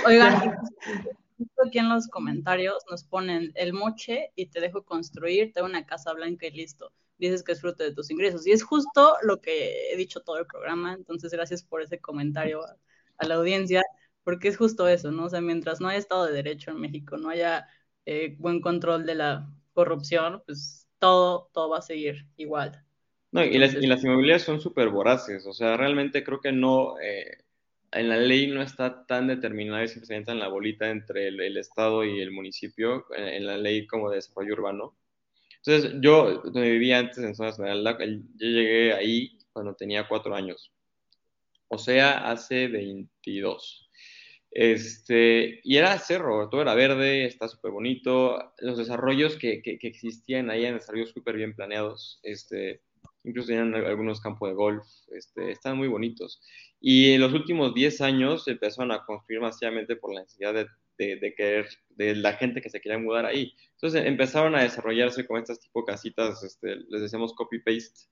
Oigan, 0.06 0.56
aquí 1.66 1.78
en 1.78 1.88
los 1.88 2.08
comentarios 2.08 2.84
nos 2.90 3.04
ponen 3.04 3.52
el 3.54 3.72
moche 3.72 4.32
y 4.34 4.46
te 4.46 4.60
dejo 4.60 4.84
construir, 4.84 5.52
te 5.52 5.62
una 5.62 5.86
casa 5.86 6.12
blanca 6.12 6.46
y 6.46 6.50
listo. 6.50 6.92
Dices 7.18 7.42
que 7.42 7.52
es 7.52 7.60
fruto 7.60 7.82
de 7.82 7.94
tus 7.94 8.10
ingresos. 8.10 8.46
Y 8.46 8.52
es 8.52 8.62
justo 8.62 9.14
lo 9.22 9.40
que 9.40 9.92
he 9.92 9.96
dicho 9.96 10.20
todo 10.20 10.38
el 10.38 10.46
programa. 10.46 10.94
Entonces, 10.94 11.32
gracias 11.32 11.62
por 11.64 11.82
ese 11.82 11.98
comentario 12.00 12.62
a, 12.64 13.26
la 13.26 13.34
audiencia, 13.34 13.82
porque 14.22 14.48
es 14.48 14.56
justo 14.56 14.86
eso, 14.86 15.10
¿no? 15.10 15.24
O 15.24 15.30
sea, 15.30 15.40
mientras 15.40 15.80
no 15.80 15.88
haya 15.88 15.98
Estado 15.98 16.26
de 16.26 16.32
Derecho 16.32 16.70
en 16.70 16.80
México, 16.80 17.16
no 17.16 17.30
haya 17.30 17.66
eh, 18.06 18.36
buen 18.38 18.60
control 18.60 19.06
de 19.06 19.16
la 19.16 19.50
corrupción, 19.72 20.42
pues 20.46 20.86
todo, 20.98 21.50
todo 21.52 21.70
va 21.70 21.78
a 21.78 21.82
seguir 21.82 22.28
igual. 22.36 22.84
No, 23.30 23.44
y 23.44 23.58
las, 23.58 23.74
y 23.74 23.86
las 23.86 24.02
inmobiliarias 24.02 24.42
son 24.42 24.60
súper 24.60 24.88
voraces. 24.88 25.46
O 25.46 25.52
sea, 25.52 25.76
realmente 25.76 26.24
creo 26.24 26.40
que 26.40 26.52
no. 26.52 26.98
Eh, 27.00 27.38
en 27.92 28.08
la 28.08 28.16
ley 28.16 28.48
no 28.48 28.62
está 28.62 29.06
tan 29.06 29.28
determinada 29.28 29.84
y 29.84 29.88
se 29.88 30.14
en 30.14 30.38
la 30.38 30.48
bolita 30.48 30.90
entre 30.90 31.28
el, 31.28 31.56
Estado 31.56 32.04
y 32.04 32.20
el 32.20 32.30
municipio, 32.30 33.06
en, 33.16 33.46
la 33.46 33.56
ley 33.56 33.86
como 33.86 34.10
de 34.10 34.16
desarrollo 34.16 34.54
urbano. 34.54 34.96
Entonces, 35.64 35.94
yo, 36.00 36.42
donde 36.44 36.70
vivía 36.70 36.98
antes 36.98 37.18
en 37.18 37.34
Zona 37.34 37.50
Esmeralda, 37.50 37.98
yo 37.98 38.06
llegué 38.36 38.92
ahí 38.92 39.38
cuando 39.52 39.74
tenía 39.74 40.06
cuatro 40.06 40.34
años, 40.34 40.72
o 41.68 41.78
sea, 41.78 42.30
hace 42.30 42.68
22. 42.68 43.90
Este, 44.50 45.60
y 45.62 45.76
era 45.76 45.98
cerro, 45.98 46.48
todo 46.48 46.62
era 46.62 46.74
verde, 46.74 47.26
está 47.26 47.48
súper 47.48 47.70
bonito. 47.70 48.54
Los 48.58 48.78
desarrollos 48.78 49.36
que, 49.36 49.62
que, 49.62 49.78
que, 49.78 49.88
existían 49.88 50.50
ahí 50.50 50.62
eran 50.64 50.78
desarrollos 50.78 51.10
súper 51.10 51.36
bien 51.36 51.54
planeados. 51.54 52.20
Este, 52.22 52.82
incluso 53.24 53.48
tenían 53.48 53.74
algunos 53.74 54.20
campos 54.20 54.48
de 54.48 54.54
golf, 54.54 54.84
este, 55.12 55.50
estaban 55.50 55.78
muy 55.78 55.88
bonitos. 55.88 56.40
Y 56.80 57.12
en 57.12 57.20
los 57.20 57.32
últimos 57.32 57.74
10 57.74 58.00
años 58.00 58.46
empezaron 58.48 58.92
a 58.92 59.04
construir 59.04 59.40
masivamente 59.40 59.96
por 59.96 60.14
la 60.14 60.22
necesidad 60.22 60.54
de, 60.54 61.34
querer, 61.36 61.68
de 61.90 62.16
la 62.16 62.34
gente 62.34 62.60
que 62.60 62.70
se 62.70 62.80
quería 62.80 62.98
mudar 62.98 63.26
ahí. 63.26 63.54
Entonces 63.72 64.06
empezaron 64.06 64.54
a 64.54 64.62
desarrollarse 64.62 65.26
con 65.26 65.38
estas 65.38 65.60
tipo 65.60 65.84
casitas, 65.84 66.42
este, 66.42 66.76
les 66.88 67.02
decíamos 67.02 67.34
copy-paste, 67.34 68.08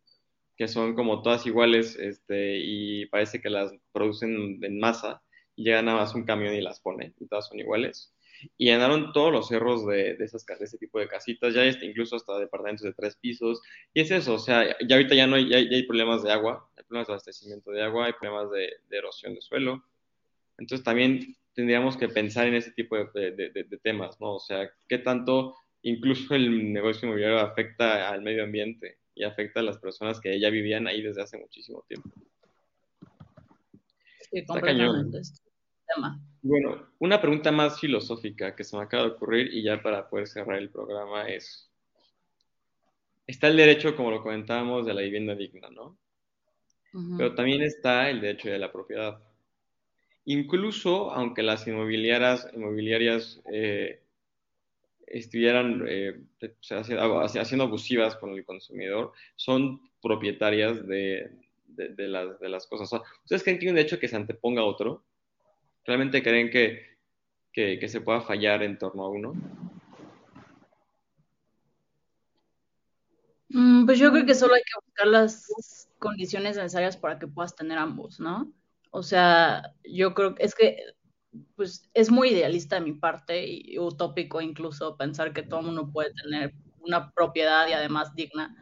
que 0.56 0.68
son 0.68 0.94
como 0.94 1.22
todas 1.22 1.46
iguales 1.46 1.96
este, 1.96 2.58
y 2.58 3.06
parece 3.06 3.40
que 3.40 3.50
las 3.50 3.72
producen 3.92 4.58
en 4.62 4.78
masa 4.80 5.22
y 5.54 5.64
llega 5.64 5.82
nada 5.82 5.98
más 6.00 6.14
un 6.14 6.24
camión 6.24 6.54
y 6.54 6.60
las 6.60 6.80
pone 6.80 7.14
y 7.18 7.26
todas 7.26 7.48
son 7.48 7.58
iguales 7.58 8.15
y 8.56 8.66
llenaron 8.66 9.12
todos 9.12 9.32
los 9.32 9.48
cerros 9.48 9.86
de, 9.86 10.14
de, 10.16 10.24
esas, 10.24 10.44
de 10.46 10.64
ese 10.64 10.78
tipo 10.78 10.98
de 10.98 11.08
casitas, 11.08 11.54
ya 11.54 11.64
este, 11.64 11.86
incluso 11.86 12.16
hasta 12.16 12.38
departamentos 12.38 12.84
de 12.84 12.92
tres 12.92 13.16
pisos, 13.16 13.60
y 13.94 14.00
es 14.00 14.10
eso, 14.10 14.34
o 14.34 14.38
sea, 14.38 14.76
ya 14.86 14.96
ahorita 14.96 15.14
ya 15.14 15.26
no 15.26 15.36
hay, 15.36 15.48
ya, 15.48 15.56
hay 15.58 15.82
problemas 15.84 16.22
de 16.22 16.32
agua, 16.32 16.68
hay 16.76 16.84
problemas 16.84 17.06
de 17.08 17.12
abastecimiento 17.14 17.70
de 17.70 17.82
agua, 17.82 18.06
hay 18.06 18.12
problemas 18.12 18.50
de, 18.50 18.72
de, 18.88 18.96
erosión 18.96 19.34
de 19.34 19.40
suelo, 19.40 19.84
entonces 20.58 20.84
también 20.84 21.36
tendríamos 21.54 21.96
que 21.96 22.08
pensar 22.08 22.46
en 22.46 22.54
ese 22.54 22.70
tipo 22.72 22.96
de, 22.96 23.32
de, 23.32 23.78
temas, 23.82 24.20
¿no? 24.20 24.34
O 24.34 24.40
sea, 24.40 24.70
qué 24.88 24.98
tanto 24.98 25.54
incluso 25.82 26.34
el 26.34 26.72
negocio 26.72 27.06
inmobiliario 27.06 27.40
afecta 27.40 28.10
al 28.10 28.22
medio 28.22 28.44
ambiente 28.44 28.98
y 29.14 29.24
afecta 29.24 29.60
a 29.60 29.62
las 29.62 29.78
personas 29.78 30.20
que 30.20 30.38
ya 30.38 30.50
vivían 30.50 30.86
ahí 30.86 31.00
desde 31.00 31.22
hace 31.22 31.38
muchísimo 31.38 31.82
tiempo. 31.88 32.10
Sí, 34.20 34.38
Está 34.40 34.60
Bueno, 36.42 36.88
una 36.98 37.20
pregunta 37.20 37.50
más 37.50 37.80
filosófica 37.80 38.54
que 38.54 38.64
se 38.64 38.76
me 38.76 38.82
acaba 38.82 39.04
de 39.04 39.10
ocurrir 39.10 39.52
y 39.52 39.62
ya 39.62 39.82
para 39.82 40.08
poder 40.08 40.28
cerrar 40.28 40.58
el 40.58 40.70
programa 40.70 41.28
es, 41.28 41.70
está 43.26 43.48
el 43.48 43.56
derecho, 43.56 43.96
como 43.96 44.10
lo 44.10 44.22
comentábamos, 44.22 44.86
de 44.86 44.94
la 44.94 45.02
vivienda 45.02 45.34
digna, 45.34 45.70
¿no? 45.70 45.98
Pero 47.18 47.34
también 47.34 47.62
está 47.62 48.08
el 48.08 48.20
derecho 48.20 48.48
de 48.48 48.58
la 48.58 48.72
propiedad. 48.72 49.20
Incluso 50.24 51.10
aunque 51.10 51.42
las 51.42 51.66
inmobiliarias, 51.66 52.48
inmobiliarias 52.54 53.42
eh, 53.52 54.02
estuvieran 55.06 55.84
eh, 55.88 56.20
haciendo 56.70 57.64
abusivas 57.64 58.16
con 58.16 58.30
el 58.30 58.44
consumidor, 58.44 59.12
son 59.34 59.80
propietarias 60.00 60.86
de, 60.86 61.30
de, 61.66 62.08
las, 62.08 62.40
de 62.40 62.48
las 62.48 62.66
cosas. 62.66 63.00
¿Ustedes 63.22 63.42
creen 63.42 63.58
que 63.58 63.66
hay 63.66 63.70
un 63.70 63.76
derecho 63.76 63.98
que 63.98 64.08
se 64.08 64.16
anteponga 64.16 64.62
a 64.62 64.64
otro? 64.64 65.04
¿Realmente 65.86 66.22
creen 66.22 66.50
que, 66.50 66.98
que, 67.52 67.88
se 67.88 68.00
pueda 68.00 68.20
fallar 68.20 68.62
en 68.62 68.76
torno 68.76 69.04
a 69.04 69.10
uno? 69.10 69.34
Mm, 73.48 73.86
pues 73.86 73.98
yo 73.98 74.10
creo 74.10 74.26
que 74.26 74.34
solo 74.34 74.54
hay 74.54 74.62
que 74.62 74.84
buscar 74.84 75.06
las 75.06 75.88
condiciones 76.00 76.56
necesarias 76.56 76.96
para 76.96 77.18
que 77.18 77.28
puedas 77.28 77.54
tener 77.54 77.78
ambos, 77.78 78.18
¿no? 78.18 78.52
O 78.90 79.02
sea, 79.02 79.74
yo 79.84 80.12
creo 80.14 80.34
que 80.34 80.44
es 80.44 80.54
que 80.54 80.76
pues 81.54 81.88
es 81.94 82.10
muy 82.10 82.30
idealista 82.30 82.76
de 82.76 82.80
mi 82.82 82.92
parte 82.94 83.46
y 83.46 83.78
utópico 83.78 84.40
incluso 84.40 84.96
pensar 84.96 85.32
que 85.32 85.42
todo 85.42 85.62
mundo 85.62 85.92
puede 85.92 86.12
tener 86.14 86.54
una 86.80 87.12
propiedad 87.12 87.68
y 87.68 87.72
además 87.74 88.14
digna, 88.14 88.56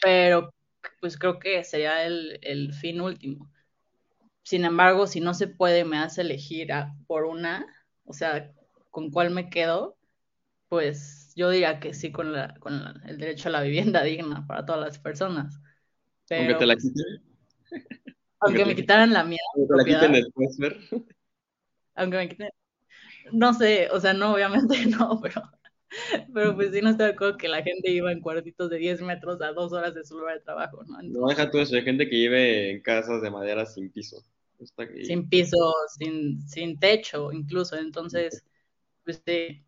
pero 0.00 0.54
pues 1.00 1.18
creo 1.18 1.38
que 1.38 1.64
sería 1.64 2.04
el, 2.04 2.38
el 2.42 2.72
fin 2.72 3.00
último. 3.00 3.50
Sin 4.46 4.64
embargo, 4.64 5.08
si 5.08 5.20
no 5.20 5.34
se 5.34 5.48
puede, 5.48 5.84
me 5.84 5.98
hace 5.98 6.20
elegir 6.20 6.68
por 7.08 7.24
una, 7.24 7.66
o 8.04 8.12
sea, 8.12 8.52
con 8.92 9.10
cuál 9.10 9.30
me 9.32 9.50
quedo, 9.50 9.96
pues 10.68 11.32
yo 11.34 11.50
diría 11.50 11.80
que 11.80 11.94
sí 11.94 12.12
con, 12.12 12.32
la, 12.32 12.54
con 12.60 12.80
el 13.06 13.18
derecho 13.18 13.48
a 13.48 13.52
la 13.52 13.62
vivienda 13.62 14.02
digna 14.04 14.46
para 14.46 14.64
todas 14.64 14.80
las 14.80 15.00
personas. 15.00 15.60
Aunque 16.30 16.54
te 16.54 16.66
la 16.66 16.76
quiten. 16.76 17.04
Aunque 18.38 18.64
me 18.64 18.76
quitaran 18.76 19.12
la 19.12 19.24
mía. 19.24 19.40
Aunque 19.56 19.68
te 19.68 19.76
la 19.78 19.84
quiten 19.84 20.12
después, 20.12 20.56
ver. 20.58 20.78
Aunque 21.96 22.16
me 22.16 22.28
quiten. 22.28 22.50
No 23.32 23.52
sé, 23.52 23.88
o 23.90 23.98
sea, 23.98 24.14
no, 24.14 24.34
obviamente 24.34 24.86
no, 24.86 25.20
pero. 25.20 25.42
Pero 26.32 26.54
pues 26.54 26.72
sí 26.72 26.82
no 26.82 26.90
estoy 26.90 27.06
de 27.06 27.12
acuerdo 27.14 27.36
que 27.36 27.48
la 27.48 27.64
gente 27.64 27.90
iba 27.90 28.12
en 28.12 28.20
cuartitos 28.20 28.70
de 28.70 28.78
10 28.78 29.02
metros 29.02 29.42
a 29.42 29.52
dos 29.52 29.72
horas 29.72 29.92
de 29.92 30.04
su 30.04 30.16
lugar 30.16 30.34
de 30.34 30.44
trabajo, 30.44 30.84
¿no? 30.84 31.02
No, 31.02 31.26
deja 31.26 31.50
todo 31.50 31.62
eso, 31.62 31.74
hay 31.74 31.82
gente 31.82 32.08
que 32.08 32.14
vive 32.14 32.70
en 32.70 32.80
casas 32.80 33.22
de 33.22 33.30
madera 33.30 33.66
sin 33.66 33.90
piso. 33.90 34.22
Sin 35.00 35.28
piso, 35.28 35.56
sin, 35.98 36.46
sin 36.48 36.78
techo, 36.78 37.32
incluso. 37.32 37.76
Entonces, 37.76 38.44
pues 39.04 39.22
sí, 39.26 39.64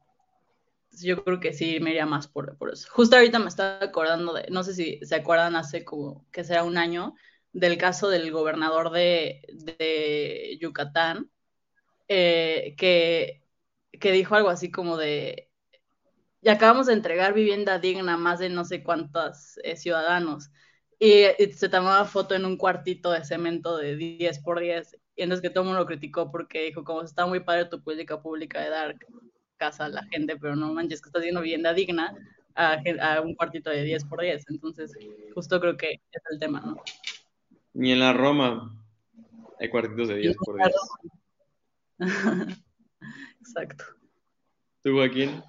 yo 1.07 1.23
creo 1.25 1.41
que 1.41 1.53
sí 1.53 1.81
me 1.81 1.91
iría 1.91 2.07
más 2.07 2.29
por, 2.29 2.57
por 2.59 2.73
eso. 2.73 2.89
Justo 2.93 3.17
ahorita 3.17 3.39
me 3.39 3.49
estaba 3.49 3.85
acordando 3.85 4.35
de, 4.35 4.47
no 4.51 4.65
sé 4.65 4.75
si 4.75 5.01
se 5.05 5.15
acuerdan 5.17 5.57
hace 5.57 5.85
como 5.85 6.27
que 6.33 6.45
será 6.45 6.65
un 6.65 6.77
año, 6.79 7.15
del 7.53 7.79
caso 7.79 8.09
del 8.09 8.31
gobernador 8.33 8.91
de, 8.91 9.43
de 9.55 10.59
Yucatán, 10.61 11.31
eh, 12.09 12.75
que, 12.79 13.45
que 14.01 14.13
dijo 14.13 14.35
algo 14.37 14.51
así 14.51 14.71
como 14.71 14.97
de, 14.97 15.51
y 16.43 16.49
acabamos 16.51 16.87
de 16.87 16.93
entregar 16.95 17.33
vivienda 17.35 17.79
digna 17.79 18.15
a 18.15 18.17
más 18.17 18.39
de 18.39 18.49
no 18.49 18.65
sé 18.65 18.83
cuántos 18.83 19.59
eh, 19.65 19.77
ciudadanos. 19.77 20.51
Y, 20.99 21.25
se 21.53 21.69
tomaba 21.69 22.05
foto 22.05 22.35
en 22.35 22.45
un 22.45 22.57
cuartito 22.57 23.13
de 23.13 23.25
cemento 23.25 23.77
de 23.77 23.97
10 23.97 24.41
por 24.41 24.61
10. 24.61 24.99
Y 25.17 25.23
entonces 25.23 25.43
que 25.43 25.51
todo 25.51 25.63
el 25.63 25.69
mundo 25.69 25.81
lo 25.81 25.87
criticó 25.87 26.31
porque 26.31 26.65
dijo, 26.65 26.85
como 26.85 27.03
está 27.03 27.27
muy 27.27 27.41
padre 27.41 27.67
tu 27.67 27.83
política 27.83 28.21
pública 28.21 28.61
de 28.61 28.71
dar 28.71 28.97
casa 29.57 29.87
a 29.87 29.89
la 29.89 30.05
gente, 30.05 30.37
pero 30.37 30.57
no 30.57 30.73
manches 30.73 31.01
que 31.01 31.09
estás 31.09 31.21
haciendo 31.21 31.41
vivienda 31.41 31.75
digna 31.75 32.17
a, 32.55 32.81
a, 33.01 33.21
un 33.21 33.35
cuartito 33.35 33.71
de 33.71 33.83
10 33.85 34.05
por 34.05 34.21
10. 34.21 34.45
Entonces, 34.51 34.93
justo 35.35 35.61
creo 35.61 35.77
que 35.77 36.01
es 36.11 36.23
el 36.31 36.39
tema, 36.39 36.61
¿no? 36.61 36.77
Ni 37.75 37.93
en 37.93 38.01
la 38.01 38.13
Roma 38.13 38.77
hay 39.61 39.69
cuartitos 39.69 40.09
de 40.09 40.17
10 40.17 40.37
por 40.37 40.57
10. 40.57 40.73
Exacto. 43.41 43.85
¿Tú, 44.83 44.95
Joaquín? 44.95 45.43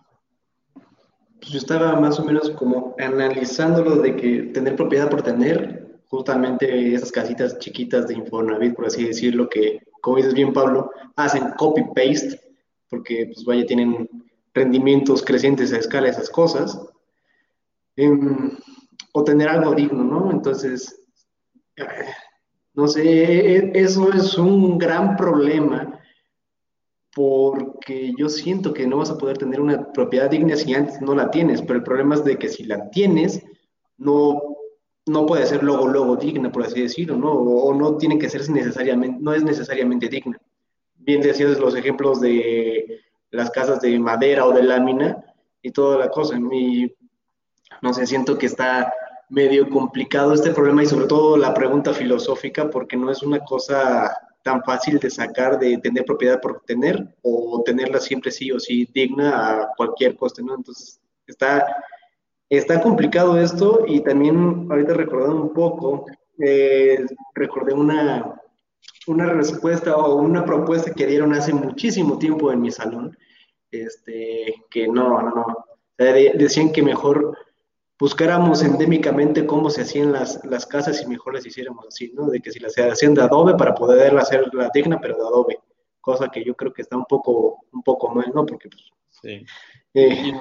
Pues 1.40 1.52
yo 1.52 1.58
estaba 1.58 2.00
más 2.00 2.20
o 2.20 2.26
menos 2.26 2.50
como 2.52 2.96
analizándolo 3.00 3.96
de 3.98 4.16
que 4.16 4.42
tener 4.54 4.76
propiedad 4.76 5.10
por 5.10 5.22
tener, 5.22 5.88
justamente 6.10 6.94
esas 6.94 7.12
casitas 7.12 7.60
chiquitas 7.60 8.08
de 8.08 8.16
Infonavit, 8.16 8.76
por 8.76 8.88
así 8.88 9.06
decirlo, 9.06 9.48
que, 9.48 9.80
como 10.02 10.18
dices 10.18 10.34
bien, 10.34 10.54
Pablo, 10.54 10.92
hacen 11.16 11.52
copy-paste, 11.58 12.40
porque, 12.90 13.30
pues 13.34 13.46
vaya, 13.46 13.66
tienen 13.66 14.10
rendimientos 14.54 15.24
crecientes 15.24 15.72
a 15.72 15.78
escala 15.78 16.10
esas 16.10 16.30
cosas, 16.30 16.80
em, 17.96 18.52
o 19.14 19.24
tener 19.24 19.50
algo 19.50 19.76
digno, 19.76 20.04
¿no? 20.04 20.32
Entonces, 20.32 21.00
no 22.74 22.88
sé, 22.88 23.04
e, 23.04 23.58
e, 23.58 23.72
eso 23.76 24.12
es 24.12 24.38
un 24.38 24.78
gran 24.78 25.16
problema 25.16 25.99
porque 27.20 28.14
yo 28.18 28.30
siento 28.30 28.74
que 28.74 28.88
no 28.88 29.00
vas 29.00 29.10
a 29.10 29.18
poder 29.18 29.38
tener 29.38 29.60
una 29.60 29.92
propiedad 29.92 30.30
digna 30.30 30.56
si 30.56 30.74
antes 30.74 31.02
no 31.02 31.14
la 31.14 31.30
tienes, 31.30 31.62
pero 31.62 31.80
el 31.80 31.84
problema 31.84 32.16
es 32.16 32.24
de 32.24 32.38
que 32.38 32.48
si 32.48 32.64
la 32.64 32.90
tienes, 32.92 33.44
no, 33.98 34.56
no 35.06 35.26
puede 35.26 35.46
ser 35.46 35.62
luego, 35.62 35.86
luego 35.86 36.16
digna, 36.16 36.50
por 36.50 36.64
así 36.64 36.82
decirlo, 36.82 37.18
¿no? 37.18 37.34
O, 37.34 37.74
no 37.74 37.98
tiene 37.98 38.18
que 38.18 38.30
ser 38.30 38.50
necesariamente, 38.50 39.18
no 39.20 39.34
es 39.34 39.44
necesariamente 39.44 40.08
digna. 40.08 40.40
Bien 40.96 41.20
decías 41.20 41.60
los 41.60 41.76
ejemplos 41.76 42.22
de 42.22 43.02
las 43.32 43.52
casas 43.52 43.82
de 43.82 44.00
madera 44.00 44.46
o 44.46 44.54
de 44.54 44.64
lámina 44.64 45.22
y 45.62 45.72
toda 45.72 45.98
la 45.98 46.08
cosa. 46.08 46.40
Y 46.54 46.90
no 47.82 47.94
sé, 47.94 48.08
siento 48.08 48.38
que 48.38 48.46
está 48.46 48.94
medio 49.28 49.70
complicado 49.70 50.34
este 50.34 50.52
problema 50.52 50.84
y 50.84 50.86
sobre 50.86 51.08
todo 51.08 51.36
la 51.36 51.54
pregunta 51.54 51.94
filosófica 51.94 52.70
porque 52.70 52.96
no 52.96 53.12
es 53.12 53.24
una 53.24 53.40
cosa 53.40 54.10
tan 54.50 54.64
fácil 54.64 54.98
de 54.98 55.12
sacar 55.12 55.60
de 55.60 55.78
tener 55.78 56.04
propiedad 56.04 56.42
por 56.42 56.62
tener 56.66 57.08
o 57.22 57.62
tenerla 57.64 58.00
siempre 58.00 58.32
sí 58.32 58.52
o 58.52 58.60
sí 58.60 58.90
digna 58.92 59.28
a 59.30 59.70
cualquier 59.78 60.16
coste, 60.16 60.42
¿no? 60.42 60.56
Entonces, 60.56 61.00
está, 61.28 61.68
está 62.50 62.82
complicado 62.82 63.40
esto 63.40 63.84
y 63.88 64.02
también 64.02 64.68
ahorita 64.68 64.96
recordando 64.96 65.44
un 65.44 65.54
poco, 65.54 66.08
eh, 66.40 67.06
recordé 67.36 67.74
una, 67.74 68.42
una 69.06 69.28
respuesta 69.28 69.96
o 69.96 70.16
una 70.16 70.44
propuesta 70.44 70.94
que 70.96 71.06
dieron 71.06 71.34
hace 71.34 71.54
muchísimo 71.54 72.18
tiempo 72.18 72.52
en 72.52 72.62
mi 72.62 72.72
salón, 72.72 73.16
este, 73.70 74.56
que 74.72 74.88
no, 74.88 75.22
no, 75.22 75.30
no, 75.30 75.66
decían 75.96 76.72
que 76.72 76.82
mejor 76.82 77.38
buscáramos 78.00 78.64
endémicamente 78.64 79.46
cómo 79.46 79.70
se 79.70 79.82
hacían 79.82 80.14
las, 80.14 80.44
las 80.46 80.66
casas 80.66 81.02
y 81.04 81.08
mejor 81.08 81.36
las 81.36 81.46
hiciéramos 81.46 81.86
así, 81.88 82.12
¿no? 82.16 82.28
De 82.28 82.40
que 82.40 82.52
si 82.52 82.60
las 82.60 82.78
hacían 82.78 83.14
de 83.14 83.22
adobe 83.22 83.56
para 83.56 83.76
poder 83.76 84.18
hacerla 84.18 84.70
digna, 84.74 85.00
pero 85.02 85.16
de 85.16 85.22
adobe, 85.22 85.60
cosa 86.00 86.30
que 86.30 86.44
yo 86.44 86.56
creo 86.56 86.72
que 86.72 86.82
está 86.82 86.96
un 86.96 87.06
poco, 87.06 87.66
un 87.74 87.84
poco 87.84 88.14
mal, 88.16 88.32
¿no? 88.34 88.46
Porque, 88.46 88.70
pues, 88.70 88.84
sí. 89.10 89.46
Eh, 89.94 90.34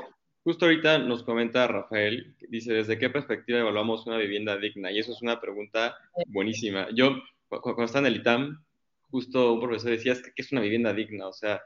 justo 0.45 0.67
ahorita 0.67 0.99
nos 0.99 1.25
comenta 1.25 1.67
Rafael, 1.67 2.37
dice, 2.49 2.73
¿desde 2.73 2.97
qué 2.97 3.11
perspectiva 3.11 3.59
evaluamos 3.59 4.07
una 4.07 4.19
vivienda 4.19 4.57
digna? 4.57 4.93
Y 4.93 5.01
eso 5.01 5.13
es 5.13 5.21
una 5.21 5.41
pregunta 5.41 5.97
buenísima. 6.29 6.89
Yo, 6.95 7.17
cuando 7.49 7.85
estaba 7.85 8.07
en 8.07 8.15
el 8.15 8.21
ITAM, 8.21 8.65
justo 9.11 9.55
un 9.55 9.61
profesor 9.61 9.91
decía, 9.91 10.15
¿qué 10.15 10.43
es 10.43 10.53
una 10.53 10.61
vivienda 10.61 10.93
digna? 10.93 11.27
O 11.27 11.33
sea, 11.33 11.61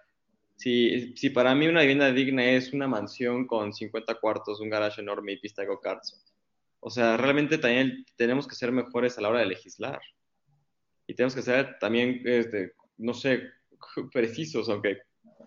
si, 0.56 1.16
si 1.16 1.30
para 1.30 1.54
mí 1.54 1.66
una 1.66 1.80
vivienda 1.80 2.12
digna 2.12 2.44
es 2.44 2.72
una 2.72 2.86
mansión 2.86 3.46
con 3.46 3.72
50 3.72 4.14
cuartos, 4.16 4.60
un 4.60 4.70
garage 4.70 5.00
enorme 5.00 5.32
y 5.32 5.38
pista 5.38 5.62
de 5.62 5.68
go-karts, 5.68 6.22
o 6.84 6.90
sea, 6.90 7.16
realmente 7.16 7.58
también 7.58 8.04
tenemos 8.16 8.48
que 8.48 8.56
ser 8.56 8.72
mejores 8.72 9.16
a 9.16 9.20
la 9.20 9.28
hora 9.28 9.38
de 9.38 9.46
legislar. 9.46 10.00
Y 11.06 11.14
tenemos 11.14 11.34
que 11.34 11.42
ser 11.42 11.78
también, 11.78 12.22
este, 12.24 12.72
no 12.98 13.14
sé, 13.14 13.50
precisos, 14.12 14.68
aunque 14.68 14.98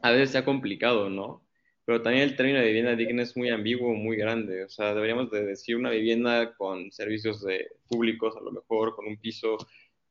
a 0.01 0.12
veces 0.12 0.32
sea 0.32 0.45
complicado, 0.45 1.10
¿no? 1.10 1.45
Pero 1.84 2.01
también 2.01 2.24
el 2.24 2.38
término 2.38 2.60
de 2.60 2.68
vivienda 2.68 2.95
digna 2.95 3.22
es 3.22 3.36
muy 3.36 3.49
ambiguo, 3.49 3.93
muy 3.93 4.16
grande. 4.16 4.64
O 4.64 4.70
sea, 4.70 4.95
deberíamos 4.95 5.30
de 5.30 5.45
decir 5.45 5.76
una 5.76 5.89
vivienda 5.89 6.56
con 6.56 6.89
servicios 6.91 7.43
de, 7.43 7.68
públicos, 7.89 8.36
a 8.38 8.41
lo 8.41 8.51
mejor, 8.51 8.95
con 8.95 9.06
un 9.06 9.18
piso 9.18 9.58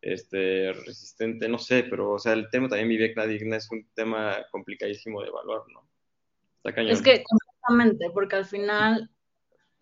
este, 0.04 0.70
resistente, 0.84 1.48
no 1.48 1.58
sé, 1.58 1.84
pero, 1.84 2.12
o 2.12 2.18
sea, 2.18 2.34
el 2.34 2.50
tema 2.50 2.68
también 2.68 2.90
vivienda 2.90 3.26
digna 3.26 3.56
es 3.56 3.70
un 3.70 3.88
tema 3.94 4.36
complicadísimo 4.50 5.22
de 5.22 5.28
evaluar, 5.28 5.62
¿no? 5.72 5.88
Está 6.58 6.74
cañón. 6.74 6.92
Es 6.92 7.00
que, 7.00 7.24
completamente, 7.24 8.10
porque 8.12 8.36
al 8.36 8.44
final, 8.44 9.10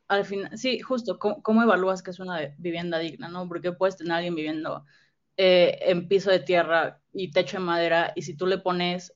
al 0.07 0.25
final, 0.25 0.57
sí, 0.57 0.79
justo, 0.79 1.19
¿cómo, 1.19 1.63
evalúas 1.63 2.05
que 2.05 2.13
es 2.13 2.21
una 2.21 2.55
vivienda 2.57 3.01
digna, 3.01 3.29
no? 3.29 3.49
Porque 3.49 3.73
puedes 3.73 3.97
tener 3.97 4.13
a 4.13 4.17
alguien 4.19 4.37
viviendo 4.37 4.85
eh, 5.37 5.77
en 5.83 6.07
piso 6.07 6.31
de 6.31 6.39
tierra 6.39 7.01
y 7.13 7.33
techo 7.33 7.57
de 7.59 7.65
madera, 7.65 8.13
y 8.15 8.23
si 8.23 8.37
tú 8.37 8.47
le 8.47 8.59
pones 8.59 9.13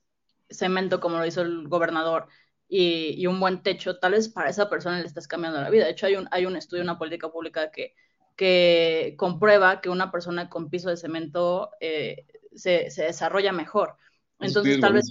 cemento 0.50 0.98
como 0.98 1.18
lo 1.18 1.26
hizo 1.26 1.42
el 1.42 1.68
gobernador 1.68 2.26
y, 2.68 3.14
y, 3.16 3.28
un 3.28 3.38
buen 3.38 3.62
techo, 3.62 4.00
tal 4.00 4.12
vez 4.12 4.28
para 4.28 4.50
esa 4.50 4.68
persona 4.68 4.98
le 4.98 5.06
estás 5.06 5.28
cambiando 5.28 5.60
la 5.60 5.70
vida. 5.70 5.84
De 5.84 5.92
hecho, 5.92 6.06
hay 6.06 6.16
un, 6.16 6.26
hay 6.32 6.46
un 6.46 6.56
estudio, 6.56 6.82
una 6.82 6.98
política 6.98 7.30
pública 7.30 7.70
que 7.70 7.94
que 8.36 9.14
comprueba 9.16 9.80
que 9.80 9.88
una 9.88 10.10
persona 10.12 10.48
con 10.48 10.68
piso 10.68 10.90
de 10.90 10.96
cemento 10.96 11.70
eh, 11.80 12.26
se, 12.54 12.90
desarrolla 12.96 13.52
mejor. 13.52 13.96
Entonces, 14.38 14.78
tal 14.78 14.92
vez, 14.92 15.08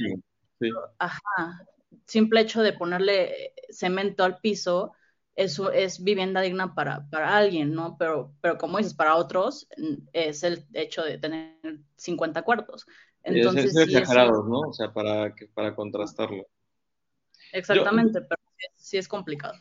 ajá, 1.00 1.68
simple 2.06 2.42
hecho 2.42 2.62
de 2.62 2.74
ponerle 2.74 3.54
cemento 3.70 4.24
al 4.24 4.38
piso, 4.40 4.94
eso 5.36 5.72
es 5.72 6.04
vivienda 6.04 6.42
digna 6.42 6.74
para, 6.76 7.10
para 7.10 7.36
alguien, 7.36 7.74
¿no? 7.74 7.98
Pero, 7.98 8.34
pero 8.42 8.58
como 8.58 8.78
dices, 8.78 8.94
para 8.94 9.16
otros 9.16 9.68
es 10.14 10.44
el 10.44 10.66
hecho 10.74 11.04
de 11.04 11.18
tener 11.18 11.58
50 11.98 12.44
cuartos. 12.44 12.86
Entonces, 13.24 13.76
es, 13.76 13.88
exagerado, 13.88 14.44
¿no? 14.44 14.60
O 14.60 14.74
sea, 14.74 14.94
para, 14.94 15.34
para 15.54 15.76
contrastarlo. 15.76 16.46
Exactamente, 17.52 18.22
pero 18.22 18.42
sí 18.76 18.98
es 18.98 19.08
complicado. 19.08 19.56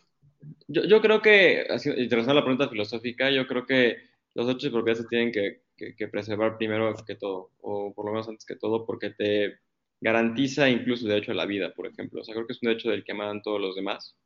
Yo, 0.69 0.85
yo 0.85 1.01
creo 1.01 1.21
que, 1.21 1.67
interesante 1.97 2.35
la 2.35 2.45
pregunta 2.45 2.69
filosófica, 2.69 3.31
yo 3.31 3.47
creo 3.47 3.67
que 3.67 3.99
los 4.35 4.47
derechos 4.47 4.65
de 4.65 4.71
propiedad 4.71 4.99
se 5.01 5.09
tienen 5.09 5.33
que, 5.33 5.63
que, 5.77 6.09
preservar 6.09 6.57
primero 6.57 6.95
que 7.07 7.15
todo, 7.15 7.51
o 7.61 7.93
por 7.95 8.07
lo 8.07 8.13
menos 8.13 8.29
antes 8.29 8.45
que 8.45 8.57
todo, 8.57 8.85
porque 8.85 9.11
te 9.11 9.59
garantiza 10.01 10.69
incluso 10.69 11.05
el 11.05 11.11
derecho 11.11 11.33
a 11.33 11.37
la 11.37 11.47
vida, 11.47 11.73
por 11.73 11.87
ejemplo. 11.87 12.21
O 12.21 12.25
sea, 12.25 12.35
creo 12.35 12.47
que 12.47 12.53
es 12.53 12.63
un 12.63 12.69
derecho 12.69 12.91
del 12.91 13.05
que 13.05 13.13
emanan 13.13 13.43
todos 13.43 13.61
los 13.61 13.75
demás. 13.75 14.17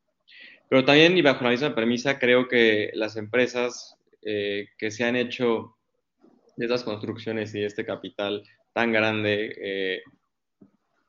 Pero 0.69 0.85
también, 0.85 1.17
y 1.17 1.21
bajo 1.21 1.43
la 1.43 1.51
misma 1.51 1.75
premisa, 1.75 2.19
creo 2.19 2.47
que 2.47 2.91
las 2.93 3.15
empresas 3.15 3.95
eh, 4.21 4.67
que 4.77 4.91
se 4.91 5.03
han 5.03 5.15
hecho 5.15 5.75
de 6.57 6.65
estas 6.65 6.83
construcciones 6.83 7.55
y 7.55 7.61
de 7.61 7.67
este 7.67 7.85
capital 7.85 8.43
tan 8.73 8.91
grande 8.91 9.55
eh, 9.57 10.01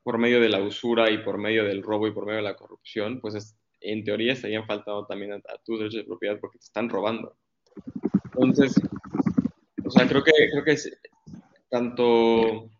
por 0.03 0.17
medio 0.19 0.41
de 0.41 0.49
la 0.49 0.61
usura 0.61 1.11
y 1.11 1.19
por 1.19 1.39
medio 1.39 1.65
del 1.65 1.83
robo 1.83 2.07
y 2.07 2.13
por 2.13 2.25
medio 2.25 2.39
de 2.39 2.45
la 2.45 2.57
corrupción, 2.57 3.21
pues 3.21 3.35
es, 3.35 3.57
en 3.81 4.05
teoría 4.05 4.33
estarían 4.33 4.67
faltando 4.67 5.07
también 5.07 5.33
a, 5.33 5.41
tus 5.65 5.79
derechos 5.79 6.01
de 6.01 6.07
propiedad 6.07 6.39
porque 6.41 6.59
te 6.59 6.65
están 6.65 6.89
robando. 6.89 7.37
Entonces, 8.25 8.75
o 9.85 9.91
sea, 9.91 10.07
creo 10.07 10.23
que, 10.23 10.33
creo 10.51 10.65
que 10.65 10.73
es, 10.73 11.01
tanto, 11.69 12.71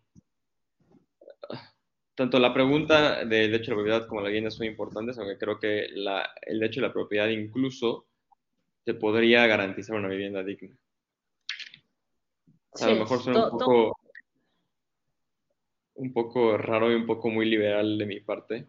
tanto 2.15 2.39
la 2.39 2.53
pregunta 2.53 3.19
del 3.25 3.51
derecho 3.51 3.71
de 3.71 3.71
la 3.71 3.75
propiedad 3.75 4.07
como 4.07 4.21
la 4.21 4.27
vivienda 4.27 4.51
son 4.51 4.67
importantes, 4.67 5.17
aunque 5.17 5.37
creo 5.37 5.59
que 5.59 5.87
la, 5.93 6.29
el 6.43 6.59
derecho 6.59 6.81
de 6.81 6.87
la 6.87 6.93
propiedad 6.93 7.27
incluso 7.27 8.07
te 8.83 8.93
podría 8.93 9.47
garantizar 9.47 9.95
una 9.95 10.07
vivienda 10.07 10.43
digna. 10.43 10.77
a 12.79 12.87
lo 12.89 12.95
mejor 12.95 13.21
suena 13.21 13.45
un 13.45 13.51
poco, 13.51 13.97
un 15.95 16.13
poco 16.13 16.57
raro 16.57 16.91
y 16.91 16.95
un 16.95 17.05
poco 17.05 17.29
muy 17.29 17.45
liberal 17.45 17.97
de 17.97 18.05
mi 18.05 18.19
parte, 18.19 18.67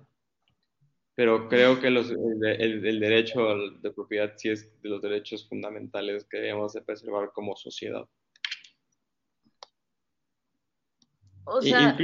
pero 1.15 1.49
creo 1.49 1.79
que 1.81 1.91
los, 1.91 2.11
el, 2.11 3.01
derecho 3.01 3.41
de 3.81 3.91
propiedad 3.91 4.33
sí 4.37 4.49
es 4.49 4.71
de 4.83 4.89
los 4.89 5.03
derechos 5.03 5.47
fundamentales 5.49 6.25
que 6.25 6.39
debemos 6.39 6.73
de 6.73 6.83
preservar 6.83 7.33
como 7.33 7.55
sociedad. 7.55 8.09
O 11.45 11.61
sea, 11.61 11.97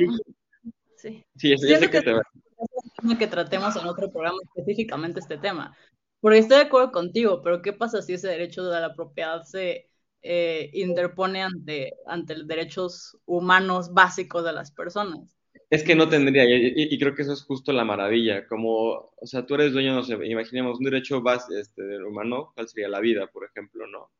sí. 0.96 1.24
Sí, 1.36 1.52
es, 1.52 1.61
que, 1.62 1.90
que, 1.90 3.18
que 3.18 3.26
tratemos 3.28 3.76
en 3.76 3.86
otro 3.86 4.11
programa 4.11 4.38
específicamente 4.42 5.20
este 5.20 5.38
tema. 5.38 5.74
Porque 6.20 6.38
estoy 6.38 6.59
de 6.59 6.64
acuerdo 6.64 6.90
contigo, 6.90 7.40
pero 7.42 7.62
¿qué 7.62 7.72
pasa 7.72 8.02
si 8.02 8.14
ese 8.14 8.28
derecho 8.28 8.64
de 8.64 8.80
la 8.80 8.94
propiedad 8.94 9.44
se 9.44 9.88
eh, 10.22 10.70
interpone 10.74 11.42
ante, 11.42 11.94
ante 12.06 12.36
los 12.36 12.48
derechos 12.48 13.16
humanos 13.24 13.94
básicos 13.94 14.44
de 14.44 14.52
las 14.52 14.72
personas? 14.72 15.38
Es 15.71 15.85
que 15.85 15.95
no 15.95 16.09
tendría, 16.09 16.45
y, 16.47 16.99
creo 16.99 17.14
que 17.14 17.23
eso 17.23 17.35
es 17.35 17.43
justo 17.43 17.73
la 17.73 17.85
maravilla, 17.85 18.47
como, 18.47 19.12
o 19.16 19.27
sea, 19.27 19.45
tú 19.45 19.55
eres 19.55 19.73
dueño, 19.73 19.95
no 19.95 20.03
sé, 20.03 20.14
imaginemos 20.27 20.79
un 20.79 20.85
derecho 20.85 21.21
base, 21.21 21.61
este, 21.61 22.03
humano, 22.03 22.53
¿cuál 22.55 22.69
sería 22.69 22.89
la 22.89 23.01
vida, 23.01 23.27
por 23.27 23.45
ejemplo, 23.45 23.87
no? 23.87 24.01
O 24.01 24.11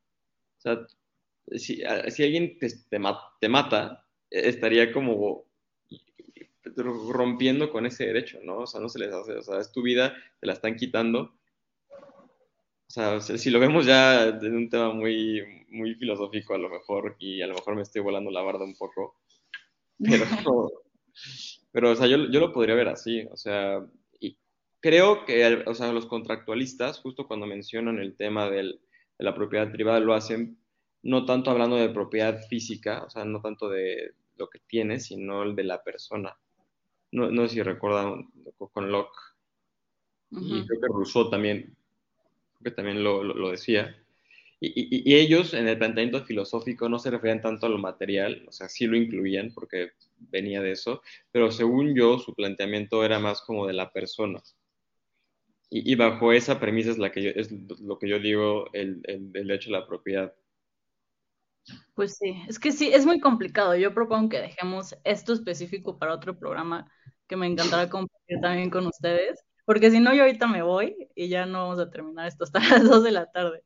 sea, 0.59 0.87
si, 1.57 1.83
si 2.11 2.23
alguien 2.23 2.59
te, 2.59 2.99
mata, 3.49 4.05
estaría 4.31 4.93
como 4.93 5.47
rompiendo 6.75 7.71
con 7.71 7.87
ese 7.87 8.07
derecho, 8.07 8.41
¿no? 8.45 8.59
O 8.59 8.67
sea, 8.67 8.81
no 8.81 8.91
se 8.91 8.99
les 8.99 9.13
hace, 9.13 9.33
o 9.33 9.43
sea, 9.43 9.59
es 9.59 9.73
tu 9.73 9.83
vida, 9.83 10.15
te 10.41 10.47
la 10.47 10.53
están 10.53 10.77
quitando. 10.77 11.35
O 12.89 12.91
sea, 12.91 13.21
si 13.21 13.51
lo 13.51 13.61
vemos 13.61 13.87
ya 13.87 14.29
en 14.29 14.55
un 14.55 14.69
tema 14.69 14.93
muy, 14.93 15.43
muy 15.71 15.95
filosófico 15.95 16.55
a 16.55 16.59
lo 16.59 16.69
mejor, 16.69 17.17
y 17.19 17.41
a 17.41 17.47
lo 17.47 17.55
mejor 17.55 17.75
me 17.75 17.83
estoy 17.83 18.03
volando 18.03 18.31
la 18.31 18.43
barda 18.43 18.65
un 18.65 18.77
poco, 18.77 19.17
pero, 19.99 20.25
pero 21.73 21.91
o 21.91 21.97
sea, 21.97 22.07
yo, 22.07 22.31
yo 22.31 22.41
lo 22.41 22.53
podría 22.53 22.75
ver 22.75 22.89
así, 22.89 23.27
o 23.31 23.37
sea, 23.37 23.85
y 24.21 24.37
creo 24.81 25.25
que, 25.25 25.64
o 25.66 25.75
sea, 25.75 25.93
los 25.93 26.07
contractualistas, 26.07 27.01
justo 27.01 27.27
cuando 27.27 27.47
mencionan 27.47 27.99
el 27.99 28.16
tema 28.16 28.51
del, 28.51 28.81
de 29.19 29.25
la 29.25 29.35
propiedad 29.35 29.71
privada, 29.71 30.01
lo 30.01 30.14
hacen 30.14 30.59
no 31.03 31.25
tanto 31.25 31.51
hablando 31.51 31.77
de 31.77 31.91
propiedad 31.91 32.41
física, 32.49 33.05
o 33.05 33.11
sea, 33.11 33.25
no 33.25 33.41
tanto 33.41 33.69
de 33.69 34.12
lo 34.37 34.49
que 34.49 34.61
tienes, 34.66 35.07
sino 35.07 35.43
el 35.43 35.55
de 35.55 35.64
la 35.64 35.83
persona. 35.83 36.37
No, 37.12 37.31
no 37.31 37.43
sé 37.49 37.55
si 37.55 37.62
recuerdan 37.62 38.29
con 38.73 38.91
Locke, 38.91 39.29
y 40.31 40.66
creo 40.66 40.81
que 40.81 40.89
Rousseau 40.89 41.31
también, 41.31 41.77
que 42.62 42.71
también 42.71 43.03
lo, 43.03 43.23
lo, 43.23 43.51
decía. 43.51 43.97
Y, 44.61 45.15
ellos 45.15 45.55
en 45.55 45.69
el 45.69 45.79
planteamiento 45.79 46.25
filosófico 46.25 46.89
no 46.89 46.99
se 46.99 47.11
referían 47.11 47.41
tanto 47.41 47.67
a 47.67 47.69
lo 47.69 47.79
material, 47.79 48.45
o 48.49 48.53
sea, 48.53 48.69
sí 48.69 48.87
lo 48.87 48.97
incluían 48.97 49.53
porque 49.55 49.93
venía 50.19 50.61
de 50.61 50.73
eso, 50.73 51.01
pero 51.31 51.53
según 51.53 51.95
yo 51.95 52.19
su 52.19 52.35
planteamiento 52.35 53.05
era 53.05 53.21
más 53.21 53.41
como 53.41 53.67
de 53.67 53.75
la 53.75 53.93
persona. 53.93 54.41
Y, 55.71 55.95
bajo 55.97 56.33
esa 56.33 56.59
premisa 56.59 56.91
es, 56.91 56.99
la 56.99 57.13
que 57.13 57.23
yo, 57.23 57.31
es 57.31 57.53
lo 57.81 57.99
que 57.99 58.09
yo 58.09 58.19
digo, 58.19 58.73
el, 58.73 59.03
el, 59.05 59.31
derecho 59.33 59.69
a 59.69 59.81
la 59.81 59.87
propiedad. 59.87 60.35
Pues 61.95 62.17
sí, 62.17 62.43
es 62.49 62.59
que 62.59 62.73
sí, 62.73 62.89
es 62.89 63.05
muy 63.05 63.21
complicado. 63.21 63.77
Yo 63.77 63.93
propongo 63.93 64.31
que 64.31 64.41
dejemos 64.41 64.97
esto 65.05 65.35
específico 65.35 65.99
para 65.99 66.15
otro 66.15 66.39
programa 66.39 66.91
que 67.27 67.37
me 67.37 67.47
encantará 67.47 67.91
compartir 67.91 68.41
también 68.41 68.71
con 68.71 68.87
ustedes, 68.87 69.45
porque 69.67 69.91
si 69.91 70.01
no, 70.01 70.15
yo 70.15 70.23
ahorita 70.23 70.47
me 70.47 70.63
voy 70.63 71.11
y 71.15 71.29
ya 71.29 71.45
no 71.45 71.65
vamos 71.65 71.79
a 71.81 71.91
terminar 71.91 72.27
esto 72.27 72.45
hasta 72.45 72.61
las 72.81 72.85
2 72.89 73.05
de 73.05 73.13
la 73.13 73.31
tarde. 73.31 73.63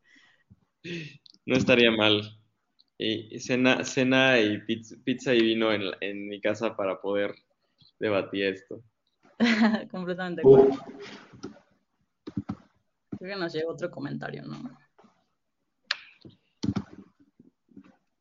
No 1.47 1.57
estaría 1.57 1.91
mal. 1.91 2.39
Y 2.99 3.41
cena, 3.41 3.85
cena 3.85 4.39
y 4.41 4.59
pizza, 4.59 5.35
y 5.35 5.43
vino 5.43 5.73
en, 5.73 5.83
en, 6.01 6.29
mi 6.29 6.41
casa 6.41 6.77
para 6.77 7.01
poder 7.01 7.35
debatir 7.99 8.45
esto. 8.45 8.83
Completamente. 9.91 10.43
Creo 10.43 10.71
que 13.35 13.37
nos 13.37 13.53
llega 13.53 13.71
otro 13.71 13.91
comentario, 13.91 14.45
¿no? 14.45 14.79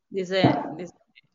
Dice, 0.09 0.43
dice 0.77 0.93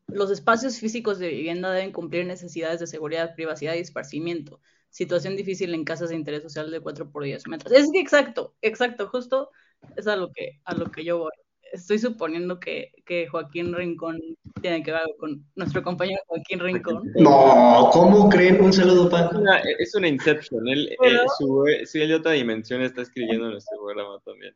los 0.09 0.31
espacios 0.31 0.79
físicos 0.79 1.18
de 1.18 1.29
vivienda 1.29 1.72
deben 1.72 1.93
cumplir 1.93 2.27
necesidades 2.27 2.81
de 2.81 2.87
seguridad, 2.87 3.35
privacidad 3.35 3.74
y 3.74 3.79
esparcimiento. 3.79 4.61
Situación 4.89 5.37
difícil 5.37 5.74
en 5.74 5.85
casas 5.85 6.11
de 6.11 6.16
interés 6.16 6.43
social 6.43 6.70
de 6.70 6.81
4 6.81 7.11
por 7.11 7.24
10 7.24 7.49
metros. 7.49 7.72
Es 7.72 7.91
que 7.93 8.01
exacto, 8.01 8.55
exacto, 8.62 9.09
justo 9.09 9.51
es 9.97 10.07
a 10.07 10.16
lo 10.16 10.32
que, 10.32 10.61
a 10.64 10.74
lo 10.74 10.91
que 10.91 11.05
yo 11.05 11.18
voy. 11.18 11.32
Estoy 11.72 11.99
suponiendo 11.99 12.59
que, 12.61 12.93
que 13.05 13.26
Joaquín 13.26 13.74
Rincón 13.74 14.18
tiene 14.62 14.82
que 14.82 14.93
ver 14.93 15.03
con 15.18 15.45
nuestro 15.57 15.82
compañero 15.82 16.20
Joaquín 16.26 16.61
Rincón. 16.61 17.03
No, 17.16 17.91
¿cómo 17.93 18.28
creen? 18.28 18.62
Un 18.62 18.72
saludo, 18.72 19.11
para 19.11 19.30
Es 19.78 19.95
una, 19.95 20.09
inception. 20.09 20.66
Él, 20.68 20.89
eh, 21.03 21.18
su, 21.39 21.64
su 21.84 22.14
otra 22.14 22.32
dimensión 22.32 22.82
está 22.82 23.03
escribiendo 23.03 23.47
en 23.47 23.53
nuestro 23.53 23.78
programa 23.84 24.18
también. 24.24 24.55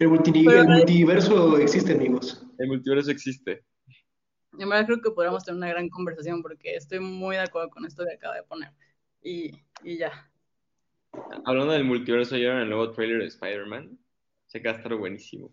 El, 0.00 0.08
el 0.48 0.66
multiverso 0.68 1.58
existe, 1.58 1.92
amigos. 1.92 2.44
El 2.58 2.68
multiverso 2.68 3.10
existe. 3.10 3.64
En 4.58 4.68
verdad 4.68 4.86
creo 4.86 5.00
que 5.00 5.10
podríamos 5.10 5.44
tener 5.44 5.56
una 5.56 5.68
gran 5.68 5.88
conversación 5.88 6.42
porque 6.42 6.76
estoy 6.76 7.00
muy 7.00 7.36
de 7.36 7.42
acuerdo 7.42 7.70
con 7.70 7.86
esto 7.86 8.04
que 8.04 8.14
acaba 8.14 8.36
de 8.36 8.42
poner. 8.42 8.70
Y, 9.22 9.50
y 9.82 9.96
ya. 9.96 10.30
Hablando 11.44 11.72
del 11.72 11.84
multiverso, 11.84 12.36
¿ya 12.36 12.52
en 12.52 12.58
el 12.58 12.68
nuevo 12.68 12.90
trailer 12.90 13.20
de 13.20 13.26
Spider-Man? 13.26 13.98
Se 14.52 14.60
va 14.60 14.72
a 14.72 14.74
estar 14.74 14.94
buenísimo. 14.94 15.50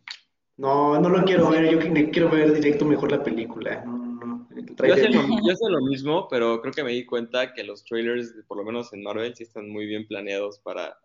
No, 0.58 1.00
no 1.00 1.08
lo 1.08 1.24
quiero 1.24 1.50
ver. 1.50 1.72
Yo 1.72 1.80
quiero 2.12 2.30
ver 2.30 2.52
directo 2.52 2.84
mejor 2.84 3.12
la 3.12 3.24
película. 3.24 3.82
No, 3.86 3.97
no, 3.97 4.47
yo, 4.52 4.95
sé 4.97 5.08
lo, 5.08 5.22
yo 5.22 5.56
sé 5.56 5.70
lo 5.70 5.80
mismo, 5.80 6.28
pero 6.28 6.60
creo 6.60 6.74
que 6.74 6.84
me 6.84 6.91
di 6.91 7.06
cuenta 7.06 7.54
que 7.54 7.64
los 7.64 7.86
trailers, 7.86 8.34
por 8.45 8.58
lo 8.58 8.66
menos 8.66 8.91
en 8.91 9.02
Marvel, 9.02 9.34
sí 9.34 9.43
están 9.43 9.70
muy 9.70 9.86
bien 9.86 10.06
planeados 10.06 10.60
para, 10.60 10.97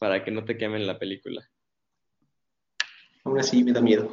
para 0.00 0.24
que 0.24 0.32
no 0.32 0.44
te 0.44 0.58
quemen 0.58 0.84
la 0.84 0.98
película. 0.98 1.48
Aún 3.22 3.38
así, 3.38 3.62
me 3.62 3.70
da 3.70 3.80
miedo. 3.80 4.10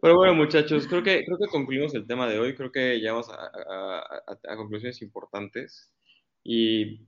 Pero 0.00 0.16
bueno, 0.16 0.34
muchachos, 0.34 0.88
creo 0.88 1.04
que, 1.04 1.24
creo 1.24 1.38
que 1.38 1.46
concluimos 1.46 1.94
el 1.94 2.04
tema 2.04 2.26
de 2.26 2.40
hoy. 2.40 2.56
Creo 2.56 2.72
que 2.72 2.98
llegamos 2.98 3.28
a, 3.30 4.56
conclusiones 4.56 5.02
importantes 5.02 5.92
y, 6.42 7.06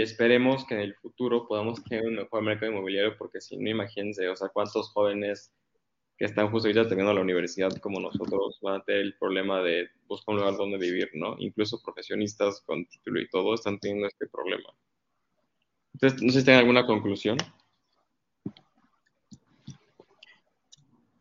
esperemos 0.00 0.66
que 0.66 0.74
en 0.74 0.80
el 0.80 0.94
futuro 0.94 1.46
podamos 1.46 1.82
tener 1.84 2.06
un 2.06 2.14
mejor 2.16 2.42
mercado 2.42 2.72
inmobiliario, 2.72 3.16
porque 3.18 3.40
si 3.40 3.56
no, 3.56 3.68
imagínense, 3.68 4.28
o 4.28 4.36
sea, 4.36 4.48
cuántos 4.48 4.90
jóvenes 4.90 5.52
que 6.16 6.24
están 6.26 6.50
justo 6.50 6.68
ahorita 6.68 6.88
terminando 6.88 7.14
la 7.14 7.22
universidad 7.22 7.70
como 7.78 8.00
nosotros 8.00 8.58
van 8.62 8.80
a 8.80 8.84
tener 8.84 9.02
el 9.02 9.16
problema 9.16 9.62
de 9.62 9.88
buscar 10.06 10.34
un 10.34 10.40
lugar 10.40 10.56
donde 10.56 10.78
vivir, 10.78 11.10
¿no? 11.14 11.36
Incluso 11.38 11.80
profesionistas 11.82 12.62
con 12.62 12.86
título 12.86 13.20
y 13.20 13.28
todo 13.28 13.54
están 13.54 13.78
teniendo 13.78 14.06
este 14.06 14.26
problema. 14.26 14.68
Entonces, 15.94 16.22
no 16.22 16.32
sé 16.32 16.40
si 16.40 16.44
tienen 16.44 16.60
alguna 16.60 16.86
conclusión. 16.86 17.38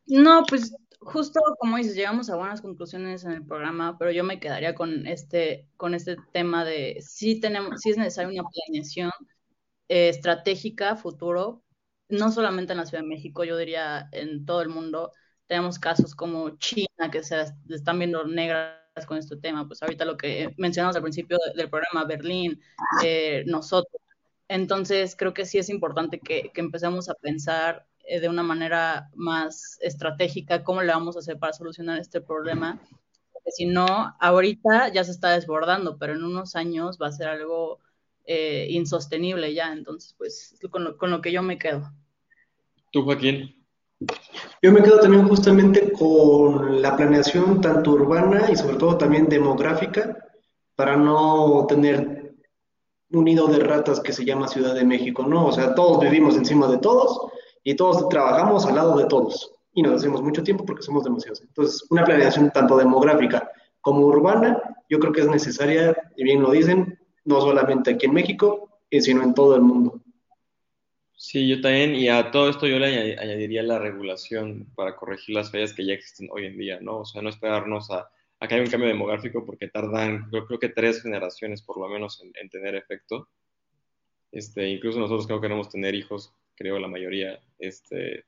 No, 0.08 0.44
pues 0.48 0.76
justo 1.00 1.40
como 1.60 1.78
dices, 1.78 1.96
llegamos 1.96 2.30
a 2.30 2.36
buenas 2.36 2.62
conclusiones 2.62 3.24
en 3.24 3.32
el 3.32 3.46
programa, 3.46 3.98
pero 3.98 4.12
yo 4.12 4.24
me 4.24 4.40
quedaría 4.40 4.76
con 4.76 5.08
este, 5.08 5.68
con 5.78 5.94
este 5.94 6.18
tema 6.34 6.66
de 6.66 6.98
si 7.02 7.40
tenemos, 7.40 7.82
si 7.82 7.92
es 7.92 7.98
necesaria 7.98 8.42
una 8.42 8.50
planeación 8.50 9.12
eh, 9.88 10.10
estratégica 10.10 10.96
futuro, 10.96 11.64
no 12.10 12.32
solamente 12.32 12.74
en 12.74 12.80
la 12.80 12.86
Ciudad 12.86 13.04
de 13.04 13.10
México, 13.10 13.44
yo 13.44 13.58
diría 13.58 14.10
en 14.12 14.46
todo 14.46 14.62
el 14.62 14.70
mundo. 14.70 15.14
Tenemos 15.48 15.80
casos 15.80 16.16
como 16.16 16.58
China 16.58 17.10
que 17.12 17.24
se 17.24 17.46
están 17.70 18.00
viendo 18.00 18.26
negras 18.26 18.76
con 19.08 19.18
este 19.18 19.38
tema, 19.38 19.68
pues 19.68 19.82
ahorita 19.82 20.06
lo 20.06 20.18
que 20.18 20.54
mencionamos 20.58 20.96
al 20.96 21.02
principio 21.04 21.38
del 21.56 21.70
programa, 21.70 22.06
Berlín, 22.06 22.62
eh, 23.04 23.44
nosotros. 23.48 24.02
Entonces 24.48 25.16
creo 25.16 25.34
que 25.34 25.46
sí 25.46 25.60
es 25.60 25.70
importante 25.70 26.20
que, 26.20 26.52
que 26.54 26.62
empecemos 26.62 27.10
a 27.10 27.16
pensar 27.16 27.88
eh, 28.10 28.20
de 28.20 28.28
una 28.28 28.42
manera 28.42 29.12
más 29.14 29.78
estratégica 29.82 30.64
cómo 30.64 30.82
le 30.82 30.92
vamos 30.92 31.16
a 31.16 31.20
hacer 31.20 31.38
para 31.38 31.54
solucionar 31.54 32.00
este 32.00 32.22
problema. 32.22 32.82
Porque 33.32 33.52
si 33.52 33.68
no, 33.68 33.86
ahorita 34.20 34.92
ya 34.92 35.04
se 35.04 35.12
está 35.12 35.30
desbordando, 35.30 36.00
pero 36.00 36.14
en 36.14 36.24
unos 36.24 36.56
años 36.56 36.98
va 37.00 37.08
a 37.08 37.12
ser 37.12 37.28
algo 37.28 37.78
eh, 38.26 38.66
insostenible 38.72 39.54
ya. 39.54 39.72
Entonces, 39.72 40.16
pues 40.18 40.58
con 40.72 40.86
lo, 40.86 40.98
con 40.98 41.12
lo 41.12 41.22
que 41.22 41.32
yo 41.32 41.44
me 41.44 41.60
quedo. 41.60 41.94
¿Tú, 42.92 43.04
Joaquín? 43.04 43.56
Yo 44.64 44.72
me 44.72 44.82
quedo 44.82 45.00
también 45.00 45.28
justamente 45.28 45.92
con 45.92 46.82
la 46.82 46.98
planeación 46.98 47.62
tanto 47.62 47.92
urbana 47.92 48.50
y 48.52 48.56
sobre 48.56 48.78
todo 48.78 48.98
también 48.98 49.30
demográfica 49.30 50.18
para 50.76 50.98
no 50.98 51.68
tener 51.70 52.34
un 53.12 53.24
nido 53.24 53.46
de 53.46 53.60
ratas 53.60 54.00
que 54.00 54.14
se 54.14 54.26
llama 54.26 54.48
Ciudad 54.48 54.74
de 54.74 54.84
México, 54.84 55.28
¿no? 55.28 55.46
O 55.46 55.52
sea, 55.52 55.76
todos 55.76 56.00
vivimos 56.00 56.36
encima 56.36 56.68
de 56.68 56.80
todos 56.80 57.30
y 57.70 57.76
todos 57.76 58.10
trabajamos 58.10 58.66
al 58.66 58.74
lado 58.74 58.98
de 58.98 59.06
todos 59.06 59.54
y 59.76 59.84
nos 59.84 59.94
hacemos 59.94 60.24
mucho 60.24 60.42
tiempo 60.42 60.66
porque 60.66 60.82
somos 60.82 61.04
demasiados. 61.04 61.42
Entonces, 61.42 61.86
una 61.92 62.04
planeación 62.04 62.50
tanto 62.50 62.76
demográfica 62.76 63.48
como 63.80 64.08
urbana, 64.08 64.60
yo 64.90 64.98
creo 64.98 65.14
que 65.14 65.22
es 65.22 65.28
necesaria, 65.28 65.96
y 66.18 66.24
bien 66.24 66.42
lo 66.42 66.50
dicen, 66.50 66.98
no 67.26 67.40
solamente 67.42 67.92
aquí 67.92 68.08
en 68.08 68.14
México, 68.14 68.82
sino 68.90 69.22
en 69.22 69.36
todo 69.36 69.56
el 69.56 69.62
mundo. 69.62 70.02
Sí, 71.16 71.48
yo 71.48 71.62
también, 71.62 71.94
y 71.94 72.10
a 72.10 72.32
todo 72.32 72.50
esto 72.50 72.66
yo 72.66 72.80
le 72.80 72.88
añadi- 72.88 73.20
añadiría 73.20 73.62
la 73.62 73.78
regulación 73.78 74.66
para 74.74 74.96
corregir 74.96 75.36
las 75.36 75.52
fallas 75.52 75.74
que 75.74 75.86
ya 75.86 75.94
existen 75.94 76.28
hoy 76.32 76.48
en 76.48 76.58
día, 76.58 76.80
¿no? 76.82 77.02
O 77.02 77.06
sea, 77.06 77.22
no 77.22 77.30
esperarnos 77.30 77.92
a, 77.92 78.10
que 78.48 78.56
haya 78.56 78.64
un 78.64 78.70
cambio 78.72 78.90
demográfico 78.90 79.46
porque 79.46 79.68
tardan, 79.68 80.28
yo 80.34 80.48
creo 80.48 80.58
que 80.58 80.70
tres 80.70 81.04
generaciones 81.04 81.62
por 81.62 81.78
lo 81.78 81.88
menos 81.88 82.20
en, 82.24 82.32
en 82.42 82.50
tener 82.50 82.74
efecto. 82.74 83.30
Este, 84.32 84.68
incluso 84.70 84.98
nosotros 85.00 85.28
que 85.28 85.34
no 85.34 85.42
queremos 85.42 85.70
tener 85.70 85.94
hijos, 85.94 86.34
creo 86.60 86.78
la 86.78 86.90
mayoría, 86.90 87.40
este, 87.58 88.26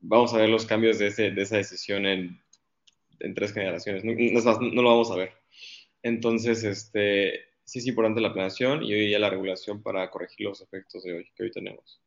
vamos 0.00 0.34
a 0.34 0.38
ver 0.38 0.50
los 0.50 0.66
cambios 0.66 0.98
de, 0.98 1.06
ese, 1.08 1.30
de 1.30 1.42
esa 1.42 1.56
decisión 1.56 2.04
en, 2.04 2.40
en 3.20 3.34
tres 3.34 3.54
generaciones. 3.54 4.04
No, 4.04 4.12
no 4.12 4.82
lo 4.82 4.88
vamos 4.88 5.10
a 5.10 5.16
ver. 5.16 5.32
Entonces, 6.02 6.62
este, 6.62 7.40
sí 7.64 7.78
es 7.78 7.86
importante 7.86 8.20
la 8.20 8.34
planeación 8.34 8.82
y 8.82 8.92
hoy 8.92 9.10
ya 9.10 9.18
la 9.18 9.30
regulación 9.30 9.82
para 9.82 10.10
corregir 10.10 10.46
los 10.46 10.60
efectos 10.60 11.04
de 11.04 11.14
hoy, 11.14 11.30
que 11.34 11.44
hoy 11.44 11.50
tenemos. 11.50 12.00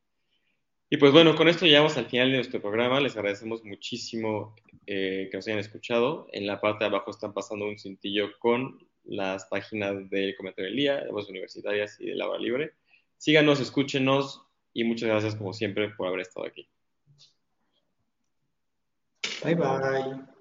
Y 0.88 0.98
pues 0.98 1.12
bueno, 1.12 1.36
con 1.36 1.48
esto 1.48 1.66
llegamos 1.66 1.98
al 1.98 2.06
final 2.06 2.30
de 2.30 2.36
nuestro 2.36 2.62
programa. 2.62 3.00
Les 3.00 3.18
agradecemos 3.18 3.64
muchísimo 3.64 4.56
eh, 4.86 5.28
que 5.32 5.38
nos 5.38 5.48
hayan 5.48 5.60
escuchado. 5.60 6.28
En 6.32 6.46
la 6.46 6.62
parte 6.62 6.84
de 6.84 6.90
abajo 6.90 7.10
están 7.10 7.34
pasando 7.34 7.68
un 7.68 7.80
cintillo 7.80 8.38
con 8.38 8.88
las 9.04 9.46
páginas 9.46 10.08
del 10.12 10.36
comentario 10.36 10.70
del 10.70 10.78
día, 10.78 11.02
de 11.02 11.12
voces 11.12 11.32
universitarias 11.32 12.00
y 12.00 12.06
de 12.06 12.16
la 12.16 12.38
libre. 12.38 12.74
Síganos, 13.18 13.60
escúchenos 13.60 14.45
y 14.76 14.84
muchas 14.84 15.08
gracias 15.08 15.36
como 15.36 15.54
siempre 15.54 15.90
por 15.92 16.08
haber 16.08 16.20
estado 16.20 16.46
aquí. 16.46 16.70
Bye 19.44 19.56
bye. 19.56 20.35